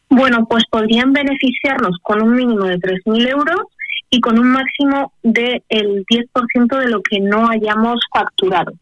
Bueno, 0.09 0.45
pues 0.49 0.63
podrían 0.69 1.13
beneficiarnos 1.13 1.97
con 2.01 2.21
un 2.21 2.35
mínimo 2.35 2.65
de 2.65 2.77
3.000 2.77 3.29
euros 3.29 3.61
y 4.09 4.21
con 4.21 4.39
un 4.39 4.49
máximo 4.51 5.11
del 5.23 6.05
10% 6.05 6.79
de 6.79 6.89
lo 6.89 7.01
que 7.01 7.19
no 7.19 7.49
hayamos 7.49 7.99
facturado. 8.13 8.73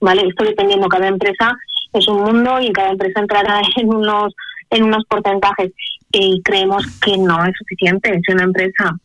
¿Vale? 0.00 0.22
Esto 0.26 0.44
dependiendo, 0.44 0.88
cada 0.88 1.06
empresa 1.06 1.56
es 1.92 2.08
un 2.08 2.22
mundo 2.22 2.60
y 2.60 2.72
cada 2.72 2.90
empresa 2.90 3.20
entrará 3.20 3.60
en 3.76 3.88
unos, 3.88 4.34
en 4.70 4.84
unos 4.84 5.04
porcentajes. 5.06 5.72
Y 6.12 6.42
creemos 6.42 6.84
que 7.00 7.16
no 7.16 7.44
es 7.44 7.52
suficiente. 7.56 8.20
Si 8.26 8.32
una 8.32 8.44
empresa, 8.44 8.96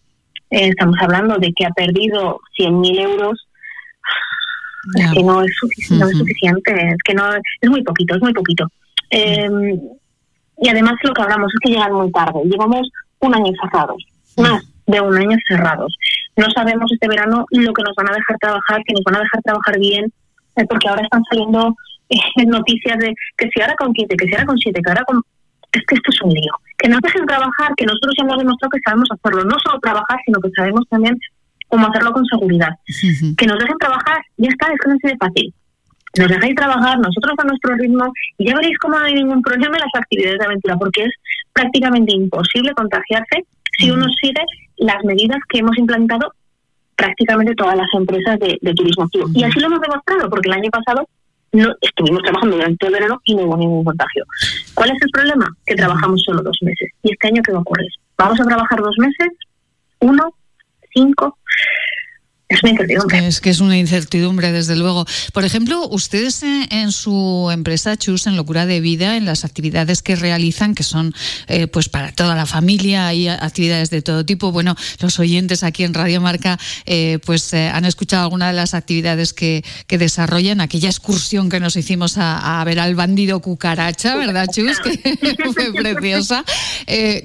eh, 0.49 0.69
estamos 0.69 0.97
hablando 1.01 1.37
de 1.37 1.53
que 1.53 1.65
ha 1.65 1.69
perdido 1.71 2.39
100.000 2.59 2.99
euros, 2.99 3.47
es 4.95 5.11
que 5.11 5.23
no 5.23 5.41
es, 5.41 5.51
suficiente, 5.59 6.03
no 6.03 6.09
es 6.09 6.17
suficiente, 6.17 6.87
es 6.89 7.03
que 7.03 7.13
no 7.13 7.23
es 7.33 7.69
muy 7.69 7.83
poquito, 7.83 8.15
es 8.15 8.21
muy 8.21 8.33
poquito. 8.33 8.67
Eh, 9.09 9.49
y 10.59 10.69
además 10.69 10.95
lo 11.03 11.13
que 11.13 11.21
hablamos 11.21 11.51
es 11.53 11.59
que 11.61 11.69
llegan 11.71 11.93
muy 11.93 12.11
tarde. 12.11 12.39
Llevamos 12.45 12.89
un 13.19 13.35
año 13.35 13.51
cerrados, 13.61 14.03
más 14.37 14.63
de 14.85 15.01
un 15.01 15.17
año 15.17 15.37
cerrados. 15.47 15.95
No 16.35 16.49
sabemos 16.51 16.91
este 16.91 17.07
verano 17.07 17.45
lo 17.51 17.73
que 17.73 17.83
nos 17.83 17.95
van 17.95 18.09
a 18.09 18.15
dejar 18.15 18.37
trabajar, 18.39 18.81
que 18.85 18.93
nos 18.93 19.03
van 19.03 19.15
a 19.15 19.19
dejar 19.19 19.41
trabajar 19.43 19.79
bien, 19.79 20.05
eh, 20.55 20.65
porque 20.67 20.87
ahora 20.87 21.03
están 21.03 21.23
saliendo 21.29 21.75
noticias 22.47 22.97
de 22.99 23.13
que 23.37 23.49
si 23.49 23.61
ahora 23.61 23.75
con 23.75 23.93
15, 23.93 24.15
que 24.15 24.25
si 24.27 24.33
ahora 24.33 24.45
con 24.45 24.57
7, 24.57 24.81
que 24.81 24.89
ahora 24.89 25.03
con... 25.05 25.21
Es 25.71 25.83
que 25.85 25.95
esto 25.95 26.11
es 26.11 26.21
un 26.21 26.31
lío. 26.31 26.53
Que 26.77 26.87
nos 26.87 27.01
dejen 27.01 27.25
trabajar, 27.25 27.73
que 27.75 27.85
nosotros 27.85 28.13
ya 28.17 28.23
hemos 28.23 28.37
demostrado 28.37 28.69
que 28.71 28.79
sabemos 28.85 29.09
hacerlo. 29.11 29.43
No 29.43 29.57
solo 29.59 29.79
trabajar, 29.79 30.17
sino 30.25 30.39
que 30.39 30.49
sabemos 30.55 30.87
también 30.89 31.17
cómo 31.67 31.87
hacerlo 31.87 32.13
con 32.13 32.25
seguridad. 32.25 32.69
Que 33.37 33.45
nos 33.45 33.59
dejen 33.59 33.77
trabajar, 33.77 34.17
ya 34.37 34.49
está, 34.49 34.71
es 34.71 34.79
que 34.79 34.89
no 34.89 34.95
es 34.95 35.01
de 35.01 35.17
fácil 35.17 35.53
nos 36.17 36.29
dejáis 36.29 36.55
trabajar, 36.55 36.99
nosotros 36.99 37.33
a 37.37 37.43
nuestro 37.43 37.75
ritmo, 37.75 38.11
y 38.37 38.47
ya 38.47 38.55
veréis 38.55 38.77
cómo 38.79 38.97
no 38.97 39.05
hay 39.05 39.13
ningún 39.13 39.41
problema 39.41 39.77
en 39.77 39.83
las 39.83 40.01
actividades 40.01 40.39
de 40.39 40.45
aventura, 40.45 40.77
porque 40.77 41.03
es 41.03 41.11
prácticamente 41.53 42.13
imposible 42.13 42.73
contagiarse 42.73 43.45
si 43.77 43.91
uno 43.91 44.05
sigue 44.21 44.41
las 44.77 45.03
medidas 45.03 45.39
que 45.49 45.59
hemos 45.59 45.77
implantado 45.77 46.33
prácticamente 46.95 47.53
todas 47.55 47.75
las 47.75 47.87
empresas 47.93 48.39
de, 48.39 48.73
turismo 48.73 49.03
activo. 49.03 49.27
Y 49.33 49.43
así 49.43 49.59
lo 49.59 49.67
hemos 49.67 49.81
demostrado, 49.81 50.29
porque 50.29 50.49
el 50.49 50.55
año 50.55 50.69
pasado 50.71 51.07
no 51.51 51.73
estuvimos 51.81 52.21
trabajando 52.23 52.57
durante 52.57 52.87
el 52.87 52.93
verano 52.93 53.21
y 53.25 53.35
no 53.35 53.43
hubo 53.43 53.57
ningún 53.57 53.83
contagio. 53.83 54.25
¿Cuál 54.73 54.91
es 54.91 55.01
el 55.01 55.09
problema? 55.11 55.47
Que 55.65 55.75
trabajamos 55.75 56.21
solo 56.23 56.41
dos 56.41 56.57
meses. 56.61 56.89
¿Y 57.03 57.11
este 57.11 57.27
año 57.27 57.41
qué 57.43 57.51
va 57.51 57.59
a 57.59 57.61
ocurrir? 57.61 57.89
¿Vamos 58.17 58.39
a 58.39 58.45
trabajar 58.45 58.79
dos 58.79 58.95
meses? 58.97 59.29
¿Uno? 59.99 60.33
¿Cinco? 60.93 61.37
Es 62.49 62.63
una 62.63 62.71
incertidumbre. 62.71 63.27
Es 63.27 63.41
que 63.41 63.49
es 63.49 63.59
una 63.59 63.77
incertidumbre, 63.77 64.51
desde 64.53 64.77
luego. 64.77 65.05
Por 65.33 65.43
ejemplo, 65.43 65.85
ustedes 65.89 66.43
en, 66.43 66.93
su 66.93 67.49
empresa 67.51 67.97
Chus, 67.97 68.25
en 68.25 68.37
Locura 68.37 68.65
de 68.65 68.79
Vida, 68.79 69.17
en 69.17 69.25
las 69.25 69.43
actividades 69.43 70.01
que 70.01 70.15
realizan, 70.15 70.73
que 70.73 70.83
son 70.83 71.13
eh, 71.47 71.67
pues 71.67 71.89
para 71.89 72.13
toda 72.13 72.35
la 72.35 72.45
familia, 72.45 73.07
hay 73.07 73.27
actividades 73.27 73.89
de 73.89 74.01
todo 74.01 74.25
tipo. 74.25 74.53
Bueno, 74.53 74.77
los 75.01 75.19
oyentes 75.19 75.63
aquí 75.63 75.83
en 75.83 75.93
Radio 75.93 76.21
Marca 76.21 76.57
eh, 76.85 77.19
pues 77.25 77.51
eh, 77.53 77.67
han 77.67 77.83
escuchado 77.83 78.23
algunas 78.23 78.51
de 78.51 78.55
las 78.55 78.73
actividades 78.73 79.33
que, 79.33 79.65
que, 79.85 79.97
desarrollan, 79.97 80.61
aquella 80.61 80.87
excursión 80.87 81.49
que 81.49 81.59
nos 81.59 81.75
hicimos 81.75 82.17
a, 82.17 82.61
a 82.61 82.63
ver 82.63 82.79
al 82.79 82.95
bandido 82.95 83.41
cucaracha, 83.41 84.15
¿verdad, 84.15 84.47
Chus? 84.49 84.79
Que 84.79 85.35
fue 85.53 85.73
preciosa. 85.73 86.45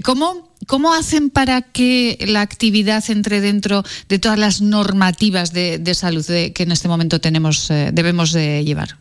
¿Cómo 0.02 0.51
¿Cómo 0.66 0.94
hacen 0.94 1.30
para 1.30 1.62
que 1.62 2.18
la 2.26 2.40
actividad 2.40 3.02
entre 3.08 3.40
dentro 3.40 3.82
de 4.08 4.18
todas 4.18 4.38
las 4.38 4.60
normativas 4.62 5.52
de, 5.52 5.94
salud 5.94 6.24
que 6.26 6.62
en 6.62 6.72
este 6.72 6.88
momento 6.88 7.20
tenemos, 7.20 7.70
eh, 7.70 7.90
debemos 7.92 8.32
de 8.32 8.64
llevar? 8.64 8.96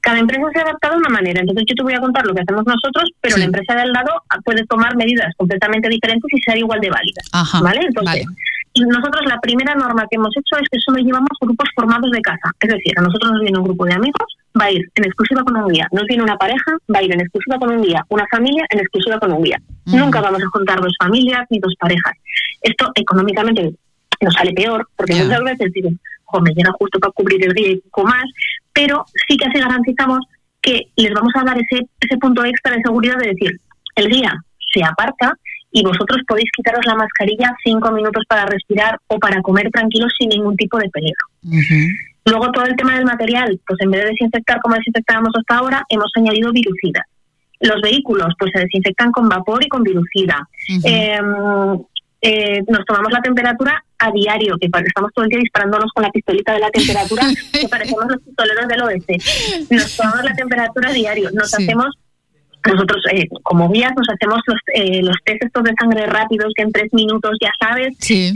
Cada 0.00 0.18
empresa 0.18 0.42
se 0.52 0.58
ha 0.60 0.62
adaptado 0.62 0.94
de 0.94 1.00
una 1.00 1.08
manera. 1.08 1.40
Entonces 1.40 1.64
yo 1.68 1.74
te 1.74 1.82
voy 1.82 1.94
a 1.94 2.00
contar 2.00 2.24
lo 2.24 2.34
que 2.34 2.42
hacemos 2.42 2.64
nosotros, 2.64 3.10
pero 3.20 3.36
la 3.36 3.44
empresa 3.44 3.74
de 3.74 3.82
al 3.82 3.92
lado 3.92 4.22
puede 4.44 4.64
tomar 4.66 4.96
medidas 4.96 5.34
completamente 5.36 5.88
diferentes 5.88 6.30
y 6.32 6.40
ser 6.40 6.58
igual 6.58 6.80
de 6.80 6.90
válidas. 6.90 7.26
¿Vale? 7.60 7.80
Entonces, 7.82 8.24
y 8.72 8.82
nosotros 8.82 9.22
la 9.26 9.40
primera 9.40 9.74
norma 9.74 10.06
que 10.08 10.16
hemos 10.16 10.34
hecho 10.36 10.56
es 10.62 10.68
que 10.70 10.78
solo 10.78 11.02
llevamos 11.02 11.30
grupos 11.40 11.68
formados 11.74 12.10
de 12.12 12.20
casa. 12.20 12.54
Es 12.60 12.70
decir, 12.70 12.92
a 12.96 13.02
nosotros 13.02 13.32
nos 13.32 13.40
viene 13.42 13.58
un 13.58 13.64
grupo 13.64 13.84
de 13.84 13.94
amigos, 13.94 14.36
va 14.58 14.66
a 14.66 14.72
ir 14.72 14.90
en 14.94 15.04
exclusiva 15.04 15.42
con 15.42 15.56
un 15.56 15.68
guía. 15.68 15.86
Nos 15.92 16.04
viene 16.06 16.22
una 16.22 16.36
pareja, 16.36 16.72
va 16.92 16.98
a 16.98 17.02
ir 17.02 17.12
en 17.12 17.20
exclusiva 17.20 17.58
con 17.58 17.70
un 17.70 17.82
guía. 17.82 18.04
Una 18.08 18.26
familia 18.30 18.64
en 18.70 18.80
exclusiva 18.80 19.18
con 19.18 19.32
un 19.32 19.42
guía. 19.42 19.60
Nunca 19.86 20.20
vamos 20.20 20.42
a 20.42 20.48
juntar 20.48 20.80
dos 20.80 20.92
familias 20.98 21.46
ni 21.50 21.58
dos 21.58 21.74
parejas. 21.78 22.14
Esto 22.62 22.90
económicamente 22.94 23.72
nos 24.20 24.34
sale 24.34 24.52
peor, 24.52 24.86
porque 24.96 25.14
muchas 25.14 25.40
veces 25.42 25.72
dicen, 25.72 25.98
jo, 26.24 26.40
me 26.40 26.52
llega 26.52 26.72
justo 26.72 26.98
para 26.98 27.12
cubrir 27.12 27.44
el 27.44 27.52
día 27.54 27.72
y 27.72 27.76
poco 27.76 28.04
más, 28.04 28.24
pero 28.72 29.04
sí 29.28 29.36
que 29.36 29.46
así 29.46 29.58
garantizamos 29.58 30.20
que 30.60 30.88
les 30.96 31.12
vamos 31.12 31.32
a 31.36 31.44
dar 31.44 31.56
ese, 31.56 31.86
ese 32.00 32.18
punto 32.18 32.44
extra 32.44 32.74
de 32.74 32.82
seguridad 32.82 33.16
de 33.16 33.30
decir, 33.30 33.58
el 33.96 34.08
guía 34.08 34.32
se 34.72 34.84
aparta 34.84 35.32
y 35.72 35.82
vosotros 35.82 36.20
podéis 36.26 36.50
quitaros 36.54 36.84
la 36.84 36.96
mascarilla 36.96 37.54
cinco 37.64 37.90
minutos 37.92 38.24
para 38.28 38.44
respirar 38.44 38.98
o 39.06 39.18
para 39.18 39.40
comer 39.40 39.70
tranquilos 39.70 40.12
sin 40.18 40.28
ningún 40.28 40.56
tipo 40.56 40.78
de 40.78 40.88
peligro. 40.90 41.26
Luego 42.24 42.50
todo 42.52 42.64
el 42.64 42.76
tema 42.76 42.96
del 42.96 43.04
material, 43.04 43.60
pues 43.66 43.80
en 43.80 43.90
vez 43.90 44.02
de 44.02 44.10
desinfectar 44.10 44.60
como 44.60 44.74
desinfectábamos 44.74 45.32
hasta 45.38 45.58
ahora, 45.58 45.84
hemos 45.88 46.10
añadido 46.16 46.52
virucida. 46.52 47.06
Los 47.60 47.80
vehículos, 47.82 48.34
pues 48.38 48.52
se 48.54 48.60
desinfectan 48.60 49.12
con 49.12 49.28
vapor 49.28 49.64
y 49.64 49.68
con 49.68 49.82
virucida. 49.82 50.48
Em, 50.84 51.80
eh, 52.22 52.62
nos 52.68 52.84
tomamos 52.84 53.12
la 53.12 53.20
temperatura 53.20 53.82
a 53.98 54.10
diario, 54.10 54.56
que 54.58 54.66
estamos 54.66 55.10
todo 55.14 55.24
el 55.24 55.30
día 55.30 55.40
disparándonos 55.40 55.90
con 55.92 56.02
la 56.02 56.10
pistolita 56.10 56.52
de 56.52 56.60
la 56.60 56.70
temperatura, 56.70 57.24
que 57.52 57.68
parecemos 57.68 58.04
los 58.08 58.22
pistoleros 58.22 58.68
del 58.68 58.82
oeste. 58.82 59.18
Nos 59.70 59.96
tomamos 59.96 60.24
la 60.24 60.34
temperatura 60.34 60.90
a 60.90 60.92
diario, 60.92 61.30
nos 61.32 61.52
hacemos 61.54 61.96
nosotros 62.66 63.02
eh, 63.12 63.28
como 63.42 63.70
guías 63.70 63.92
nos 63.96 64.08
hacemos 64.08 64.40
los, 64.46 64.58
eh, 64.74 65.02
los 65.02 65.16
test 65.24 65.44
estos 65.44 65.64
de 65.64 65.72
sangre 65.80 66.06
rápidos 66.06 66.52
que 66.54 66.62
en 66.62 66.72
tres 66.72 66.92
minutos 66.92 67.36
ya 67.40 67.50
sabes 67.58 67.96
si, 67.98 68.32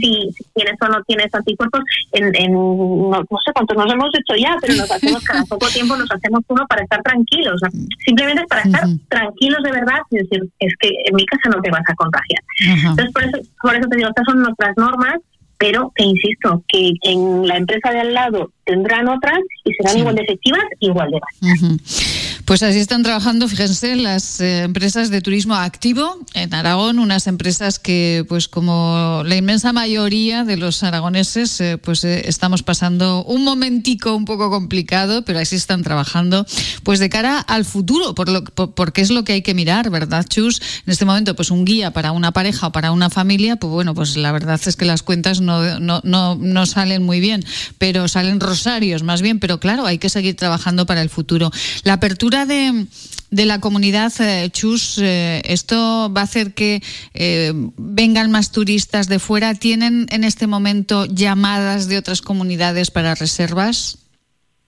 tienes 0.53 0.75
o 0.81 0.87
no 0.87 1.03
tienes 1.03 1.33
anticuerpos. 1.33 1.81
En, 2.11 2.51
no, 2.51 3.23
sé 3.45 3.51
cuántos 3.53 3.77
nos 3.77 3.91
hemos 3.91 4.09
hecho 4.13 4.35
ya 4.35 4.55
pero 4.61 4.75
nos 4.75 4.89
hacemos 4.89 5.23
cada 5.23 5.43
poco 5.49 5.67
tiempo 5.67 5.95
nos 5.95 6.11
hacemos 6.11 6.41
uno 6.47 6.65
para 6.67 6.83
estar 6.83 7.01
tranquilos 7.03 7.59
simplemente 8.05 8.41
es 8.41 8.47
para 8.47 8.61
estar 8.63 8.83
tranquilos 9.09 9.61
de 9.63 9.71
verdad 9.71 9.99
y 10.11 10.17
decir 10.17 10.41
es 10.59 10.73
que 10.79 10.89
en 11.05 11.15
mi 11.15 11.25
casa 11.25 11.49
no 11.55 11.61
te 11.61 11.69
vas 11.69 11.83
a 11.87 11.95
contagiar 11.95 12.41
entonces 12.89 13.11
por 13.13 13.23
eso, 13.23 13.37
por 13.61 13.75
eso 13.75 13.87
te 13.89 13.97
digo 13.97 14.09
estas 14.09 14.25
son 14.25 14.41
nuestras 14.41 14.75
normas 14.77 15.19
pero 15.57 15.91
te 15.95 16.03
insisto 16.03 16.63
que 16.67 16.93
en 17.03 17.47
la 17.47 17.57
empresa 17.57 17.91
de 17.91 18.01
al 18.01 18.13
lado 18.13 18.51
tendrán 18.65 19.07
otras 19.07 19.39
y 19.63 19.73
serán 19.73 19.97
igual 19.97 20.15
de 20.15 20.23
efectivas 20.23 20.63
igual 20.79 21.11
de 21.11 21.19
básicas. 21.19 22.34
Pues 22.45 22.61
así 22.61 22.77
están 22.77 23.01
trabajando, 23.01 23.47
fíjense, 23.47 23.95
las 23.95 24.39
eh, 24.39 24.61
empresas 24.61 25.09
de 25.09 25.19
turismo 25.19 25.55
activo 25.55 26.19
en 26.35 26.53
Aragón, 26.53 26.99
unas 26.99 27.25
empresas 27.25 27.79
que, 27.79 28.23
pues 28.29 28.47
como 28.47 29.23
la 29.25 29.35
inmensa 29.35 29.73
mayoría 29.73 30.43
de 30.43 30.55
los 30.55 30.83
aragoneses, 30.83 31.59
eh, 31.59 31.79
pues 31.79 32.03
eh, 32.03 32.29
estamos 32.29 32.61
pasando 32.61 33.23
un 33.23 33.43
momentico 33.43 34.13
un 34.13 34.25
poco 34.25 34.51
complicado, 34.51 35.25
pero 35.25 35.39
así 35.39 35.55
están 35.55 35.81
trabajando, 35.81 36.45
pues 36.83 36.99
de 36.99 37.09
cara 37.09 37.39
al 37.39 37.65
futuro, 37.65 38.13
por 38.13 38.29
lo, 38.29 38.43
porque 38.43 39.01
es 39.01 39.09
lo 39.09 39.23
que 39.23 39.33
hay 39.33 39.41
que 39.41 39.55
mirar, 39.55 39.89
¿verdad, 39.89 40.23
Chus? 40.29 40.61
En 40.85 40.91
este 40.91 41.05
momento, 41.05 41.35
pues 41.35 41.49
un 41.49 41.65
guía 41.65 41.93
para 41.93 42.11
una 42.11 42.31
pareja 42.31 42.67
o 42.67 42.71
para 42.71 42.91
una 42.91 43.09
familia, 43.09 43.55
pues 43.55 43.71
bueno, 43.71 43.95
pues 43.95 44.17
la 44.17 44.31
verdad 44.31 44.61
es 44.63 44.75
que 44.75 44.85
las 44.85 45.01
cuentas 45.01 45.41
no, 45.41 45.79
no, 45.79 45.99
no, 46.03 46.35
no 46.35 46.65
salen 46.67 47.01
muy 47.01 47.19
bien, 47.19 47.43
pero 47.79 48.07
salen 48.07 48.39
rosarios 48.39 49.01
más 49.01 49.23
bien, 49.23 49.39
pero 49.39 49.59
claro, 49.59 49.87
hay 49.87 49.97
que 49.97 50.09
seguir 50.09 50.35
trabajando 50.35 50.85
para 50.85 51.01
el 51.01 51.09
futuro. 51.09 51.51
La 51.83 51.93
apertura 51.93 52.34
de, 52.43 52.87
de 53.31 53.45
la 53.45 53.59
comunidad 53.59 54.11
eh, 54.19 54.49
Chus, 54.49 54.97
eh, 55.01 55.41
¿esto 55.45 56.11
va 56.11 56.21
a 56.21 56.23
hacer 56.25 56.53
que 56.53 56.81
eh, 57.13 57.53
vengan 57.77 58.31
más 58.31 58.51
turistas 58.51 59.07
de 59.07 59.19
fuera? 59.19 59.53
¿Tienen 59.53 60.07
en 60.09 60.23
este 60.23 60.47
momento 60.47 61.05
llamadas 61.05 61.87
de 61.87 61.97
otras 61.97 62.21
comunidades 62.21 62.91
para 62.91 63.15
reservas? 63.15 63.99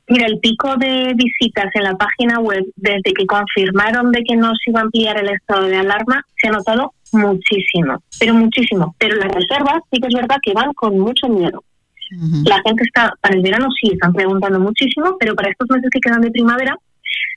Mira, 0.10 0.28
el 0.28 0.40
pico 0.40 0.76
de 0.78 1.14
visitas 1.16 1.70
en 1.74 1.84
la 1.84 1.96
página 1.96 2.40
web 2.40 2.64
desde 2.78 3.12
que 3.14 3.26
confirmaron 3.26 4.12
de 4.12 4.24
que 4.24 4.38
no 4.38 4.54
se 4.64 4.72
iba 4.72 4.80
a 4.80 4.84
ampliar 4.84 5.18
el 5.20 5.30
estado 5.30 5.64
de 5.64 5.76
alarma 5.76 6.26
se 6.42 6.48
ha 6.48 6.52
notado 6.52 6.94
muchísimo, 7.12 8.02
pero 8.18 8.34
muchísimo. 8.34 8.96
Pero 8.98 9.18
las 9.18 9.34
reservas 9.34 9.82
sí 9.92 10.00
que 10.00 10.08
es 10.08 10.14
verdad 10.14 10.38
que 10.42 10.54
van 10.54 10.72
con 10.74 10.98
mucho 10.98 11.28
miedo. 11.28 11.62
La 12.46 12.62
gente 12.66 12.84
está, 12.84 13.14
para 13.20 13.36
el 13.36 13.42
verano 13.42 13.68
sí, 13.82 13.92
están 13.92 14.14
preguntando 14.14 14.62
muchísimo, 14.62 15.18
pero 15.20 15.36
para 15.36 15.50
estos 15.50 15.70
meses 15.70 15.90
que 15.92 16.00
quedan 16.00 16.22
de 16.22 16.32
primavera 16.32 16.78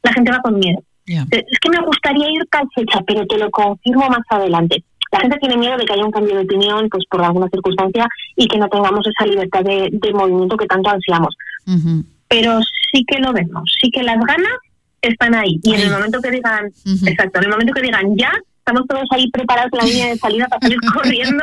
la 0.02 0.12
gente 0.12 0.30
va 0.30 0.40
con 0.40 0.58
miedo. 0.58 0.82
Es 1.06 1.58
que 1.60 1.70
me 1.70 1.84
gustaría 1.84 2.30
ir 2.30 2.46
tal 2.50 2.68
fecha, 2.74 3.00
pero 3.06 3.26
te 3.26 3.36
lo 3.36 3.50
confirmo 3.50 4.08
más 4.08 4.22
adelante. 4.28 4.84
La 5.10 5.20
gente 5.20 5.38
tiene 5.38 5.56
miedo 5.56 5.76
de 5.76 5.84
que 5.84 5.92
haya 5.92 6.04
un 6.04 6.12
cambio 6.12 6.36
de 6.36 6.44
opinión 6.44 6.88
pues 6.88 7.04
por 7.10 7.22
alguna 7.22 7.48
circunstancia 7.48 8.06
y 8.36 8.46
que 8.46 8.58
no 8.58 8.68
tengamos 8.68 9.04
esa 9.06 9.26
libertad 9.26 9.64
de, 9.64 10.12
movimiento 10.14 10.56
que 10.56 10.66
tanto 10.66 10.90
ansiamos. 10.90 11.34
Pero 12.28 12.60
sí 12.92 13.04
que 13.06 13.18
lo 13.18 13.32
vemos, 13.32 13.72
sí 13.80 13.90
que 13.90 14.04
las 14.04 14.18
ganas 14.20 14.52
están 15.02 15.34
ahí. 15.34 15.58
Y 15.64 15.74
en 15.74 15.80
el 15.80 15.90
momento 15.90 16.20
que 16.20 16.30
digan, 16.30 16.66
exacto, 17.06 17.40
en 17.40 17.44
el 17.44 17.50
momento 17.50 17.72
que 17.72 17.82
digan 17.82 18.16
ya, 18.16 18.32
estamos 18.70 18.86
todos 18.86 19.08
ahí 19.10 19.30
preparados 19.30 19.72
en 19.72 19.78
la 19.78 19.84
línea 19.84 20.08
de 20.08 20.16
salida 20.16 20.46
para 20.48 20.60
salir 20.60 20.78
corriendo 20.94 21.42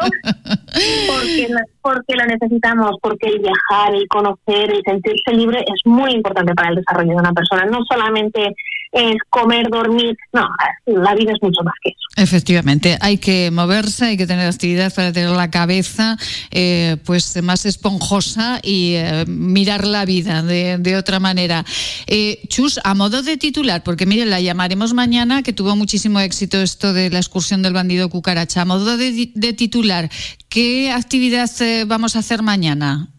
porque, 1.07 1.47
porque 1.82 2.15
lo 2.15 2.25
necesitamos, 2.25 2.91
porque 3.01 3.28
el 3.28 3.39
viajar, 3.39 3.93
el 3.93 4.07
conocer, 4.07 4.71
el 4.71 4.82
sentirse 4.86 5.34
libre 5.34 5.59
es 5.59 5.82
muy 5.86 6.11
importante 6.11 6.53
para 6.53 6.69
el 6.69 6.75
desarrollo 6.75 7.09
de 7.09 7.15
una 7.15 7.34
persona. 7.34 7.65
No 7.65 7.80
solamente 7.86 8.55
es 8.91 9.15
comer, 9.29 9.67
dormir. 9.69 10.15
No, 10.33 10.47
la 10.85 11.15
vida 11.15 11.31
es 11.33 11.41
mucho 11.41 11.63
más 11.63 11.73
que 11.83 11.89
eso. 11.89 11.97
Efectivamente, 12.21 12.97
hay 13.01 13.17
que 13.17 13.51
moverse, 13.51 14.05
hay 14.05 14.17
que 14.17 14.25
tener 14.25 14.47
actividad 14.47 14.93
para 14.93 15.11
tener 15.11 15.29
la 15.29 15.51
cabeza 15.51 16.17
eh, 16.51 16.97
pues 17.05 17.41
más 17.43 17.65
esponjosa 17.65 18.59
y 18.63 18.93
eh, 18.95 19.25
mirar 19.27 19.85
la 19.85 20.05
vida 20.05 20.41
de, 20.41 20.95
otra 20.97 21.19
manera. 21.19 21.63
Eh, 22.07 22.41
Chus, 22.47 22.79
a 22.83 22.95
modo 22.95 23.21
de 23.21 23.38
titular, 23.38 23.83
porque 23.83 24.05
mire, 24.05 24.25
la 24.25 24.41
llamaremos 24.41 24.93
mañana, 24.93 25.43
que 25.43 25.53
tuvo 25.53 25.75
muchísimo 25.75 26.19
éxito 26.19 26.61
esto 26.61 26.93
de 26.93 27.09
la 27.09 27.19
excursión 27.19 27.61
del 27.61 27.73
bandido 27.73 28.09
cucaracha. 28.09 28.61
A 28.61 28.65
modo 28.65 28.97
de, 28.97 29.53
titular, 29.53 30.09
¿qué 30.49 30.91
actividad 30.91 31.49
vamos 31.85 32.15
a 32.15 32.19
hacer 32.19 32.41
mañana? 32.41 33.09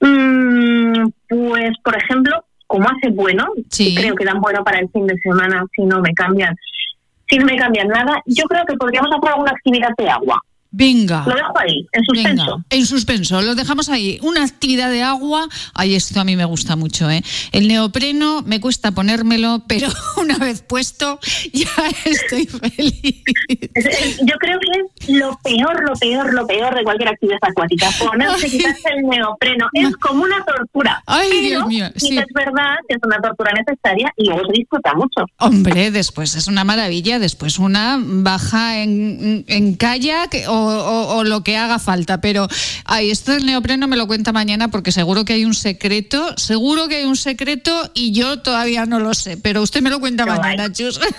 Mm, 0.00 1.10
pues, 1.28 1.70
por 1.84 1.96
ejemplo, 1.96 2.44
como 2.70 2.88
hace 2.88 3.10
bueno, 3.10 3.46
creo 3.96 4.14
que 4.14 4.24
dan 4.24 4.40
bueno 4.40 4.62
para 4.62 4.78
el 4.78 4.88
fin 4.90 5.04
de 5.04 5.18
semana 5.18 5.66
si 5.74 5.82
no 5.82 6.00
me 6.00 6.14
cambian, 6.14 6.56
si 7.28 7.36
no 7.36 7.44
me 7.44 7.56
cambian 7.56 7.88
nada, 7.88 8.22
yo 8.26 8.44
creo 8.44 8.64
que 8.64 8.76
podríamos 8.76 9.10
hacer 9.10 9.28
alguna 9.28 9.50
actividad 9.50 9.88
de 9.98 10.08
agua. 10.08 10.40
Venga. 10.72 11.24
Lo 11.26 11.34
dejo 11.34 11.58
ahí, 11.58 11.86
en 11.92 12.04
suspenso. 12.04 12.64
en 12.70 12.86
suspenso, 12.86 13.42
lo 13.42 13.54
dejamos 13.56 13.88
ahí. 13.88 14.20
Una 14.22 14.44
actividad 14.44 14.90
de 14.90 15.02
agua, 15.02 15.48
ay, 15.74 15.96
esto 15.96 16.20
a 16.20 16.24
mí 16.24 16.36
me 16.36 16.44
gusta 16.44 16.76
mucho, 16.76 17.10
¿eh? 17.10 17.22
El 17.50 17.66
neopreno 17.66 18.42
me 18.42 18.60
cuesta 18.60 18.92
ponérmelo, 18.92 19.64
pero 19.66 19.88
una 20.16 20.38
vez 20.38 20.62
puesto 20.62 21.18
ya 21.52 21.68
estoy 22.04 22.46
feliz. 22.46 23.24
Yo 24.22 24.34
creo 24.38 24.58
que 24.60 24.80
es 24.80 25.08
lo 25.08 25.36
peor, 25.42 25.82
lo 25.82 25.94
peor, 25.94 26.34
lo 26.34 26.46
peor 26.46 26.74
de 26.74 26.84
cualquier 26.84 27.08
actividad 27.08 27.38
acuática. 27.42 27.88
Ponerse, 27.98 28.48
quitarse 28.48 28.90
el 28.96 29.08
neopreno. 29.08 29.68
Es 29.72 29.96
como 29.96 30.22
una 30.22 30.44
tortura. 30.44 31.02
Ay, 31.06 31.40
Dios 31.40 31.66
mío. 31.66 31.86
Sí. 31.96 32.16
es 32.16 32.26
verdad 32.32 32.76
que 32.88 32.94
es 32.94 33.00
una 33.02 33.20
tortura 33.20 33.52
necesaria 33.52 34.12
y 34.16 34.26
luego 34.26 34.46
se 34.46 34.52
disfruta 34.52 34.94
mucho. 34.94 35.26
Hombre, 35.38 35.90
después 35.90 36.36
es 36.36 36.46
una 36.46 36.62
maravilla. 36.62 37.18
Después 37.18 37.58
una 37.58 37.98
baja 38.00 38.82
en, 38.82 39.44
en 39.48 39.74
kayak 39.74 40.36
o 40.48 40.59
o, 40.66 41.24
lo 41.24 41.42
que 41.42 41.56
haga 41.56 41.78
falta. 41.78 42.20
Pero 42.20 42.48
ay, 42.84 43.10
esto 43.10 43.32
del 43.32 43.46
neopreno 43.46 43.88
me 43.88 43.96
lo 43.96 44.06
cuenta 44.06 44.32
mañana 44.32 44.68
porque 44.68 44.92
seguro 44.92 45.24
que 45.24 45.34
hay 45.34 45.44
un 45.44 45.54
secreto, 45.54 46.36
seguro 46.36 46.88
que 46.88 46.96
hay 46.96 47.04
un 47.04 47.16
secreto 47.16 47.90
y 47.94 48.12
yo 48.12 48.40
todavía 48.40 48.86
no 48.86 49.00
lo 49.00 49.14
sé. 49.14 49.36
Pero 49.36 49.62
usted 49.62 49.82
me 49.82 49.90
lo 49.90 50.00
cuenta 50.00 50.26
mañana, 50.26 50.72
Chus. 50.72 51.00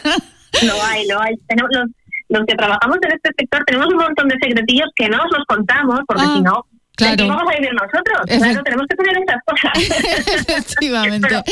Lo 0.63 0.83
hay, 0.83 1.07
lo 1.07 1.21
hay. 1.21 1.37
Tenemos 1.47 1.71
los, 1.71 1.89
los 2.27 2.45
que 2.45 2.55
trabajamos 2.55 2.97
en 3.03 3.13
este 3.13 3.29
sector 3.37 3.63
tenemos 3.65 3.87
un 3.87 3.97
montón 3.97 4.27
de 4.27 4.35
secretillos 4.41 4.89
que 4.97 5.07
no 5.07 5.17
os 5.23 5.31
los 5.31 5.45
contamos 5.47 6.01
porque 6.05 6.23
ah. 6.25 6.33
si 6.35 6.41
no 6.41 6.65
Claro. 7.01 7.27
vamos 7.27 7.43
a 7.51 7.59
vivir 7.59 7.71
nosotros? 7.73 8.39
Claro, 8.39 8.63
tenemos 8.63 8.85
que 8.87 8.95
tener 8.95 9.17
esas 9.17 9.41
cosas. 9.45 10.47
Efectivamente. 10.47 11.27
Pero 11.27 11.43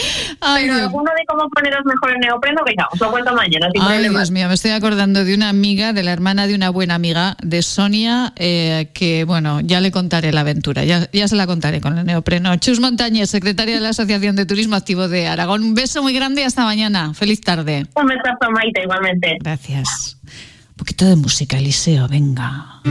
alguno 0.44 1.12
de 1.18 1.26
cómo 1.28 1.50
poneros 1.50 1.86
mejor 1.86 2.12
el 2.12 2.20
neopreno, 2.20 2.62
venga, 2.66 2.88
os 2.92 3.00
lo 3.00 3.12
cuento 3.12 3.34
mañana. 3.34 3.68
Sin 3.74 3.82
Ay, 3.82 4.10
Dios 4.10 4.32
mío, 4.32 4.48
me 4.48 4.54
estoy 4.54 4.72
acordando 4.72 5.24
de 5.24 5.34
una 5.34 5.50
amiga, 5.50 5.94
de 5.94 6.04
la 6.04 6.12
hermana 6.12 6.48
de 6.48 6.56
una 6.56 6.70
buena 6.70 6.96
amiga, 6.96 7.36
de 7.42 7.62
Sonia, 7.62 8.34
eh, 8.36 8.90
que, 8.94 9.24
bueno, 9.24 9.60
ya 9.62 9.80
le 9.80 9.92
contaré 9.92 10.32
la 10.32 10.42
aventura, 10.42 10.84
ya, 10.84 11.10
ya 11.12 11.28
se 11.28 11.36
la 11.36 11.48
contaré 11.48 11.82
con 11.82 11.98
el 11.98 12.06
neopreno. 12.06 12.56
Chus 12.58 12.80
Montañez, 12.80 13.30
secretaria 13.30 13.76
de 13.76 13.82
la 13.82 13.90
Asociación 13.90 14.36
de 14.36 14.46
Turismo 14.46 14.76
Activo 14.76 15.08
de 15.08 15.28
Aragón. 15.28 15.64
Un 15.64 15.74
beso 15.74 16.02
muy 16.02 16.14
grande 16.14 16.42
y 16.42 16.44
hasta 16.46 16.64
mañana. 16.64 17.14
Feliz 17.14 17.42
tarde. 17.42 17.86
Un 17.96 18.06
besazo, 18.06 18.52
Maite, 18.52 18.84
igualmente. 18.84 19.38
Gracias. 19.42 20.18
Un 20.24 20.76
poquito 20.76 21.06
de 21.06 21.16
música, 21.16 21.58
Eliseo, 21.58 22.08
venga. 22.08 22.82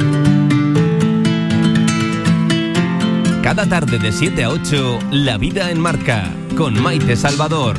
Cada 3.48 3.66
tarde 3.66 3.98
de 3.98 4.12
7 4.12 4.44
a 4.44 4.50
8, 4.50 4.98
La 5.10 5.38
Vida 5.38 5.70
en 5.70 5.80
Marca, 5.80 6.30
con 6.54 6.78
Maite 6.82 7.16
Salvador. 7.16 7.78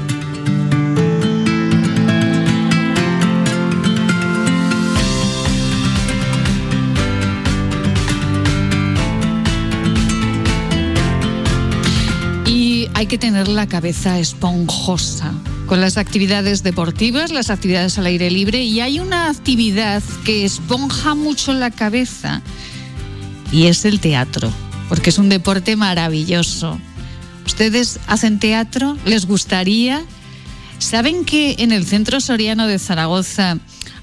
Y 12.47 12.88
hay 12.95 13.05
que 13.05 13.20
tener 13.20 13.47
la 13.47 13.67
cabeza 13.67 14.17
esponjosa 14.17 15.32
con 15.67 15.82
las 15.82 15.97
actividades 15.97 16.63
deportivas, 16.63 17.32
las 17.32 17.51
actividades 17.51 17.99
al 17.99 18.07
aire 18.07 18.32
libre 18.32 18.63
y 18.63 18.80
hay 18.80 18.99
una 18.99 19.30
actividad 19.30 20.01
que 20.26 20.45
esponja 20.45 21.13
mucho 21.13 21.53
la 21.53 21.70
cabeza 21.70 22.41
y 23.51 23.67
es 23.67 23.86
el 23.86 23.99
teatro 23.99 24.51
porque 24.89 25.11
es 25.11 25.17
un 25.19 25.29
deporte 25.29 25.75
maravilloso. 25.75 26.79
¿Ustedes 27.45 27.99
hacen 28.07 28.39
teatro? 28.39 28.97
¿Les 29.05 29.25
gustaría? 29.25 30.03
¿Saben 30.79 31.25
que 31.25 31.55
en 31.59 31.71
el 31.71 31.85
Centro 31.85 32.19
Soriano 32.19 32.67
de 32.67 32.79
Zaragoza 32.79 33.57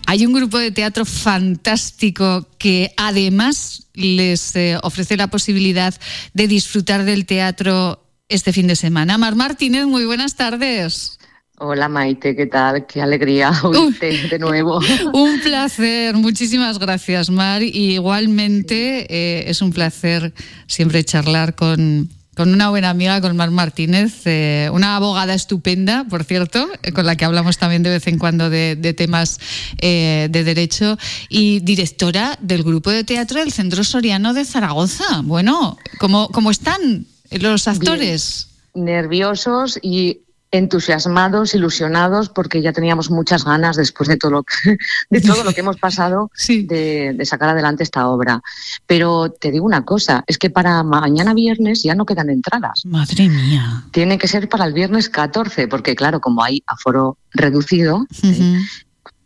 hay 0.06 0.24
un 0.24 0.32
grupo 0.32 0.58
de 0.58 0.70
teatro 0.70 1.04
fantástico 1.04 2.48
que 2.58 2.92
además 2.96 3.88
les 3.94 4.54
eh, 4.54 4.78
ofrece 4.82 5.16
la 5.16 5.28
posibilidad 5.28 5.94
de 6.32 6.48
disfrutar 6.48 7.04
del 7.04 7.26
teatro 7.26 8.04
este 8.28 8.52
fin 8.52 8.68
de 8.68 8.76
semana? 8.76 9.18
Mar 9.18 9.34
Martínez, 9.34 9.86
muy 9.86 10.04
buenas 10.04 10.36
tardes. 10.36 11.15
Hola 11.58 11.88
Maite, 11.88 12.36
¿qué 12.36 12.44
tal? 12.44 12.84
Qué 12.84 13.00
alegría 13.00 13.50
oírte 13.62 14.28
de 14.28 14.38
nuevo. 14.38 14.78
un 15.14 15.40
placer, 15.40 16.14
muchísimas 16.14 16.78
gracias 16.78 17.30
Mar. 17.30 17.62
Y 17.62 17.94
igualmente 17.94 19.06
eh, 19.08 19.48
es 19.48 19.62
un 19.62 19.72
placer 19.72 20.34
siempre 20.66 21.02
charlar 21.02 21.54
con, 21.54 22.10
con 22.34 22.52
una 22.52 22.68
buena 22.68 22.90
amiga, 22.90 23.22
con 23.22 23.34
Mar 23.38 23.50
Martínez, 23.52 24.26
eh, 24.26 24.68
una 24.70 24.96
abogada 24.96 25.32
estupenda, 25.32 26.04
por 26.04 26.24
cierto, 26.24 26.68
eh, 26.82 26.92
con 26.92 27.06
la 27.06 27.16
que 27.16 27.24
hablamos 27.24 27.56
también 27.56 27.82
de 27.82 27.88
vez 27.88 28.06
en 28.06 28.18
cuando 28.18 28.50
de, 28.50 28.76
temas 28.94 29.40
de 29.80 30.28
derecho, 30.28 30.98
y 31.30 31.60
directora 31.60 32.38
del 32.42 32.64
grupo 32.64 32.90
de 32.90 33.02
teatro 33.02 33.40
del 33.40 33.50
Centro 33.50 33.82
Soriano 33.82 34.34
de 34.34 34.44
Zaragoza. 34.44 35.22
Bueno, 35.24 35.78
¿cómo, 35.98 36.28
cómo 36.28 36.50
están 36.50 37.06
los 37.30 37.66
actores? 37.66 38.48
nerviosos 38.76 39.78
y 39.80 40.20
entusiasmados, 40.56 41.54
ilusionados, 41.54 42.28
porque 42.28 42.62
ya 42.62 42.72
teníamos 42.72 43.10
muchas 43.10 43.44
ganas 43.44 43.76
después 43.76 44.08
de 44.08 44.16
todo 44.16 44.30
lo 44.30 44.42
que, 44.42 44.76
de 45.10 45.20
todo 45.20 45.44
lo 45.44 45.52
que 45.52 45.60
hemos 45.60 45.76
pasado 45.76 46.30
de, 46.48 47.18
sacar 47.24 47.50
adelante 47.50 47.82
esta 47.82 48.08
obra. 48.08 48.42
Pero 48.86 49.30
te 49.30 49.50
digo 49.50 49.66
una 49.66 49.84
cosa, 49.84 50.24
es 50.26 50.38
que 50.38 50.50
para 50.50 50.82
mañana 50.82 51.34
viernes 51.34 51.82
ya 51.82 51.94
no 51.94 52.06
quedan 52.06 52.30
entradas. 52.30 52.84
Madre 52.86 53.28
mía. 53.28 53.84
Tiene 53.92 54.18
que 54.18 54.28
ser 54.28 54.48
para 54.48 54.64
el 54.64 54.72
viernes 54.72 55.08
14, 55.08 55.68
porque 55.68 55.94
claro, 55.94 56.20
como 56.20 56.42
hay 56.42 56.62
aforo 56.66 57.18
reducido, 57.32 58.06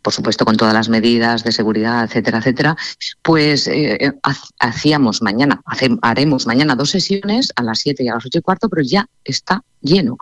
por 0.01 0.13
supuesto 0.13 0.45
con 0.45 0.57
todas 0.57 0.73
las 0.73 0.89
medidas 0.89 1.43
de 1.43 1.51
seguridad, 1.51 2.03
etcétera, 2.03 2.39
etcétera, 2.39 2.75
pues 3.21 3.67
eh, 3.67 3.97
eh, 3.99 4.11
hacíamos 4.59 5.21
mañana, 5.21 5.61
haremos 6.01 6.47
mañana 6.47 6.75
dos 6.75 6.89
sesiones 6.89 7.51
a 7.55 7.63
las 7.63 7.79
7 7.79 8.03
y 8.03 8.07
a 8.07 8.15
las 8.15 8.25
8 8.25 8.39
y 8.39 8.41
cuarto, 8.41 8.69
pero 8.69 8.81
ya 8.81 9.07
está 9.23 9.63
lleno. 9.81 10.17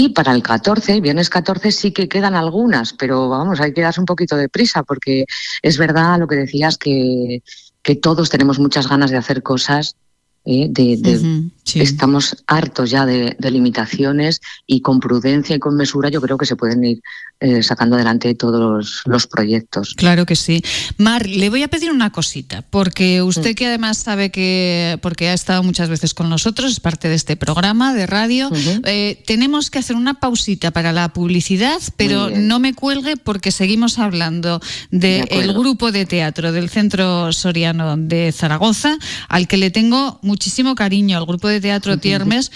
Y 0.00 0.10
para 0.10 0.32
el 0.32 0.44
14, 0.44 1.00
viernes 1.00 1.28
14, 1.28 1.72
sí 1.72 1.90
que 1.90 2.08
quedan 2.08 2.36
algunas, 2.36 2.92
pero 2.92 3.28
vamos, 3.28 3.60
hay 3.60 3.72
que 3.72 3.80
darse 3.80 3.98
un 3.98 4.06
poquito 4.06 4.36
de 4.36 4.48
prisa 4.48 4.84
porque 4.84 5.24
es 5.60 5.76
verdad 5.76 6.20
lo 6.20 6.28
que 6.28 6.36
decías 6.36 6.78
que, 6.78 7.42
que 7.82 7.96
todos 7.96 8.30
tenemos 8.30 8.60
muchas 8.60 8.88
ganas 8.88 9.10
de 9.10 9.16
hacer 9.16 9.42
cosas 9.42 9.96
¿eh? 10.44 10.68
de, 10.70 11.50
Estamos 11.74 12.36
hartos 12.46 12.90
ya 12.90 13.04
de, 13.04 13.36
limitaciones 13.50 14.40
y 14.66 14.80
con 14.80 15.00
prudencia 15.00 15.56
y 15.56 15.58
con 15.58 15.76
mesura 15.76 16.08
yo 16.08 16.20
creo 16.20 16.38
que 16.38 16.46
se 16.46 16.56
pueden 16.56 16.84
ir 16.84 17.02
eh, 17.40 17.62
sacando 17.62 17.96
adelante 17.96 18.34
todos 18.34 19.02
los, 19.04 19.26
proyectos. 19.26 19.94
Claro 19.94 20.26
que 20.26 20.34
sí. 20.34 20.62
Mar, 20.96 21.26
le 21.26 21.50
voy 21.50 21.62
a 21.62 21.68
pedir 21.68 21.90
una 21.90 22.10
cosita, 22.10 22.62
porque 22.62 23.22
usted 23.22 23.54
que 23.54 23.66
además 23.66 23.98
sabe 23.98 24.30
que, 24.30 24.98
porque 25.02 25.28
ha 25.28 25.34
estado 25.34 25.62
muchas 25.62 25.88
veces 25.88 26.14
con 26.14 26.28
nosotros, 26.28 26.72
es 26.72 26.80
parte 26.80 27.08
de 27.08 27.14
este 27.14 27.36
programa 27.36 27.94
de 27.94 28.06
radio, 28.06 28.50
eh, 28.84 29.22
tenemos 29.26 29.70
que 29.70 29.78
hacer 29.78 29.96
una 29.96 30.14
pausita 30.14 30.70
para 30.70 30.92
la 30.92 31.12
publicidad, 31.12 31.78
pero 31.96 32.30
no 32.30 32.58
me 32.58 32.74
cuelgue 32.74 33.16
porque 33.16 33.52
seguimos 33.52 33.98
hablando 33.98 34.60
del 34.90 35.52
grupo 35.52 35.92
de 35.92 36.06
teatro 36.06 36.52
del 36.52 36.70
Centro 36.70 37.32
Soriano 37.32 37.96
de 37.96 38.32
Zaragoza, 38.32 38.96
al 39.28 39.46
que 39.46 39.58
le 39.58 39.70
tengo 39.70 40.18
muchísimo 40.28 40.74
cariño, 40.74 41.18
al 41.18 41.26
grupo 41.26 41.48
de 41.48 41.60
teatro 41.60 41.98
Tiermes, 42.06 42.52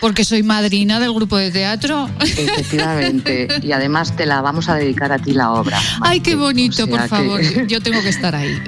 porque 0.00 0.24
soy 0.24 0.42
madrina 0.42 0.98
del 0.98 1.12
grupo 1.12 1.36
de 1.36 1.50
teatro. 1.50 2.10
Efectivamente, 2.20 3.48
y 3.62 3.72
además 3.72 4.16
te 4.16 4.26
la 4.26 4.40
vamos 4.40 4.68
a 4.68 4.74
dedicar 4.74 5.12
a 5.12 5.18
ti 5.18 5.32
la 5.32 5.52
obra. 5.52 5.78
Ay, 6.00 6.20
qué 6.20 6.34
bonito, 6.34 6.88
por 6.88 7.06
favor, 7.08 7.40
yo 7.68 7.80
tengo 7.80 8.02
que 8.02 8.08
estar 8.08 8.34
ahí. 8.34 8.60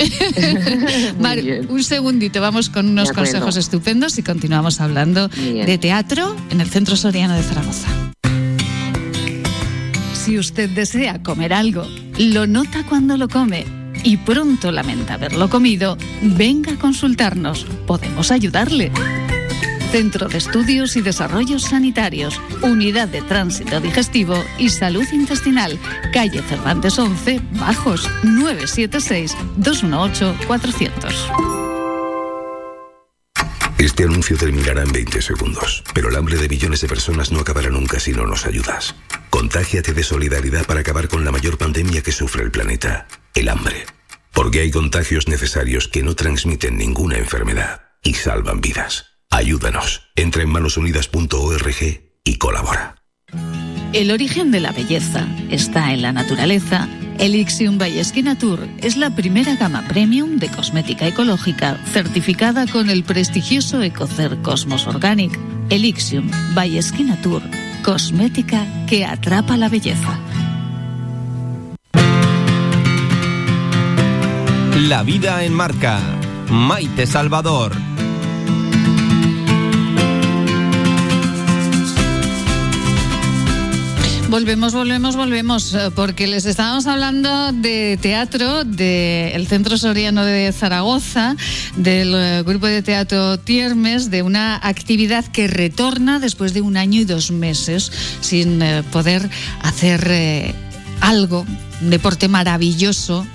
Mar, 1.18 1.38
un 1.68 1.82
segundito, 1.82 2.40
vamos 2.40 2.68
con 2.68 2.88
unos 2.88 3.12
consejos 3.12 3.56
estupendos 3.56 4.18
y 4.18 4.22
continuamos 4.22 4.80
hablando 4.80 5.28
de 5.28 5.78
teatro 5.78 6.36
en 6.50 6.60
el 6.60 6.70
Centro 6.70 6.94
Soriano 6.94 7.34
de 7.34 7.42
Zaragoza. 7.42 7.88
Si 10.12 10.38
usted 10.38 10.70
desea 10.70 11.20
comer 11.22 11.52
algo, 11.52 11.84
lo 12.16 12.46
nota 12.46 12.84
cuando 12.88 13.16
lo 13.16 13.28
come 13.28 13.81
y 14.02 14.18
pronto 14.18 14.72
lamenta 14.72 15.14
haberlo 15.14 15.48
comido, 15.48 15.96
venga 16.22 16.72
a 16.72 16.78
consultarnos. 16.78 17.64
Podemos 17.86 18.30
ayudarle. 18.30 18.92
Centro 19.92 20.28
de 20.28 20.38
Estudios 20.38 20.96
y 20.96 21.02
Desarrollos 21.02 21.64
Sanitarios, 21.64 22.40
Unidad 22.62 23.08
de 23.08 23.20
Tránsito 23.20 23.78
Digestivo 23.78 24.42
y 24.58 24.70
Salud 24.70 25.04
Intestinal, 25.12 25.78
calle 26.14 26.40
Cervantes 26.40 26.98
11, 26.98 27.42
Bajos, 27.60 28.08
976-218-400. 28.22 31.14
Este 33.76 34.04
anuncio 34.04 34.38
terminará 34.38 34.82
en 34.82 34.92
20 34.92 35.20
segundos, 35.20 35.84
pero 35.92 36.08
el 36.08 36.16
hambre 36.16 36.38
de 36.38 36.48
millones 36.48 36.80
de 36.80 36.88
personas 36.88 37.30
no 37.30 37.40
acabará 37.40 37.68
nunca 37.68 38.00
si 38.00 38.12
no 38.12 38.26
nos 38.26 38.46
ayudas. 38.46 38.94
Contágiate 39.28 39.92
de 39.92 40.04
solidaridad 40.04 40.64
para 40.64 40.80
acabar 40.80 41.08
con 41.08 41.22
la 41.24 41.32
mayor 41.32 41.58
pandemia 41.58 42.00
que 42.00 42.12
sufre 42.12 42.44
el 42.44 42.50
planeta, 42.50 43.06
el 43.34 43.48
hambre. 43.48 43.86
Porque 44.32 44.60
hay 44.60 44.70
contagios 44.70 45.28
necesarios 45.28 45.88
que 45.88 46.02
no 46.02 46.14
transmiten 46.14 46.76
ninguna 46.76 47.18
enfermedad 47.18 47.82
y 48.02 48.14
salvan 48.14 48.60
vidas. 48.60 49.06
Ayúdanos. 49.30 50.02
Entra 50.16 50.42
en 50.42 50.50
manosunidas.org 50.50 51.74
y 52.24 52.38
colabora. 52.38 52.96
El 53.92 54.10
origen 54.10 54.50
de 54.50 54.60
la 54.60 54.72
belleza 54.72 55.26
está 55.50 55.92
en 55.92 56.02
la 56.02 56.12
naturaleza. 56.12 56.88
Elixium 57.18 57.76
by 57.76 58.02
Tour 58.38 58.66
es 58.78 58.96
la 58.96 59.14
primera 59.14 59.54
gama 59.56 59.86
premium 59.86 60.38
de 60.38 60.48
cosmética 60.48 61.06
ecológica 61.06 61.78
certificada 61.92 62.66
con 62.66 62.88
el 62.88 63.04
prestigioso 63.04 63.82
Ecocer 63.82 64.38
Cosmos 64.42 64.86
Organic. 64.86 65.38
Elixium 65.68 66.30
by 66.54 66.80
Tour, 67.22 67.42
cosmética 67.82 68.66
que 68.86 69.04
atrapa 69.04 69.58
la 69.58 69.68
belleza. 69.68 70.18
La 74.76 75.02
vida 75.02 75.44
en 75.44 75.52
marca. 75.52 76.00
Maite 76.48 77.06
Salvador. 77.06 77.72
Volvemos, 84.30 84.72
volvemos, 84.72 85.14
volvemos, 85.14 85.74
eh, 85.74 85.90
porque 85.94 86.26
les 86.26 86.46
estábamos 86.46 86.86
hablando 86.86 87.52
de 87.52 87.98
teatro 88.00 88.64
del 88.64 89.46
Centro 89.46 89.76
Soriano 89.76 90.24
de 90.24 90.50
Zaragoza, 90.52 91.36
del 91.76 92.14
eh, 92.14 92.42
grupo 92.42 92.66
de 92.66 92.80
teatro 92.80 93.38
Tiermes, 93.38 94.10
de 94.10 94.22
una 94.22 94.56
actividad 94.56 95.26
que 95.26 95.48
retorna 95.48 96.18
después 96.18 96.54
de 96.54 96.62
un 96.62 96.78
año 96.78 96.98
y 96.98 97.04
dos 97.04 97.30
meses 97.30 97.92
sin 98.22 98.62
eh, 98.62 98.82
poder 98.90 99.28
hacer 99.60 100.54
algo, 101.02 101.44
un 101.82 101.90
deporte 101.90 102.26
maravilloso 102.28 103.26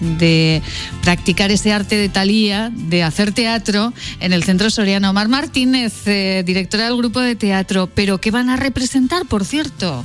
de 0.00 0.62
practicar 1.02 1.50
ese 1.50 1.72
arte 1.72 1.96
de 1.96 2.08
Talía, 2.08 2.70
de 2.74 3.02
hacer 3.02 3.32
teatro 3.32 3.92
en 4.20 4.32
el 4.32 4.44
Centro 4.44 4.70
Soriano. 4.70 5.12
Mar 5.12 5.28
Martínez, 5.28 6.04
directora 6.44 6.84
del 6.84 6.96
grupo 6.96 7.20
de 7.20 7.36
teatro, 7.36 7.88
pero 7.94 8.18
¿qué 8.18 8.30
van 8.30 8.50
a 8.50 8.56
representar, 8.56 9.26
por 9.26 9.44
cierto? 9.44 10.04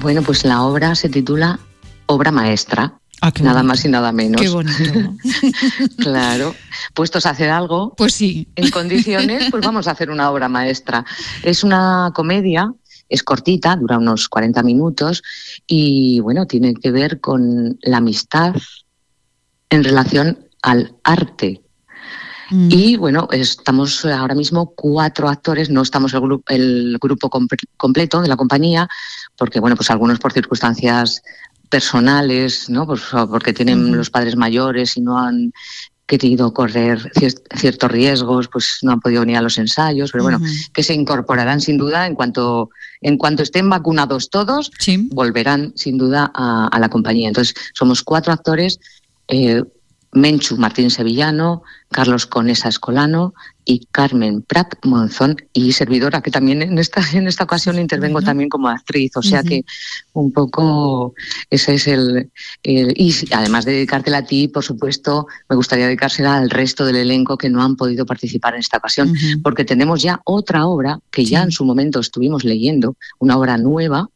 Bueno, 0.00 0.22
pues 0.22 0.44
la 0.44 0.62
obra 0.62 0.94
se 0.94 1.08
titula 1.08 1.58
Obra 2.06 2.30
Maestra. 2.30 2.94
Ah, 3.20 3.32
nada 3.40 3.64
más 3.64 3.84
y 3.84 3.88
nada 3.88 4.12
menos. 4.12 4.40
Qué 4.40 4.48
bonito. 4.48 5.14
claro. 5.98 6.54
Puestos 6.94 7.26
a 7.26 7.30
hacer 7.30 7.50
algo. 7.50 7.94
Pues 7.96 8.14
sí. 8.14 8.46
En 8.54 8.70
condiciones, 8.70 9.50
pues 9.50 9.64
vamos 9.64 9.88
a 9.88 9.90
hacer 9.90 10.10
una 10.10 10.30
obra 10.30 10.48
maestra. 10.48 11.04
Es 11.42 11.64
una 11.64 12.12
comedia, 12.14 12.72
es 13.08 13.24
cortita, 13.24 13.74
dura 13.74 13.98
unos 13.98 14.28
40 14.28 14.62
minutos 14.62 15.22
y 15.66 16.20
bueno, 16.20 16.46
tiene 16.46 16.74
que 16.74 16.92
ver 16.92 17.20
con 17.20 17.78
la 17.82 17.96
amistad 17.96 18.54
en 19.70 19.84
relación 19.84 20.46
al 20.62 20.94
arte. 21.04 21.62
Mm. 22.50 22.68
Y 22.70 22.96
bueno, 22.96 23.28
estamos 23.30 24.04
ahora 24.04 24.34
mismo 24.34 24.72
cuatro 24.74 25.28
actores, 25.28 25.68
no 25.68 25.82
estamos 25.82 26.14
el, 26.14 26.20
grupo 26.20 26.44
el 26.48 26.98
grupo 27.00 27.30
completo 27.76 28.22
de 28.22 28.28
la 28.28 28.36
compañía, 28.36 28.88
porque 29.36 29.60
bueno, 29.60 29.76
pues 29.76 29.90
algunos 29.90 30.18
por 30.18 30.32
circunstancias 30.32 31.22
personales, 31.68 32.70
¿no? 32.70 32.86
Pues 32.86 33.02
porque 33.28 33.52
tienen 33.52 33.94
los 33.94 34.10
padres 34.10 34.36
mayores 34.36 34.96
y 34.96 35.02
no 35.02 35.18
han 35.18 35.52
querido 36.08 36.54
correr 36.54 37.12
ciertos 37.54 37.90
riesgos, 37.90 38.48
pues 38.48 38.78
no 38.80 38.92
han 38.92 39.00
podido 39.00 39.20
venir 39.20 39.36
a 39.36 39.42
los 39.42 39.58
ensayos, 39.58 40.10
pero 40.10 40.24
bueno, 40.24 40.40
que 40.72 40.82
se 40.82 40.94
incorporarán 40.94 41.60
sin 41.60 41.76
duda 41.76 42.06
en 42.06 42.14
cuanto 42.14 42.70
en 43.02 43.18
cuanto 43.18 43.42
estén 43.42 43.68
vacunados 43.68 44.30
todos, 44.30 44.70
volverán 45.10 45.72
sin 45.76 45.98
duda 45.98 46.32
a, 46.34 46.76
la 46.80 46.88
compañía. 46.88 47.28
Entonces, 47.28 47.54
somos 47.74 48.02
cuatro 48.02 48.32
actores, 48.32 48.80
eh, 49.28 49.62
Menchu 50.12 50.56
Martín 50.56 50.90
Sevillano, 50.90 51.62
Carlos 51.90 52.26
Conesa 52.26 52.68
Escolano 52.68 53.34
y 53.64 53.86
Carmen 53.90 54.40
Prat 54.40 54.74
Monzón. 54.82 55.36
Y 55.52 55.72
servidora 55.72 56.22
que 56.22 56.30
también 56.30 56.62
en 56.62 56.78
esta 56.78 57.02
en 57.12 57.28
esta 57.28 57.44
ocasión 57.44 57.78
intervengo 57.78 58.22
también 58.22 58.48
como 58.48 58.68
actriz, 58.68 59.16
o 59.16 59.22
sea 59.22 59.42
que 59.42 59.64
un 60.14 60.32
poco 60.32 61.14
ese 61.50 61.74
es 61.74 61.86
el, 61.88 62.30
y 62.62 63.14
además 63.32 63.66
de 63.66 63.72
dedicártela 63.72 64.18
a 64.18 64.24
ti, 64.24 64.48
por 64.48 64.64
supuesto, 64.64 65.26
me 65.48 65.56
gustaría 65.56 65.86
dedicársela 65.86 66.38
al 66.38 66.48
resto 66.48 66.86
del 66.86 66.96
elenco 66.96 67.36
que 67.36 67.50
no 67.50 67.62
han 67.62 67.76
podido 67.76 68.06
participar 68.06 68.54
en 68.54 68.60
esta 68.60 68.78
ocasión, 68.78 69.12
porque 69.42 69.64
tenemos 69.64 70.02
ya 70.02 70.20
otra 70.24 70.66
obra 70.66 71.00
que 71.10 71.24
ya 71.24 71.42
en 71.42 71.52
su 71.52 71.64
momento 71.64 72.00
estuvimos 72.00 72.44
leyendo, 72.44 72.96
una 73.18 73.36
obra 73.36 73.58
nueva, 73.58 74.08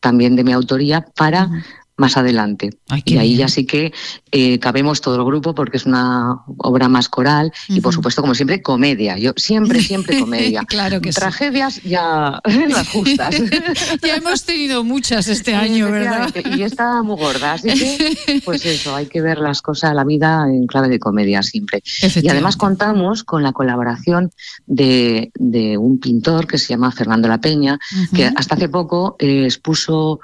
también 0.00 0.36
de 0.36 0.44
mi 0.44 0.52
autoría, 0.52 1.06
para 1.16 1.50
más 1.98 2.16
adelante. 2.16 2.70
y 3.04 3.18
ahí 3.18 3.36
ya 3.36 3.48
sí 3.48 3.66
que 3.66 3.92
eh, 4.30 4.58
cabemos 4.60 5.00
todo 5.00 5.16
el 5.16 5.24
grupo 5.24 5.54
porque 5.54 5.76
es 5.76 5.84
una 5.84 6.42
obra 6.58 6.88
más 6.88 7.08
coral 7.08 7.52
y 7.68 7.80
por 7.80 7.92
supuesto, 7.92 8.22
como 8.22 8.36
siempre, 8.36 8.62
comedia. 8.62 9.18
Yo 9.18 9.32
siempre, 9.36 9.80
siempre 9.82 10.18
comedia. 10.20 10.62
claro 10.64 11.00
que 11.00 11.10
Tragedias 11.10 11.82
ya 11.82 12.40
las 12.68 12.88
justas. 12.88 13.34
ya 14.02 14.14
hemos 14.14 14.44
tenido 14.44 14.84
muchas 14.84 15.26
este 15.26 15.56
año, 15.56 15.90
¿verdad? 15.90 16.32
Y 16.56 16.62
está 16.62 17.02
muy 17.02 17.16
gorda, 17.16 17.54
así 17.54 17.68
que 17.68 18.42
pues 18.44 18.64
eso, 18.64 18.94
hay 18.94 19.06
que 19.06 19.20
ver 19.20 19.38
las 19.38 19.60
cosas, 19.60 19.92
la 19.92 20.04
vida 20.04 20.46
en 20.48 20.66
clave 20.66 20.88
de 20.88 21.00
comedia 21.00 21.42
siempre. 21.42 21.82
Y 22.22 22.28
además 22.28 22.56
contamos 22.56 23.24
con 23.24 23.42
la 23.42 23.52
colaboración 23.52 24.30
de, 24.66 25.32
un 25.78 25.98
pintor 25.98 26.46
que 26.46 26.58
se 26.58 26.68
llama 26.68 26.92
Fernando 26.92 27.26
La 27.26 27.40
Peña, 27.40 27.78
que 28.14 28.26
hasta 28.26 28.54
hace 28.54 28.68
poco 28.68 29.16
eh, 29.18 29.44
expuso 29.44 30.20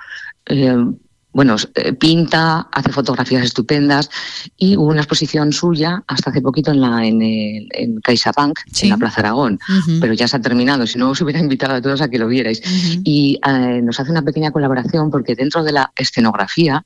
eh, 0.47 0.77
bueno, 1.35 1.57
eh, 1.75 1.93
pinta, 1.93 2.69
hace 2.73 2.93
fotografías 2.93 3.45
estupendas 3.45 4.09
y 4.57 4.77
hubo 4.77 4.87
una 4.87 5.01
exposición 5.01 5.53
suya 5.53 6.03
hasta 6.07 6.31
hace 6.31 6.41
poquito 6.41 6.71
en 6.71 6.81
la 6.81 7.05
en, 7.05 7.21
el, 7.21 7.69
en 7.73 8.01
CaixaBank, 8.01 8.57
en 8.83 8.89
la 8.89 8.97
Plaza 8.97 9.21
Aragón, 9.21 9.59
pero 10.01 10.15
ya 10.15 10.29
se 10.29 10.37
ha 10.37 10.41
terminado, 10.41 10.87
si 10.87 10.97
no 10.97 11.11
os 11.11 11.21
hubiera 11.21 11.41
invitado 11.41 11.75
a 11.75 11.83
todos 11.83 12.01
a 12.01 12.09
que 12.09 12.19
lo 12.19 12.29
vierais. 12.29 12.63
Y 13.03 13.41
eh, 13.47 13.81
nos 13.83 13.99
hace 13.99 14.13
una 14.13 14.23
pequeña 14.23 14.53
colaboración 14.53 15.11
porque 15.11 15.35
dentro 15.35 15.65
de 15.65 15.73
la 15.73 15.93
escenografía 15.97 16.85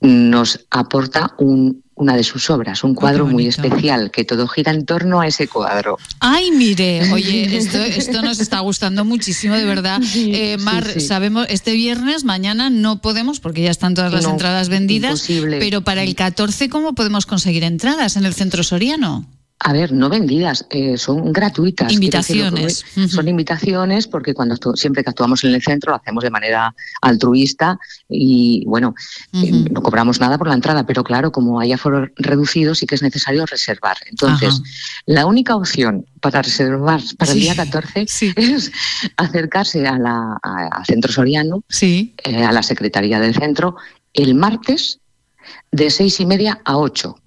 nos 0.00 0.66
aporta 0.70 1.34
un, 1.38 1.84
una 2.00 2.16
de 2.16 2.24
sus 2.24 2.48
obras, 2.48 2.82
un 2.82 2.94
cuadro 2.94 3.26
muy 3.26 3.46
especial, 3.46 4.10
que 4.10 4.24
todo 4.24 4.48
gira 4.48 4.72
en 4.72 4.86
torno 4.86 5.20
a 5.20 5.26
ese 5.26 5.48
cuadro. 5.48 5.98
Ay, 6.18 6.50
mire, 6.50 7.12
oye, 7.12 7.56
esto, 7.96 8.22
nos 8.22 8.40
está 8.40 8.60
gustando 8.60 9.04
muchísimo, 9.04 9.54
de 9.54 9.66
verdad. 9.66 10.00
Eh, 10.14 10.56
Mar, 10.58 10.98
sabemos, 11.00 11.46
este 11.50 11.72
viernes, 11.72 12.24
mañana 12.24 12.70
no 12.70 13.02
podemos, 13.02 13.38
porque 13.38 13.60
ya 13.60 13.70
están 13.70 13.94
todas 13.94 14.12
las 14.12 14.24
entradas 14.24 14.70
vendidas, 14.70 15.26
pero 15.58 15.82
para 15.82 16.02
el 16.02 16.14
14, 16.14 16.70
¿cómo 16.70 16.94
podemos 16.94 17.26
conseguir 17.26 17.64
entradas 17.64 18.16
en 18.16 18.24
el 18.24 18.32
Centro 18.32 18.62
Soriano? 18.62 19.26
A 19.62 19.74
ver, 19.74 19.92
no 19.92 20.08
vendidas, 20.08 20.64
eh, 20.70 20.96
son 20.96 21.34
gratuitas. 21.34 21.92
Invitaciones. 21.92 22.82
Son 23.08 23.28
invitaciones 23.28 24.06
porque 24.06 24.32
cuando 24.32 24.56
siempre 24.74 25.04
que 25.04 25.10
actuamos 25.10 25.44
en 25.44 25.54
el 25.54 25.62
centro 25.62 25.90
lo 25.92 25.96
hacemos 25.96 26.24
de 26.24 26.30
manera 26.30 26.74
altruista 27.02 27.78
y 28.08 28.64
bueno, 28.66 28.94
eh, 29.34 29.52
no 29.70 29.82
cobramos 29.82 30.18
nada 30.18 30.38
por 30.38 30.48
la 30.48 30.54
entrada, 30.54 30.86
pero 30.86 31.04
claro, 31.04 31.30
como 31.30 31.60
hay 31.60 31.72
aforos 31.72 32.08
reducidos 32.16 32.78
sí 32.78 32.86
que 32.86 32.94
es 32.94 33.02
necesario 33.02 33.44
reservar. 33.44 33.98
Entonces, 34.08 34.62
la 35.04 35.26
única 35.26 35.54
opción 35.54 36.06
para 36.22 36.40
reservar 36.40 37.02
para 37.18 37.32
el 37.32 37.40
día 37.40 37.54
14 37.54 38.06
es 38.36 38.72
acercarse 39.18 39.86
a 39.86 39.98
la, 39.98 40.38
Centro 40.86 41.12
Soriano, 41.12 41.64
sí. 41.68 42.14
Eh, 42.24 42.44
a 42.44 42.52
la 42.52 42.62
Secretaría 42.62 43.20
del 43.20 43.34
Centro, 43.34 43.76
el 44.14 44.34
martes 44.34 45.00
de 45.70 45.90
seis 45.90 46.18
y 46.18 46.24
media 46.24 46.62
a 46.64 46.78
ocho 46.78 47.19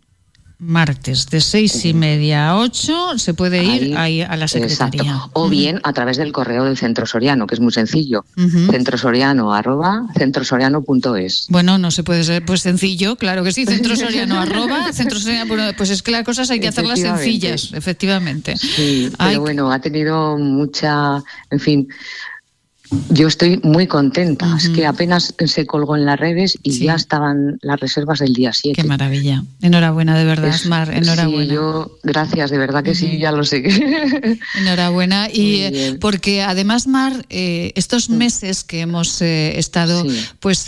martes 0.59 1.27
de 1.27 1.41
seis 1.41 1.85
y 1.85 1.93
media 1.93 2.49
a 2.49 2.57
ocho 2.57 3.17
se 3.17 3.33
puede 3.33 3.63
ir 3.63 3.97
ahí, 3.97 4.21
a 4.21 4.35
la 4.35 4.47
secretaría. 4.47 5.21
O 5.33 5.49
bien 5.49 5.79
a 5.83 5.93
través 5.93 6.17
del 6.17 6.31
correo 6.31 6.63
del 6.63 6.77
Centro 6.77 7.05
Soriano, 7.05 7.47
que 7.47 7.55
es 7.55 7.61
muy 7.61 7.71
sencillo. 7.71 8.25
Centrosoriano 8.71 9.53
arroba 9.53 10.07
centrosoriano.es. 10.17 11.47
Bueno, 11.49 11.77
no 11.77 11.91
se 11.91 12.03
puede 12.03 12.23
ser 12.23 12.45
pues 12.45 12.61
sencillo, 12.61 13.15
claro 13.15 13.43
que 13.43 13.51
sí. 13.51 13.65
Centrosoriano 13.65 14.39
arroba 14.39 14.91
centrosoriano. 14.93 15.53
Pues 15.77 15.89
es 15.89 16.01
que 16.01 16.11
las 16.11 16.23
cosas 16.23 16.49
hay 16.49 16.59
que 16.59 16.67
hacerlas 16.67 16.99
sencillas, 16.99 17.71
efectivamente. 17.73 18.55
Sí, 18.57 19.11
pero 19.17 19.41
bueno, 19.41 19.71
ha 19.71 19.79
tenido 19.79 20.37
mucha, 20.37 21.21
en 21.49 21.59
fin, 21.59 21.87
Yo 23.09 23.27
estoy 23.27 23.59
muy 23.63 23.87
contenta. 23.87 24.55
Es 24.57 24.69
que 24.69 24.85
apenas 24.85 25.33
se 25.45 25.65
colgó 25.65 25.95
en 25.95 26.05
las 26.05 26.19
redes 26.19 26.57
y 26.63 26.71
ya 26.79 26.95
estaban 26.95 27.57
las 27.61 27.79
reservas 27.79 28.19
del 28.19 28.33
día 28.33 28.53
7. 28.53 28.81
Qué 28.81 28.87
maravilla. 28.87 29.43
Enhorabuena, 29.61 30.17
de 30.17 30.25
verdad, 30.25 30.55
Mar. 30.67 30.93
Enhorabuena. 30.93 31.43
Sí, 31.45 31.53
yo, 31.53 31.97
gracias, 32.03 32.51
de 32.51 32.57
verdad 32.57 32.83
que 32.83 32.95
sí, 32.95 33.17
ya 33.17 33.31
lo 33.31 33.43
sé. 33.43 33.63
Enhorabuena. 34.59 35.29
Y 35.31 35.61
eh, 35.61 35.97
porque 35.99 36.41
además, 36.41 36.87
Mar, 36.87 37.25
eh, 37.29 37.71
estos 37.75 38.09
meses 38.09 38.63
que 38.63 38.81
hemos 38.81 39.21
eh, 39.21 39.59
estado 39.59 40.05
pues 40.39 40.65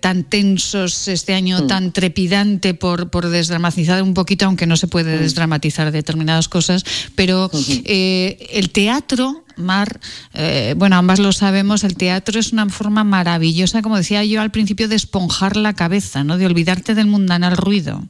tan 0.00 0.24
tensos, 0.24 1.08
este 1.08 1.34
año 1.34 1.66
tan 1.66 1.92
trepidante 1.92 2.74
por, 2.74 3.10
por 3.10 3.28
desdramatizar 3.28 4.02
un 4.02 4.14
poquito, 4.14 4.46
aunque 4.46 4.66
no 4.66 4.76
se 4.76 4.88
puede 4.88 5.18
desdramatizar 5.18 5.92
determinadas 5.92 6.48
cosas, 6.48 6.84
pero 7.14 7.50
el 7.84 8.70
teatro 8.70 9.43
Mar, 9.56 10.00
eh, 10.32 10.74
bueno, 10.76 10.96
ambas 10.96 11.18
lo 11.18 11.32
sabemos, 11.32 11.84
el 11.84 11.96
teatro 11.96 12.38
es 12.38 12.52
una 12.52 12.68
forma 12.68 13.04
maravillosa, 13.04 13.82
como 13.82 13.96
decía 13.96 14.24
yo 14.24 14.40
al 14.40 14.50
principio, 14.50 14.88
de 14.88 14.96
esponjar 14.96 15.56
la 15.56 15.74
cabeza, 15.74 16.24
¿no? 16.24 16.38
De 16.38 16.46
olvidarte 16.46 16.94
del 16.94 17.06
mundanal 17.06 17.56
ruido. 17.56 18.02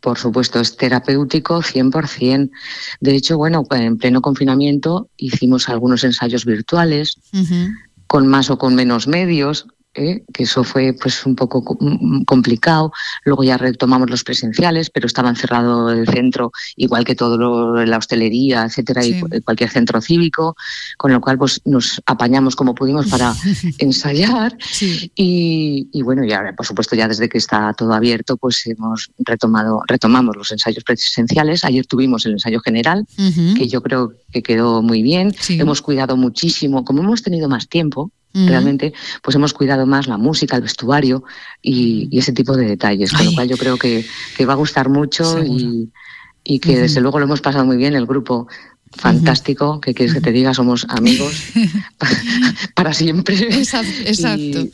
Por 0.00 0.18
supuesto, 0.18 0.60
es 0.60 0.76
terapéutico 0.76 1.62
100%. 1.62 2.50
De 3.00 3.16
hecho, 3.16 3.38
bueno, 3.38 3.66
en 3.70 3.96
pleno 3.96 4.20
confinamiento 4.20 5.08
hicimos 5.16 5.68
algunos 5.70 6.04
ensayos 6.04 6.44
virtuales, 6.44 7.16
con 8.06 8.26
más 8.26 8.50
o 8.50 8.58
con 8.58 8.74
menos 8.74 9.08
medios, 9.08 9.66
¿eh? 9.94 10.24
que 10.32 10.44
eso 10.44 10.64
fue 10.64 10.94
pues 11.00 11.24
un 11.26 11.34
poco 11.34 11.62
complicado. 12.26 12.92
Luego 13.24 13.44
ya 13.44 13.56
retomamos 13.56 14.10
los 14.10 14.24
presenciales, 14.24 14.90
pero 14.90 15.06
estaba 15.06 15.28
encerrado 15.28 15.90
el 15.90 16.06
centro, 16.08 16.52
igual 16.76 17.04
que 17.04 17.14
todo 17.14 17.38
lo, 17.38 17.84
la 17.84 17.98
hostelería, 17.98 18.64
etcétera, 18.64 19.04
y 19.04 19.22
cualquier 19.42 19.70
centro 19.70 20.00
cívico, 20.00 20.56
con 20.96 21.12
lo 21.12 21.20
cual 21.20 21.38
pues 21.38 21.60
nos 21.64 22.02
apañamos 22.06 22.56
como 22.56 22.74
pudimos 22.74 23.06
para 23.06 23.34
ensayar. 23.78 24.56
Y, 25.14 25.88
y, 25.92 26.02
bueno, 26.02 26.24
ya 26.24 26.52
por 26.56 26.66
supuesto 26.66 26.96
ya 26.96 27.08
desde 27.08 27.28
que 27.28 27.38
está 27.38 27.72
todo 27.74 27.92
abierto, 27.92 28.36
pues 28.36 28.66
hemos 28.66 29.10
retomado, 29.18 29.82
retomamos 29.86 30.36
los 30.36 30.50
ensayos 30.50 30.84
presenciales. 30.84 31.64
Ayer 31.64 31.86
tuvimos 31.86 32.26
el 32.26 32.32
ensayo 32.32 32.60
general, 32.60 33.06
que 33.56 33.68
yo 33.68 33.82
creo 33.82 34.12
que 34.32 34.42
quedó 34.42 34.82
muy 34.82 35.02
bien. 35.02 35.34
Hemos 35.48 35.82
cuidado 35.82 36.16
muchísimo, 36.16 36.84
como 36.84 37.02
hemos 37.02 37.22
tenido 37.22 37.48
más 37.48 37.68
tiempo, 37.68 38.10
realmente, 38.34 38.92
pues 39.22 39.36
hemos 39.36 39.52
cuidado 39.52 39.86
más 39.86 40.08
la 40.08 40.18
música, 40.18 40.56
el 40.56 40.62
vestuario 40.62 41.24
y, 41.62 42.08
ese 42.18 42.32
tipo 42.32 42.56
de 42.56 42.66
detalles, 42.66 43.12
con 43.12 43.24
lo 43.24 43.32
cual 43.32 43.48
yo 43.48 43.56
creo 43.56 43.76
que, 43.76 44.04
va 44.44 44.54
a 44.54 44.56
gustar 44.56 44.88
mucho 44.88 45.42
y, 45.42 45.90
y 46.42 46.58
que 46.58 46.78
desde 46.78 47.00
luego 47.00 47.18
lo 47.18 47.24
hemos 47.24 47.40
pasado 47.40 47.64
muy 47.64 47.76
bien 47.76 47.94
el 47.94 48.06
grupo 48.06 48.48
fantástico, 49.04 49.80
que 49.80 49.94
quieres 49.94 50.14
que 50.14 50.20
te 50.20 50.32
diga, 50.32 50.54
somos 50.54 50.86
amigos 50.88 51.34
para 52.74 52.92
siempre. 52.92 53.36
Exacto. 53.58 54.68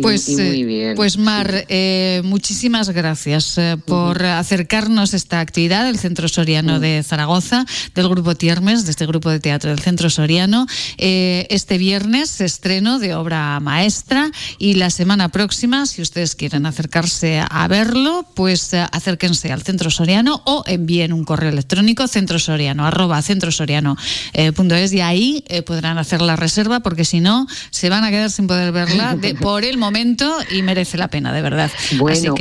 pues, 0.00 0.28
eh, 0.38 0.92
pues 0.96 1.18
Mar, 1.18 1.64
eh, 1.68 2.22
muchísimas 2.24 2.90
gracias 2.90 3.58
eh, 3.58 3.76
por 3.86 4.24
acercarnos 4.24 5.14
a 5.14 5.16
esta 5.16 5.40
actividad 5.40 5.84
del 5.84 5.98
Centro 5.98 6.28
Soriano 6.28 6.80
de 6.80 7.02
Zaragoza, 7.02 7.64
del 7.94 8.08
Grupo 8.08 8.34
Tiermes, 8.34 8.84
de 8.84 8.90
este 8.90 9.06
grupo 9.06 9.30
de 9.30 9.40
teatro 9.40 9.70
del 9.70 9.80
Centro 9.80 10.10
Soriano. 10.10 10.66
este 10.98 11.78
viernes 11.78 12.40
estreno 12.40 12.98
de 12.98 13.14
obra 13.14 13.58
maestra 13.60 14.30
y 14.58 14.74
la 14.74 14.90
semana 14.90 15.28
próxima, 15.28 15.86
si 15.86 16.02
ustedes 16.02 16.34
quieren 16.34 16.66
acercarse 16.66 17.42
a 17.48 17.68
verlo, 17.68 18.26
pues 18.34 18.74
acérquense 18.74 19.52
al 19.52 19.62
Centro 19.62 19.90
Soriano 19.90 20.42
o 20.44 20.64
envíen 20.66 21.12
un 21.12 21.24
correo 21.24 21.50
electrónico 21.50 22.08
centrosoriano 22.08 22.86
arroba 22.86 23.20
centro 23.22 23.43
centrosoriano.es 23.44 24.92
eh, 24.92 24.96
y 24.96 25.00
ahí 25.00 25.44
eh, 25.48 25.62
podrán 25.62 25.98
hacer 25.98 26.22
la 26.22 26.36
reserva 26.36 26.80
porque 26.80 27.04
si 27.04 27.20
no 27.20 27.46
se 27.70 27.90
van 27.90 28.04
a 28.04 28.10
quedar 28.10 28.30
sin 28.30 28.46
poder 28.46 28.72
verla 28.72 29.16
por 29.40 29.64
el 29.64 29.78
momento 29.78 30.36
y 30.50 30.62
merece 30.62 30.98
la 30.98 31.08
pena, 31.08 31.32
de 31.32 31.42
verdad. 31.42 31.70
Bueno, 31.98 32.34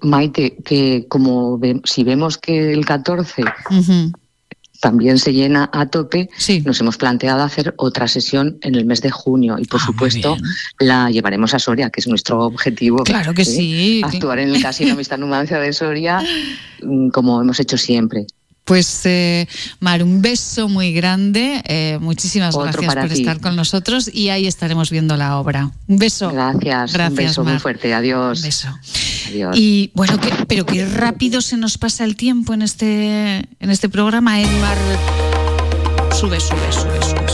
Maite, 0.00 0.56
que 0.64 1.06
como 1.08 1.60
si 1.84 2.04
vemos 2.04 2.38
que 2.38 2.72
el 2.72 2.84
14 2.84 3.44
también 4.80 5.18
se 5.18 5.32
llena 5.32 5.68
a 5.72 5.86
tope, 5.86 6.28
nos 6.64 6.80
hemos 6.80 6.96
planteado 6.96 7.42
hacer 7.42 7.74
otra 7.78 8.06
sesión 8.06 8.58
en 8.62 8.76
el 8.76 8.84
mes 8.84 9.00
de 9.02 9.10
junio 9.10 9.56
y 9.58 9.64
por 9.64 9.80
ah, 9.80 9.86
supuesto 9.86 10.36
la 10.78 11.10
llevaremos 11.10 11.52
a 11.54 11.58
Soria, 11.58 11.90
que 11.90 12.00
es 12.00 12.06
nuestro 12.06 12.40
objetivo. 12.44 13.02
Claro 13.02 13.34
que 13.34 13.42
¿eh? 13.42 13.44
sí. 13.44 14.02
Actuar 14.04 14.38
en 14.38 14.54
el 14.54 14.62
Casino 14.62 14.92
Amistad 14.92 15.18
Numancia 15.18 15.58
de 15.58 15.72
Soria 15.72 16.22
mm, 16.82 17.08
como 17.08 17.40
hemos 17.40 17.58
hecho 17.58 17.76
siempre. 17.76 18.26
Pues 18.68 19.00
eh, 19.06 19.48
Mar, 19.80 20.02
un 20.02 20.20
beso 20.20 20.68
muy 20.68 20.92
grande. 20.92 21.62
Eh, 21.64 21.96
muchísimas 22.02 22.54
gracias 22.54 22.94
por 22.94 23.12
estar 23.12 23.40
con 23.40 23.56
nosotros 23.56 24.10
y 24.12 24.28
ahí 24.28 24.46
estaremos 24.46 24.90
viendo 24.90 25.16
la 25.16 25.38
obra. 25.38 25.70
Un 25.86 25.96
beso. 25.96 26.30
Gracias. 26.30 26.92
Gracias. 26.92 27.10
Un 27.10 27.16
beso 27.16 27.44
muy 27.44 27.58
fuerte. 27.58 27.94
Adiós. 27.94 28.40
Un 28.40 28.44
beso. 28.44 28.68
Adiós. 29.28 29.56
Y 29.58 29.90
bueno, 29.94 30.20
pero 30.46 30.66
qué 30.66 30.84
rápido 30.84 31.40
se 31.40 31.56
nos 31.56 31.78
pasa 31.78 32.04
el 32.04 32.14
tiempo 32.14 32.52
en 32.52 32.60
este 32.60 33.48
en 33.58 33.70
este 33.70 33.88
programa. 33.88 34.38
¿eh, 34.38 34.46
Mar, 34.60 34.76
sube, 36.12 36.38
sube, 36.38 36.70
sube, 36.70 37.02
sube. 37.02 37.27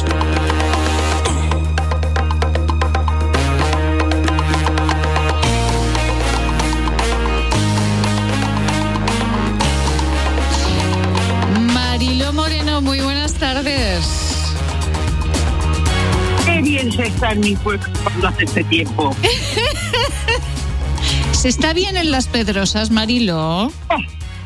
En 17.23 17.41
mi 17.41 17.57
pueblo 17.57 17.87
cuando 18.03 18.29
hace 18.29 18.45
este 18.45 18.65
tiempo. 18.65 19.15
¿Se 21.33 21.49
está 21.49 21.73
bien 21.73 21.97
en 21.97 22.11
las 22.11 22.27
Pedrosas, 22.27 22.91
Marilo? 22.91 23.67
Oh, 23.67 23.73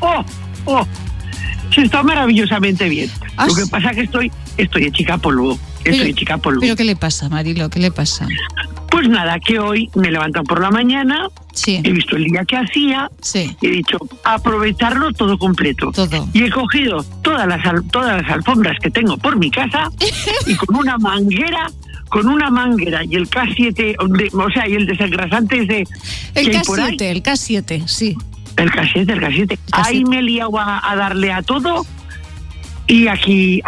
oh, 0.01 0.25
oh. 0.65 0.87
Se 1.73 1.81
está 1.81 2.03
maravillosamente 2.03 2.89
bien. 2.89 3.09
¿Ah, 3.37 3.47
Lo 3.47 3.55
que 3.55 3.65
pasa 3.67 3.91
es 3.91 3.95
que 3.95 4.03
estoy, 4.03 4.31
estoy 4.57 4.85
en 4.85 4.91
chica 4.91 5.17
polvo. 5.17 5.57
Estoy 5.83 6.13
chica 6.13 6.37
polvo. 6.37 6.61
¿Pero 6.61 6.75
qué 6.75 6.83
le 6.83 6.95
pasa, 6.95 7.29
Marilo? 7.29 7.69
¿Qué 7.69 7.79
le 7.79 7.91
pasa? 7.91 8.27
Pues 8.89 9.07
nada, 9.07 9.39
que 9.39 9.59
hoy 9.59 9.89
me 9.95 10.07
he 10.07 10.11
levantado 10.11 10.43
por 10.45 10.59
la 10.59 10.71
mañana, 10.71 11.27
he 11.67 11.91
visto 11.91 12.15
el 12.15 12.25
día 12.25 12.43
que 12.43 12.57
hacía 12.57 13.09
y 13.61 13.67
he 13.67 13.71
dicho 13.71 13.97
aprovecharlo 14.23 15.13
todo 15.13 15.37
completo. 15.37 15.91
Todo. 15.91 16.27
Y 16.33 16.43
he 16.43 16.49
cogido 16.49 17.03
todas 17.21 17.47
las, 17.47 17.61
todas 17.91 18.21
las 18.21 18.31
alfombras 18.31 18.77
que 18.81 18.89
tengo 18.89 19.15
por 19.17 19.37
mi 19.37 19.51
casa 19.51 19.91
y 20.47 20.55
con 20.55 20.75
una 20.75 20.97
manguera 20.97 21.69
con 22.09 22.27
una 22.27 22.49
manguera 22.49 23.03
y 23.03 23.15
el 23.15 23.29
K7, 23.29 23.95
o 24.33 24.51
sea, 24.51 24.67
y 24.67 24.73
el 24.73 24.85
desengrasante 24.85 25.65
de... 25.65 25.87
El 26.35 26.51
K7, 26.51 27.01
el 27.01 27.23
K7, 27.23 27.87
sí. 27.87 28.15
El 28.57 28.71
K7, 28.71 29.11
el 29.11 29.21
K7. 29.21 29.59
Ahí 29.71 30.03
me 30.03 30.19
he 30.19 30.21
liado 30.23 30.59
a, 30.59 30.95
darle 30.95 31.31
a 31.31 31.41
todo 31.41 31.85
y 32.87 33.07
aquí, 33.07 33.61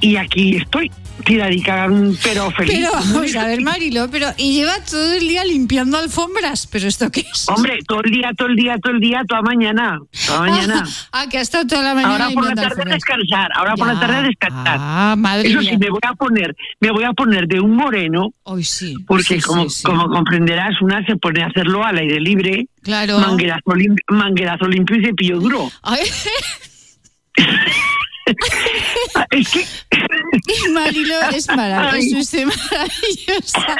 y 0.00 0.16
aquí 0.16 0.56
estoy 0.56 0.90
tiradica, 1.20 1.88
pero 2.22 2.50
feliz. 2.50 2.74
Pero, 2.78 2.92
vamos 2.92 3.36
a 3.36 3.46
ver, 3.46 3.60
Marilo, 3.62 4.08
pero 4.10 4.28
y 4.36 4.54
lleva 4.54 4.74
todo 4.88 5.14
el 5.14 5.28
día 5.28 5.44
limpiando 5.44 5.98
alfombras, 5.98 6.66
pero 6.66 6.88
¿esto 6.88 7.10
qué 7.10 7.20
es? 7.20 7.48
Hombre, 7.48 7.78
todo 7.86 8.00
el 8.04 8.10
día, 8.10 8.30
todo 8.36 8.48
el 8.48 8.56
día, 8.56 8.76
todo 8.82 8.92
el 8.92 9.00
día, 9.00 9.22
toda 9.28 9.42
mañana, 9.42 9.98
toda 10.26 10.40
mañana. 10.40 10.86
ah, 11.12 11.26
que 11.30 11.38
ha 11.38 11.40
estado 11.40 11.66
toda 11.66 11.82
la 11.82 11.94
mañana 11.94 12.24
Ahora 12.24 12.34
por 12.34 12.46
la 12.46 12.54
tarde 12.54 12.82
a 12.82 12.94
descansar, 12.94 13.50
ahora 13.54 13.74
por 13.74 13.86
la 13.86 14.00
tarde 14.00 14.16
a 14.16 14.22
descansar. 14.22 14.76
Ah, 14.80 15.14
madre 15.16 15.48
Eso 15.48 15.60
sí, 15.60 15.76
me 15.78 15.90
voy 15.90 16.00
a 16.02 16.14
poner, 16.14 16.56
me 16.80 16.90
voy 16.90 17.04
a 17.04 17.12
poner 17.12 17.46
de 17.46 17.60
un 17.60 17.76
moreno. 17.76 18.32
Hoy 18.42 18.64
sí. 18.64 18.96
Porque 19.06 19.40
como, 19.40 19.66
como 19.82 20.08
comprenderás, 20.08 20.80
una 20.82 21.04
se 21.06 21.16
pone 21.16 21.42
a 21.42 21.46
hacerlo 21.46 21.84
al 21.84 21.98
aire 21.98 22.20
libre. 22.20 22.66
Claro. 22.82 23.18
Manguerazo, 23.18 23.72
manguerazo 24.08 24.66
limpio 24.66 24.96
y 24.96 25.04
cepillo 25.04 25.38
duro. 25.38 25.70
Ay. 25.82 26.00
es 29.30 29.50
que 29.50 29.64
Marilo 30.72 31.14
es 31.34 31.48
maravilloso, 31.48 32.36
es 32.36 32.46
maravillosa. 32.46 33.76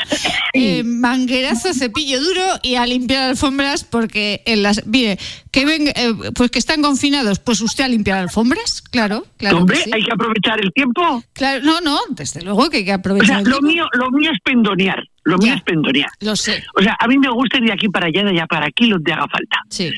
Eh, 0.53 0.83
manguerazo, 0.85 1.73
cepillo 1.75 2.21
duro 2.21 2.43
y 2.63 2.75
a 2.75 2.87
limpiar 2.87 3.31
alfombras 3.31 3.85
porque 3.85 4.43
en 4.47 4.63
las 4.63 4.87
mire 4.87 5.19
que 5.51 5.65
ven 5.65 5.89
eh, 5.89 6.15
pues 6.35 6.51
que 6.51 6.59
están 6.59 6.83
confinados, 6.83 7.39
pues 7.39 7.61
usted 7.61 7.85
a 7.85 7.89
limpiar 7.89 8.19
alfombras, 8.19 8.83
claro, 8.83 9.25
claro. 9.37 9.59
Hombre, 9.59 9.79
hay 9.93 10.03
que 10.03 10.13
aprovechar 10.13 10.61
el 10.61 10.73
tiempo. 10.73 11.23
Claro, 11.33 11.65
no, 11.65 11.81
no, 11.81 11.99
desde 12.11 12.43
luego 12.43 12.71
que 12.71 12.79
hay 12.79 12.85
que 12.85 12.93
aprovechar. 12.93 13.47
lo 13.47 13.61
mío, 13.61 13.87
lo 13.93 14.11
mío 14.11 14.31
es 14.33 14.39
pendonear. 14.45 15.03
Lo 15.25 15.39
mío 15.39 15.55
es 15.55 15.63
pendonear. 15.63 16.11
Lo 16.21 16.35
sé. 16.35 16.65
O 16.77 16.83
sea, 16.83 16.97
a 16.99 17.07
mí 17.07 17.19
me 17.19 17.31
gusta 17.31 17.59
ir 17.59 17.65
de 17.65 17.73
aquí 17.73 17.89
para 17.89 18.07
allá, 18.07 18.25
de 18.25 18.31
allá 18.31 18.47
para 18.47 18.67
aquí, 18.67 18.91
que 19.05 19.13
haga 19.13 19.27
falta. 19.29 19.59
Sí. 19.69 19.91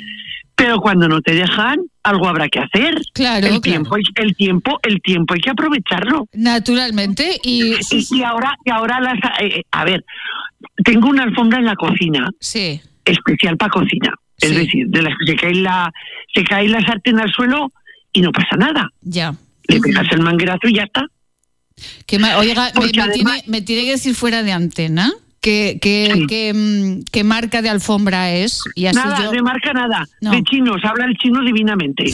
Pero 0.55 0.81
cuando 0.81 1.09
no 1.09 1.21
te 1.21 1.35
dejan, 1.35 1.79
algo 2.03 2.29
habrá 2.29 2.49
que 2.49 2.61
hacer. 2.61 3.01
Claro, 3.13 3.47
el 3.47 3.61
tiempo, 3.61 3.97
el 3.97 4.37
tiempo, 4.37 4.79
el 4.83 5.01
tiempo 5.01 5.35
hay 5.35 5.41
que 5.41 5.51
aprovecharlo. 5.51 6.29
Naturalmente 6.33 7.39
y 7.43 7.75
y, 7.91 8.23
ahora, 8.23 8.57
y 8.65 8.71
ahora 8.71 9.01
las, 9.01 9.19
eh, 9.41 9.59
eh, 9.59 9.63
a 9.71 9.85
ver, 9.85 10.05
tengo 10.85 11.09
una 11.09 11.25
alfombra 11.25 11.59
en 11.59 11.67
la 11.67 11.75
cocina. 11.77 12.31
Sí. 12.41 12.81
Especial 13.05 13.57
para 13.57 13.71
cocina. 13.71 14.15
Es 14.41 14.55
decir, 14.55 14.89
de 14.89 15.03
las 15.03 15.15
que 15.19 15.33
se 15.33 15.37
cae 15.37 15.55
la, 15.55 15.93
se 16.35 16.43
cae 16.43 16.69
la 16.69 16.81
sartén 16.85 17.21
al 17.21 17.33
suelo 17.33 17.73
y 18.13 18.23
no 18.23 18.33
pasa 18.33 18.57
nada. 18.57 18.89
Ya. 19.03 19.35
Le 19.69 19.81
pegas 19.81 20.11
el 20.11 20.21
manguerazo 20.21 20.67
y 20.69 20.75
ya 20.75 20.83
está. 20.83 21.07
Que 22.07 22.17
oiga, 22.17 22.73
me, 22.75 22.81
me 22.83 23.13
tiene, 23.13 23.45
me 23.47 23.63
tiene 23.63 23.85
que 23.85 23.93
decir 23.93 24.15
fuera 24.15 24.43
de 24.43 24.53
antena 24.53 25.13
qué 25.43 25.79
que, 25.81 26.53
mm, 26.55 27.03
qué 27.11 27.25
marca 27.25 27.61
de 27.61 27.69
alfombra 27.69 28.33
es. 28.33 28.63
Y 28.75 28.87
así 28.87 28.97
nada, 28.97 29.25
yo... 29.25 29.31
de 29.33 29.43
marca 29.43 29.73
nada. 29.75 30.07
No. 30.21 30.31
De 30.31 30.43
chinos, 30.45 30.83
habla 30.85 31.05
el 31.05 31.17
chino 31.19 31.45
divinamente. 31.45 32.05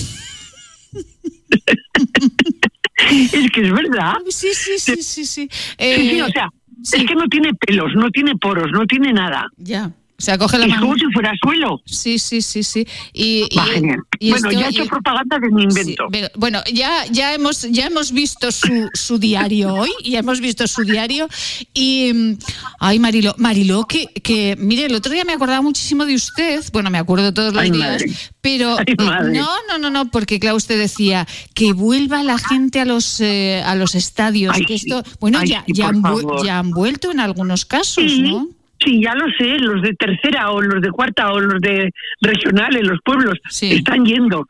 es 3.00 3.50
que 3.52 3.60
es 3.60 3.72
verdad. 3.72 4.14
Sí, 4.28 4.48
sí, 4.52 4.78
sí, 4.78 4.96
sí, 4.96 5.24
sí. 5.24 5.24
Sí, 5.24 5.48
Eh, 5.78 6.10
sí, 6.10 6.20
o 6.20 6.28
sea, 6.28 6.50
es 6.82 7.04
que 7.04 7.14
no 7.14 7.28
tiene 7.28 7.54
pelos, 7.54 7.94
no 7.94 8.10
tiene 8.10 8.36
poros, 8.36 8.70
no 8.72 8.86
tiene 8.86 9.12
nada. 9.12 9.46
Ya. 9.56 9.92
O 10.20 10.24
sea, 10.24 10.36
coge 10.36 10.58
la 10.58 10.64
Es 10.64 10.70
mano. 10.70 10.82
como 10.82 10.94
si 10.96 11.04
fuera 11.12 11.32
suelo. 11.40 11.80
Sí, 11.86 12.18
sí, 12.18 12.42
sí, 12.42 12.64
sí. 12.64 12.84
Y, 13.12 13.46
y- 13.50 13.56
Va, 13.56 13.64
genial. 13.66 14.00
y 14.18 14.30
bueno, 14.30 14.48
esto- 14.50 14.60
ya 14.60 14.66
he 14.66 14.70
hecho 14.70 14.84
propaganda 14.86 15.38
de 15.38 15.48
mi 15.48 15.62
invento. 15.62 16.02
Sí, 16.06 16.08
pero, 16.10 16.28
bueno, 16.34 16.60
ya, 16.72 17.04
ya, 17.08 17.34
hemos, 17.34 17.62
ya 17.70 17.86
hemos 17.86 18.10
visto 18.10 18.50
su, 18.50 18.90
su 18.94 19.18
diario 19.20 19.72
hoy, 19.74 19.90
ya 20.04 20.18
hemos 20.18 20.40
visto 20.40 20.66
su 20.66 20.82
diario. 20.82 21.28
Y, 21.72 22.36
ay, 22.80 22.98
Marilo, 22.98 23.32
Marilo, 23.38 23.84
que, 23.84 24.08
que, 24.08 24.56
mire, 24.58 24.86
el 24.86 24.94
otro 24.96 25.12
día 25.12 25.24
me 25.24 25.34
acordaba 25.34 25.62
muchísimo 25.62 26.04
de 26.04 26.16
usted, 26.16 26.64
bueno, 26.72 26.90
me 26.90 26.98
acuerdo 26.98 27.32
todos 27.32 27.54
los 27.54 27.62
Ay, 27.62 27.70
días, 27.70 27.88
madre. 28.02 28.12
pero 28.40 28.76
Ay, 28.76 28.96
no, 28.98 29.48
no, 29.68 29.78
no, 29.78 29.88
no, 29.90 30.10
porque 30.10 30.40
claro, 30.40 30.56
usted 30.56 30.80
decía 30.80 31.28
que 31.54 31.72
vuelva 31.74 32.24
la 32.24 32.38
gente 32.38 32.80
a 32.80 32.84
los, 32.84 33.20
eh, 33.20 33.62
a 33.64 33.76
los 33.76 33.94
estadios, 33.94 34.56
Ay, 34.56 34.64
que 34.64 34.74
esto, 34.74 35.04
bueno, 35.20 35.44
ya, 35.44 35.64
ya, 35.68 35.88
han, 35.90 36.02
ya 36.44 36.58
han 36.58 36.72
vuelto 36.72 37.12
en 37.12 37.20
algunos 37.20 37.64
casos, 37.64 38.02
Sí, 38.10 38.22
¿no? 38.22 38.48
Sí, 38.84 39.02
ya 39.02 39.14
lo 39.14 39.26
sé, 39.38 39.58
los 39.58 39.82
de 39.82 39.94
tercera 39.94 40.50
o 40.50 40.60
los 40.60 40.80
de 40.82 40.90
cuarta 40.90 41.32
o 41.32 41.40
los 41.40 41.60
de 41.60 41.90
regionales, 42.20 42.86
los 42.86 42.98
pueblos, 43.04 43.34
están 43.72 44.04
yendo. 44.04 44.46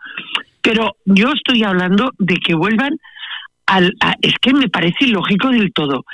Pero 0.63 0.97
yo 1.05 1.33
estoy 1.33 1.63
hablando 1.63 2.11
de 2.19 2.37
que 2.37 2.55
vuelvan 2.55 2.99
al... 3.67 3.95
a- 4.01 4.17
es 4.21 4.35
que 4.41 4.53
me 4.53 4.69
parece 4.69 5.05
ilógico 5.07 5.49
del 5.51 5.73
todo. 5.73 6.05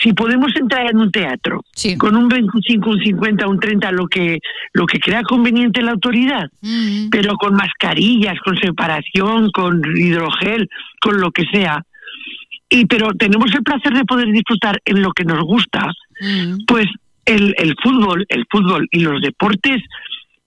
Si 0.00 0.12
podemos 0.12 0.54
entrar 0.54 0.88
en 0.90 0.98
un 0.98 1.10
teatro 1.10 1.62
con 1.96 2.14
un 2.14 2.28
25, 2.28 2.90
un 2.90 3.00
50, 3.00 3.48
un 3.48 3.58
30, 3.58 3.90
lo 3.92 4.06
que, 4.06 4.38
lo 4.72 4.86
que 4.86 5.00
crea 5.00 5.22
conveniente 5.22 5.82
la 5.82 5.92
autoridad, 5.92 6.48
Mm. 6.60 7.08
pero 7.10 7.34
con 7.36 7.54
mascarillas, 7.54 8.38
con 8.44 8.56
separación, 8.56 9.50
con 9.50 9.82
hidrogel, 9.96 10.68
con 11.00 11.20
lo 11.20 11.30
que 11.32 11.44
sea, 11.52 11.82
y 12.70 12.84
pero 12.86 13.12
tenemos 13.14 13.52
el 13.54 13.62
placer 13.62 13.92
de 13.94 14.04
poder 14.04 14.28
disfrutar 14.30 14.78
en 14.84 15.00
lo 15.02 15.10
que 15.12 15.24
nos 15.24 15.40
gusta, 15.42 15.90
pues 16.66 16.86
el, 17.28 17.54
el 17.58 17.74
fútbol, 17.82 18.24
el 18.28 18.44
fútbol 18.50 18.88
y 18.90 19.00
los 19.00 19.20
deportes 19.20 19.82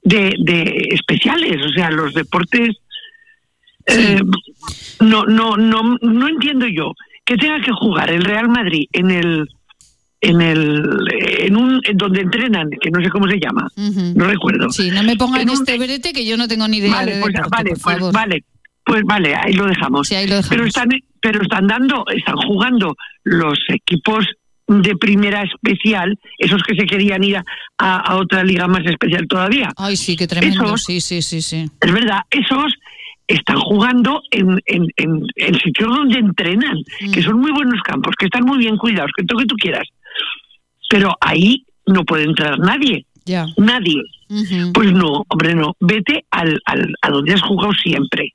de, 0.03 0.33
de 0.39 0.87
especiales, 0.91 1.57
o 1.65 1.69
sea, 1.69 1.89
los 1.91 2.13
deportes 2.13 2.69
eh, 3.87 4.19
no, 4.99 5.25
no, 5.25 5.57
no, 5.57 5.97
no 6.01 6.27
entiendo 6.27 6.67
yo 6.67 6.93
que 7.25 7.35
tenga 7.37 7.59
que 7.61 7.71
jugar 7.71 8.11
el 8.11 8.23
Real 8.23 8.49
Madrid 8.49 8.85
en 8.93 9.09
el 9.11 9.47
en 10.23 10.39
el 10.41 10.83
en 11.39 11.55
un 11.57 11.81
en 11.83 11.97
donde 11.97 12.21
entrenan, 12.21 12.69
que 12.79 12.91
no 12.91 13.01
sé 13.03 13.09
cómo 13.09 13.27
se 13.27 13.39
llama, 13.39 13.67
no 14.15 14.25
recuerdo. 14.25 14.69
Sí, 14.69 14.91
no 14.91 15.01
me 15.03 15.15
pongan 15.15 15.41
En 15.41 15.49
un- 15.49 15.55
este 15.55 15.77
brete 15.79 16.13
que 16.13 16.25
yo 16.25 16.37
no 16.37 16.47
tengo 16.47 16.67
ni 16.67 16.77
idea 16.77 16.91
Vale, 16.93 17.15
de 17.15 17.21
pues, 17.21 17.33
deporte, 17.33 17.49
vale, 17.57 17.69
por 17.71 17.81
pues, 17.81 17.97
favor. 17.97 18.13
vale, 18.13 18.43
pues 18.85 19.01
vale, 19.03 19.35
ahí 19.35 19.53
lo 19.53 19.65
dejamos. 19.65 20.07
Sí, 20.07 20.15
ahí 20.15 20.27
lo 20.27 20.35
dejamos. 20.35 20.49
Pero 20.49 20.65
están, 20.67 20.89
pero 21.21 21.41
están 21.41 21.65
dando, 21.67 22.05
están 22.15 22.35
jugando 22.35 22.95
los 23.23 23.57
equipos 23.69 24.25
de 24.81 24.95
primera 24.95 25.43
especial, 25.43 26.17
esos 26.37 26.61
que 26.63 26.75
se 26.75 26.85
querían 26.85 27.23
ir 27.23 27.37
a, 27.37 27.43
a- 27.77 28.15
otra 28.15 28.43
liga 28.43 28.67
más 28.67 28.85
especial 28.85 29.27
todavía. 29.27 29.69
Ay, 29.75 29.97
sí, 29.97 30.15
qué 30.15 30.27
tremendo. 30.27 30.63
Esos- 30.65 30.83
Sí, 30.85 31.01
sí, 31.01 31.21
sí, 31.21 31.41
sí. 31.41 31.65
Es 31.81 31.91
verdad, 31.91 32.21
esos 32.29 32.73
están 33.27 33.57
jugando 33.59 34.21
en, 34.31 34.59
en, 34.65 34.87
en- 34.97 35.25
en 35.35 35.55
sitios 35.59 35.89
donde 35.89 36.19
entrenan, 36.19 36.77
Mm. 37.01 37.11
que 37.11 37.21
son 37.21 37.39
muy 37.39 37.51
buenos 37.51 37.81
campos, 37.81 38.13
que 38.17 38.25
están 38.25 38.45
muy 38.45 38.57
bien 38.59 38.77
cuidados, 38.77 39.11
que 39.15 39.23
todo 39.25 39.39
lo 39.39 39.43
que 39.43 39.47
tú 39.49 39.55
quieras. 39.55 39.87
Pero 40.89 41.15
ahí 41.21 41.65
no 41.87 42.03
puede 42.03 42.23
entrar 42.23 42.59
nadie. 42.59 43.05
Ya. 43.25 43.45
Nadie. 43.57 44.01
Pues 44.73 44.91
no, 44.93 45.25
hombre, 45.27 45.53
no. 45.55 45.75
Vete 45.79 46.23
al, 46.31 46.59
al- 46.65 46.93
a 47.01 47.09
donde 47.09 47.33
has 47.33 47.41
jugado 47.41 47.73
siempre. 47.73 48.33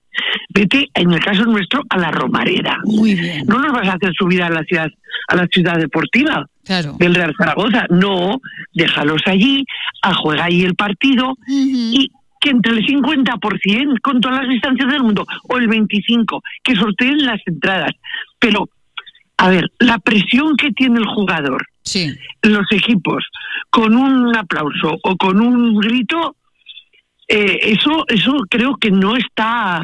Vete, 0.51 0.89
en 0.95 1.13
el 1.13 1.21
caso 1.21 1.45
nuestro, 1.45 1.83
a 1.89 1.97
la 1.99 2.11
Romareda. 2.11 2.79
Muy 2.85 3.15
bien. 3.15 3.47
No 3.47 3.59
nos 3.59 3.73
vas 3.73 3.89
a 3.89 3.93
hacer 3.95 4.13
subir 4.19 4.43
a 4.43 4.51
la 4.51 4.63
ciudad, 4.65 4.89
a 5.29 5.37
la 5.37 5.47
ciudad 5.47 5.79
deportiva 5.79 6.47
Claro. 6.65 6.97
del 6.99 7.15
Real 7.15 7.35
Zaragoza. 7.39 7.87
No, 7.91 8.41
déjalos 8.75 9.23
allí, 9.27 9.65
a 10.03 10.15
juega 10.15 10.45
ahí 10.45 10.63
el 10.63 10.75
partido 10.75 11.35
y 11.49 12.11
que 12.41 12.51
entre 12.51 12.73
el 12.73 12.87
50% 12.87 14.01
con 14.03 14.21
todas 14.21 14.41
las 14.43 14.49
distancias 14.51 14.91
del 14.93 15.03
mundo 15.03 15.27
o 15.49 15.57
el 15.57 15.69
25% 15.69 16.41
que 16.63 16.77
sorteen 16.77 17.25
las 17.25 17.41
entradas. 17.47 17.93
Pero, 18.39 18.69
a 19.39 19.49
ver, 19.51 19.71
la 19.79 19.99
presión 19.99 20.57
que 20.57 20.71
tiene 20.73 20.99
el 20.99 21.07
jugador, 21.07 21.65
Sí. 21.83 22.13
los 22.43 22.67
equipos, 22.73 23.25
con 23.71 23.95
un 23.97 24.35
aplauso 24.37 24.99
o 25.03 25.17
con 25.17 25.41
un 25.41 25.77
grito, 25.79 26.37
eh, 27.29 27.59
eso, 27.63 28.05
eso 28.09 28.33
creo 28.49 28.77
que 28.77 28.91
no 28.91 29.17
está. 29.17 29.83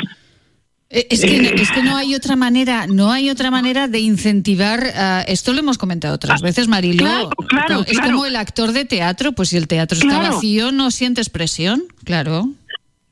Eh, 0.89 1.07
Es 1.11 1.25
que, 1.25 1.55
es 1.55 1.71
que 1.71 1.83
no 1.83 1.97
hay 1.97 2.15
otra 2.15 2.37
manera, 2.37 2.87
no 2.87 3.11
hay 3.13 3.31
otra 3.31 3.51
manera 3.51 3.89
de 3.89 4.01
incentivar. 4.01 4.85
ah, 4.95 5.25
esto 5.27 5.53
lo 5.53 5.61
hemos 5.61 5.79
comentado 5.79 6.15
otras 6.15 6.43
veces, 6.43 6.69
Marilo. 6.69 7.05
claro, 7.05 7.31
claro, 7.49 7.81
es 7.87 7.99
claro. 7.99 8.11
como 8.13 8.27
el 8.27 8.37
actor 8.37 8.73
de 8.73 8.85
teatro, 8.85 9.33
pues 9.33 9.51
si 9.51 9.57
el 9.57 9.69
teatro 9.69 9.99
está 9.99 10.19
vacío, 10.19 10.71
no 10.73 10.91
sientes 10.91 11.31
presión, 11.31 11.83
claro. 12.05 12.49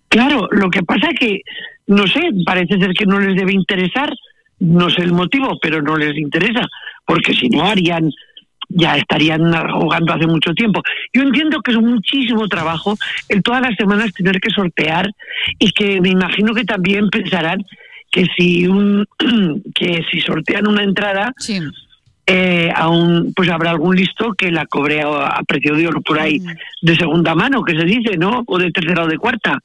Claro, 0.09 0.49
lo 0.51 0.69
que 0.71 0.83
pasa 0.83 1.09
que, 1.19 1.41
no 1.87 2.07
sé, 2.07 2.21
parece 2.45 2.79
ser 2.79 2.93
que 2.99 3.07
no 3.07 3.19
les 3.21 3.37
debe 3.37 3.53
interesar, 3.53 4.13
no 4.61 4.91
sé 4.91 5.03
el 5.03 5.13
motivo, 5.13 5.59
pero 5.61 5.83
no 5.83 5.97
les 5.97 6.17
interesa, 6.17 6.67
porque 7.07 7.33
si 7.35 7.49
no 7.49 7.65
harían, 7.65 8.11
ya 8.69 8.97
estarían 8.97 9.53
jugando 9.71 10.13
hace 10.13 10.27
mucho 10.27 10.53
tiempo. 10.55 10.83
Yo 11.13 11.23
entiendo 11.23 11.61
que 11.61 11.73
es 11.73 11.79
muchísimo 11.79 12.47
trabajo 12.47 12.97
el 13.29 13.43
todas 13.43 13.63
las 13.63 13.75
semanas 13.77 14.13
tener 14.13 14.41
que 14.41 14.51
sortear 14.51 15.11
y 15.59 15.73
que 15.73 16.01
me 16.01 16.11
imagino 16.11 16.55
que 16.55 16.65
también 16.65 17.09
pensarán 17.11 17.65
que 18.11 18.27
si 18.37 18.67
un 18.67 19.07
que 19.75 20.05
si 20.11 20.21
sortean 20.21 20.69
una 20.69 20.83
entrada 20.83 21.33
eh, 22.27 22.71
a 22.75 22.89
un, 22.89 23.33
pues 23.35 23.49
habrá 23.49 23.71
algún 23.71 23.97
listo 23.97 24.35
que 24.35 24.53
la 24.53 24.67
cobre 24.67 25.01
a, 25.03 25.27
a 25.29 25.43
precio 25.43 25.75
de 25.75 25.89
oro 25.89 26.01
por 26.01 26.21
ahí 26.21 26.41
de 26.83 26.97
segunda 26.97 27.35
mano 27.35 27.63
que 27.63 27.77
se 27.77 27.85
dice 27.85 28.17
no 28.17 28.45
o 28.47 28.59
de 28.59 28.71
tercera 28.71 29.05
o 29.05 29.09
de 29.09 29.19
cuarta. 29.19 29.59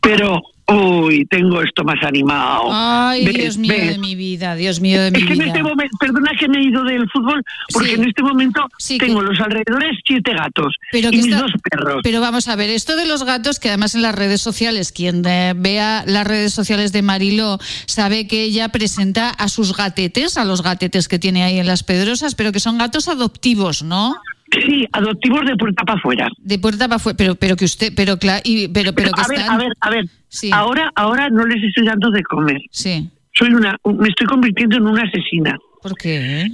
Pero 0.00 0.40
uy 0.74 1.24
tengo 1.26 1.62
esto 1.62 1.84
más 1.84 2.02
animado 2.02 2.68
Ay, 2.70 3.24
¿Ves? 3.26 3.34
Dios 3.34 3.58
mío 3.58 3.72
¿Ves? 3.76 3.88
de 3.92 3.98
mi 3.98 4.14
vida, 4.14 4.54
Dios 4.54 4.80
mío 4.80 5.00
de 5.02 5.10
mi 5.10 5.18
es 5.18 5.24
que 5.26 5.32
en 5.32 5.38
vida. 5.38 5.48
este 5.48 5.62
momento, 5.62 5.96
perdona 5.98 6.30
que 6.38 6.48
me 6.48 6.58
he 6.58 6.62
ido 6.64 6.84
del 6.84 7.08
fútbol, 7.10 7.42
porque 7.72 7.94
en 7.94 8.04
este 8.04 8.22
momento 8.22 8.66
tengo 8.98 9.22
los 9.22 9.38
alrededores 9.40 9.98
siete 10.06 10.32
gatos 10.34 10.74
Pero 10.92 11.08
y 11.12 11.16
mis 11.16 11.26
está- 11.26 11.40
dos 11.42 11.52
perros. 11.70 12.00
Pero 12.02 12.20
vamos 12.20 12.48
a 12.48 12.56
ver, 12.56 12.70
esto 12.70 12.96
de 12.96 13.06
los 13.06 13.24
gatos, 13.24 13.58
que 13.60 13.68
además 13.68 13.94
en 13.94 14.02
las 14.02 14.14
redes 14.14 14.40
sociales, 14.40 14.92
quien 14.92 15.24
eh, 15.26 15.54
vea 15.56 16.04
las 16.06 16.26
redes 16.26 16.52
sociales 16.54 16.92
de 16.92 17.02
Mariló 17.02 17.58
sabe 17.86 18.26
que 18.26 18.42
ella 18.42 18.68
presenta 18.70 19.30
a 19.30 19.48
sus 19.48 19.76
gatetes, 19.76 20.36
a 20.36 20.44
los 20.44 20.62
gatetes 20.62 21.08
que 21.08 21.18
tiene 21.18 21.42
ahí 21.44 21.58
en 21.58 21.66
las 21.66 21.82
Pedrosas, 21.82 22.34
pero 22.34 22.52
que 22.52 22.60
son 22.60 22.78
gatos 22.78 23.08
adoptivos, 23.08 23.82
¿no? 23.82 24.16
Sí, 24.52 24.86
adoptivos 24.92 25.46
de 25.46 25.56
puerta 25.56 25.84
para 25.84 25.98
afuera. 25.98 26.28
De 26.38 26.58
puerta 26.58 26.86
para 26.86 26.96
afuera, 26.96 27.16
pero, 27.16 27.34
pero 27.36 27.56
que 27.56 27.64
usted, 27.64 27.92
pero 27.94 28.18
claro, 28.18 28.42
pero, 28.72 28.92
pero, 28.92 29.12
que 29.12 29.20
a 29.20 29.28
ver, 29.28 29.40
a 29.48 29.56
ver, 29.56 29.72
a 29.80 29.90
ver. 29.90 30.04
Sí. 30.28 30.50
Ahora, 30.52 30.90
ahora 30.96 31.28
no 31.28 31.46
les 31.46 31.62
estoy 31.62 31.86
dando 31.86 32.10
de 32.10 32.22
comer. 32.24 32.60
Sí. 32.70 33.08
Soy 33.34 33.52
una, 33.52 33.76
me 33.84 34.08
estoy 34.08 34.26
convirtiendo 34.26 34.76
en 34.76 34.86
una 34.86 35.02
asesina. 35.02 35.56
¿Por 35.82 35.94
qué? 35.96 36.50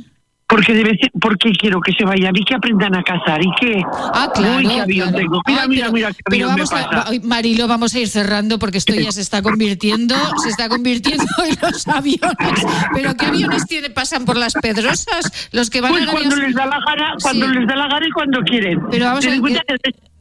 Porque 0.48 0.74
de 0.74 0.84
vez, 0.84 0.98
porque 1.20 1.50
quiero 1.58 1.80
que 1.80 1.92
se 1.92 2.04
vayan 2.04 2.30
y 2.36 2.44
que 2.44 2.54
aprendan 2.54 2.94
a 2.94 3.02
cazar 3.02 3.42
y 3.42 3.50
que 3.60 3.82
Ah, 4.14 4.30
claro. 4.32 4.58
uy 4.58 4.68
qué 4.68 4.80
avión 4.80 5.08
claro. 5.08 5.18
tengo. 5.24 5.42
Mira, 5.46 5.62
Ay, 5.62 5.68
mira, 5.68 5.82
pero- 5.86 5.92
mira 5.92 6.12
qué 6.12 6.22
avión 6.26 6.48
vamos 6.50 6.72
a, 6.72 6.90
pasa. 6.90 7.10
Marilo, 7.24 7.66
vamos 7.66 7.94
a 7.94 7.98
ir 7.98 8.08
cerrando 8.08 8.58
porque 8.60 8.78
esto 8.78 8.94
ya 8.94 9.10
se 9.10 9.22
está 9.22 9.42
convirtiendo, 9.42 10.14
se 10.42 10.48
está 10.50 10.68
convirtiendo 10.68 11.24
en 11.48 11.56
los 11.60 11.88
aviones. 11.88 12.66
Pero 12.94 13.14
¿qué 13.16 13.26
aviones 13.26 13.66
tiene, 13.66 13.90
pasan 13.90 14.24
por 14.24 14.36
las 14.36 14.54
pedrosas? 14.54 15.48
Los 15.50 15.68
que 15.68 15.80
van 15.80 15.90
Pues 15.92 16.08
a 16.08 16.12
cuando 16.12 16.36
les 16.36 16.54
da 16.54 16.66
la 16.66 16.78
gana, 16.86 17.14
cuando 17.20 17.46
les 17.48 17.66
da 17.66 17.74
la 17.76 17.88
gana 17.88 18.06
y 18.06 18.10
cuando 18.12 18.40
quieren. 18.42 18.80
Pero 18.90 19.04
vamos 19.06 19.26
a 19.26 19.30
ver 19.30 19.40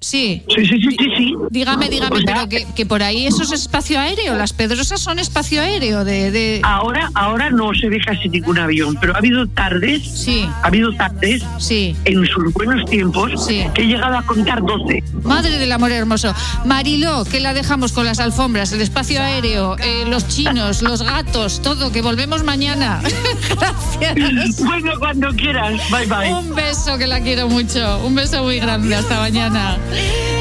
Sí. 0.01 0.43
Sí, 0.55 0.65
sí, 0.67 0.79
sí, 0.81 0.97
sí. 1.17 1.33
Dígame, 1.49 1.89
dígame, 1.89 2.17
O 2.17 2.21
sea, 2.21 2.35
pero 2.35 2.49
que, 2.49 2.67
que 2.75 2.85
por 2.85 3.01
ahí 3.01 3.25
eso 3.25 3.41
es 3.41 3.51
espacio 3.51 3.99
aéreo. 3.99 4.35
Las 4.35 4.53
pedrosas 4.53 4.99
son 5.01 5.17
espacio 5.17 5.61
aéreo 5.61 6.03
de. 6.05 6.29
de- 6.29 6.61
Ahora, 6.63 7.09
ahora 7.15 7.49
no 7.49 7.73
se 7.73 7.89
ve 7.89 7.97
casi 8.05 8.29
ningún 8.29 8.59
avión, 8.59 8.95
pero 9.01 9.15
ha 9.15 9.17
habido 9.17 9.47
tardes, 9.47 10.03
sí. 10.07 10.47
ha 10.61 10.67
habido 10.67 10.93
tardes, 10.93 11.41
sí. 11.57 11.95
en 12.05 12.23
sus 12.27 12.53
buenos 12.53 12.87
tiempos, 12.89 13.45
Sí. 13.47 13.63
que 13.73 13.81
he 13.83 13.85
llegado 13.87 14.17
a 14.17 14.23
contar 14.27 14.61
12. 14.61 15.03
Madre 15.23 15.57
del 15.57 15.71
amor 15.71 15.91
hermoso. 15.91 16.35
Mariló, 16.65 17.23
que 17.25 17.39
la 17.39 17.53
dejamos 17.55 17.91
con 17.91 18.05
las 18.05 18.19
alfombras, 18.19 18.73
el 18.73 18.81
espacio 18.81 19.19
aéreo, 19.21 19.75
eh, 19.79 20.03
los 20.07 20.27
chinos, 20.27 20.83
los 20.83 21.01
gatos, 21.01 21.61
todo, 21.63 21.91
que 21.91 22.03
volvemos 22.03 22.43
mañana. 22.43 23.01
Gracias. 23.59 24.59
Bueno, 24.63 24.91
cuando 24.99 25.29
quieras. 25.33 25.81
Bye, 25.89 26.05
bye. 26.05 26.31
Un 26.31 26.53
beso, 26.53 26.97
que 26.99 27.07
la 27.07 27.21
quiero 27.21 27.49
mucho. 27.49 28.05
Un 28.05 28.13
beso 28.13 28.43
muy 28.43 28.59
grande. 28.59 28.93
Hasta 28.95 29.19
mañana. 29.19 29.77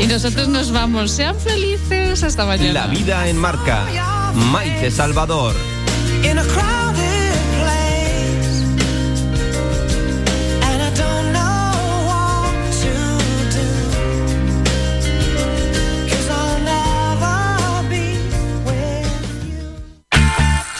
Y 0.02 0.06
nosotros 0.06 0.48
nos 0.48 0.72
vamos. 0.72 1.10
Sean 1.10 1.38
felices. 1.38 2.22
Hasta 2.22 2.44
mañana. 2.44 2.72
La 2.72 2.86
vida 2.86 3.28
en 3.28 3.38
marca. 3.38 3.84
Maite 4.34 4.90
Salvador. 4.90 5.54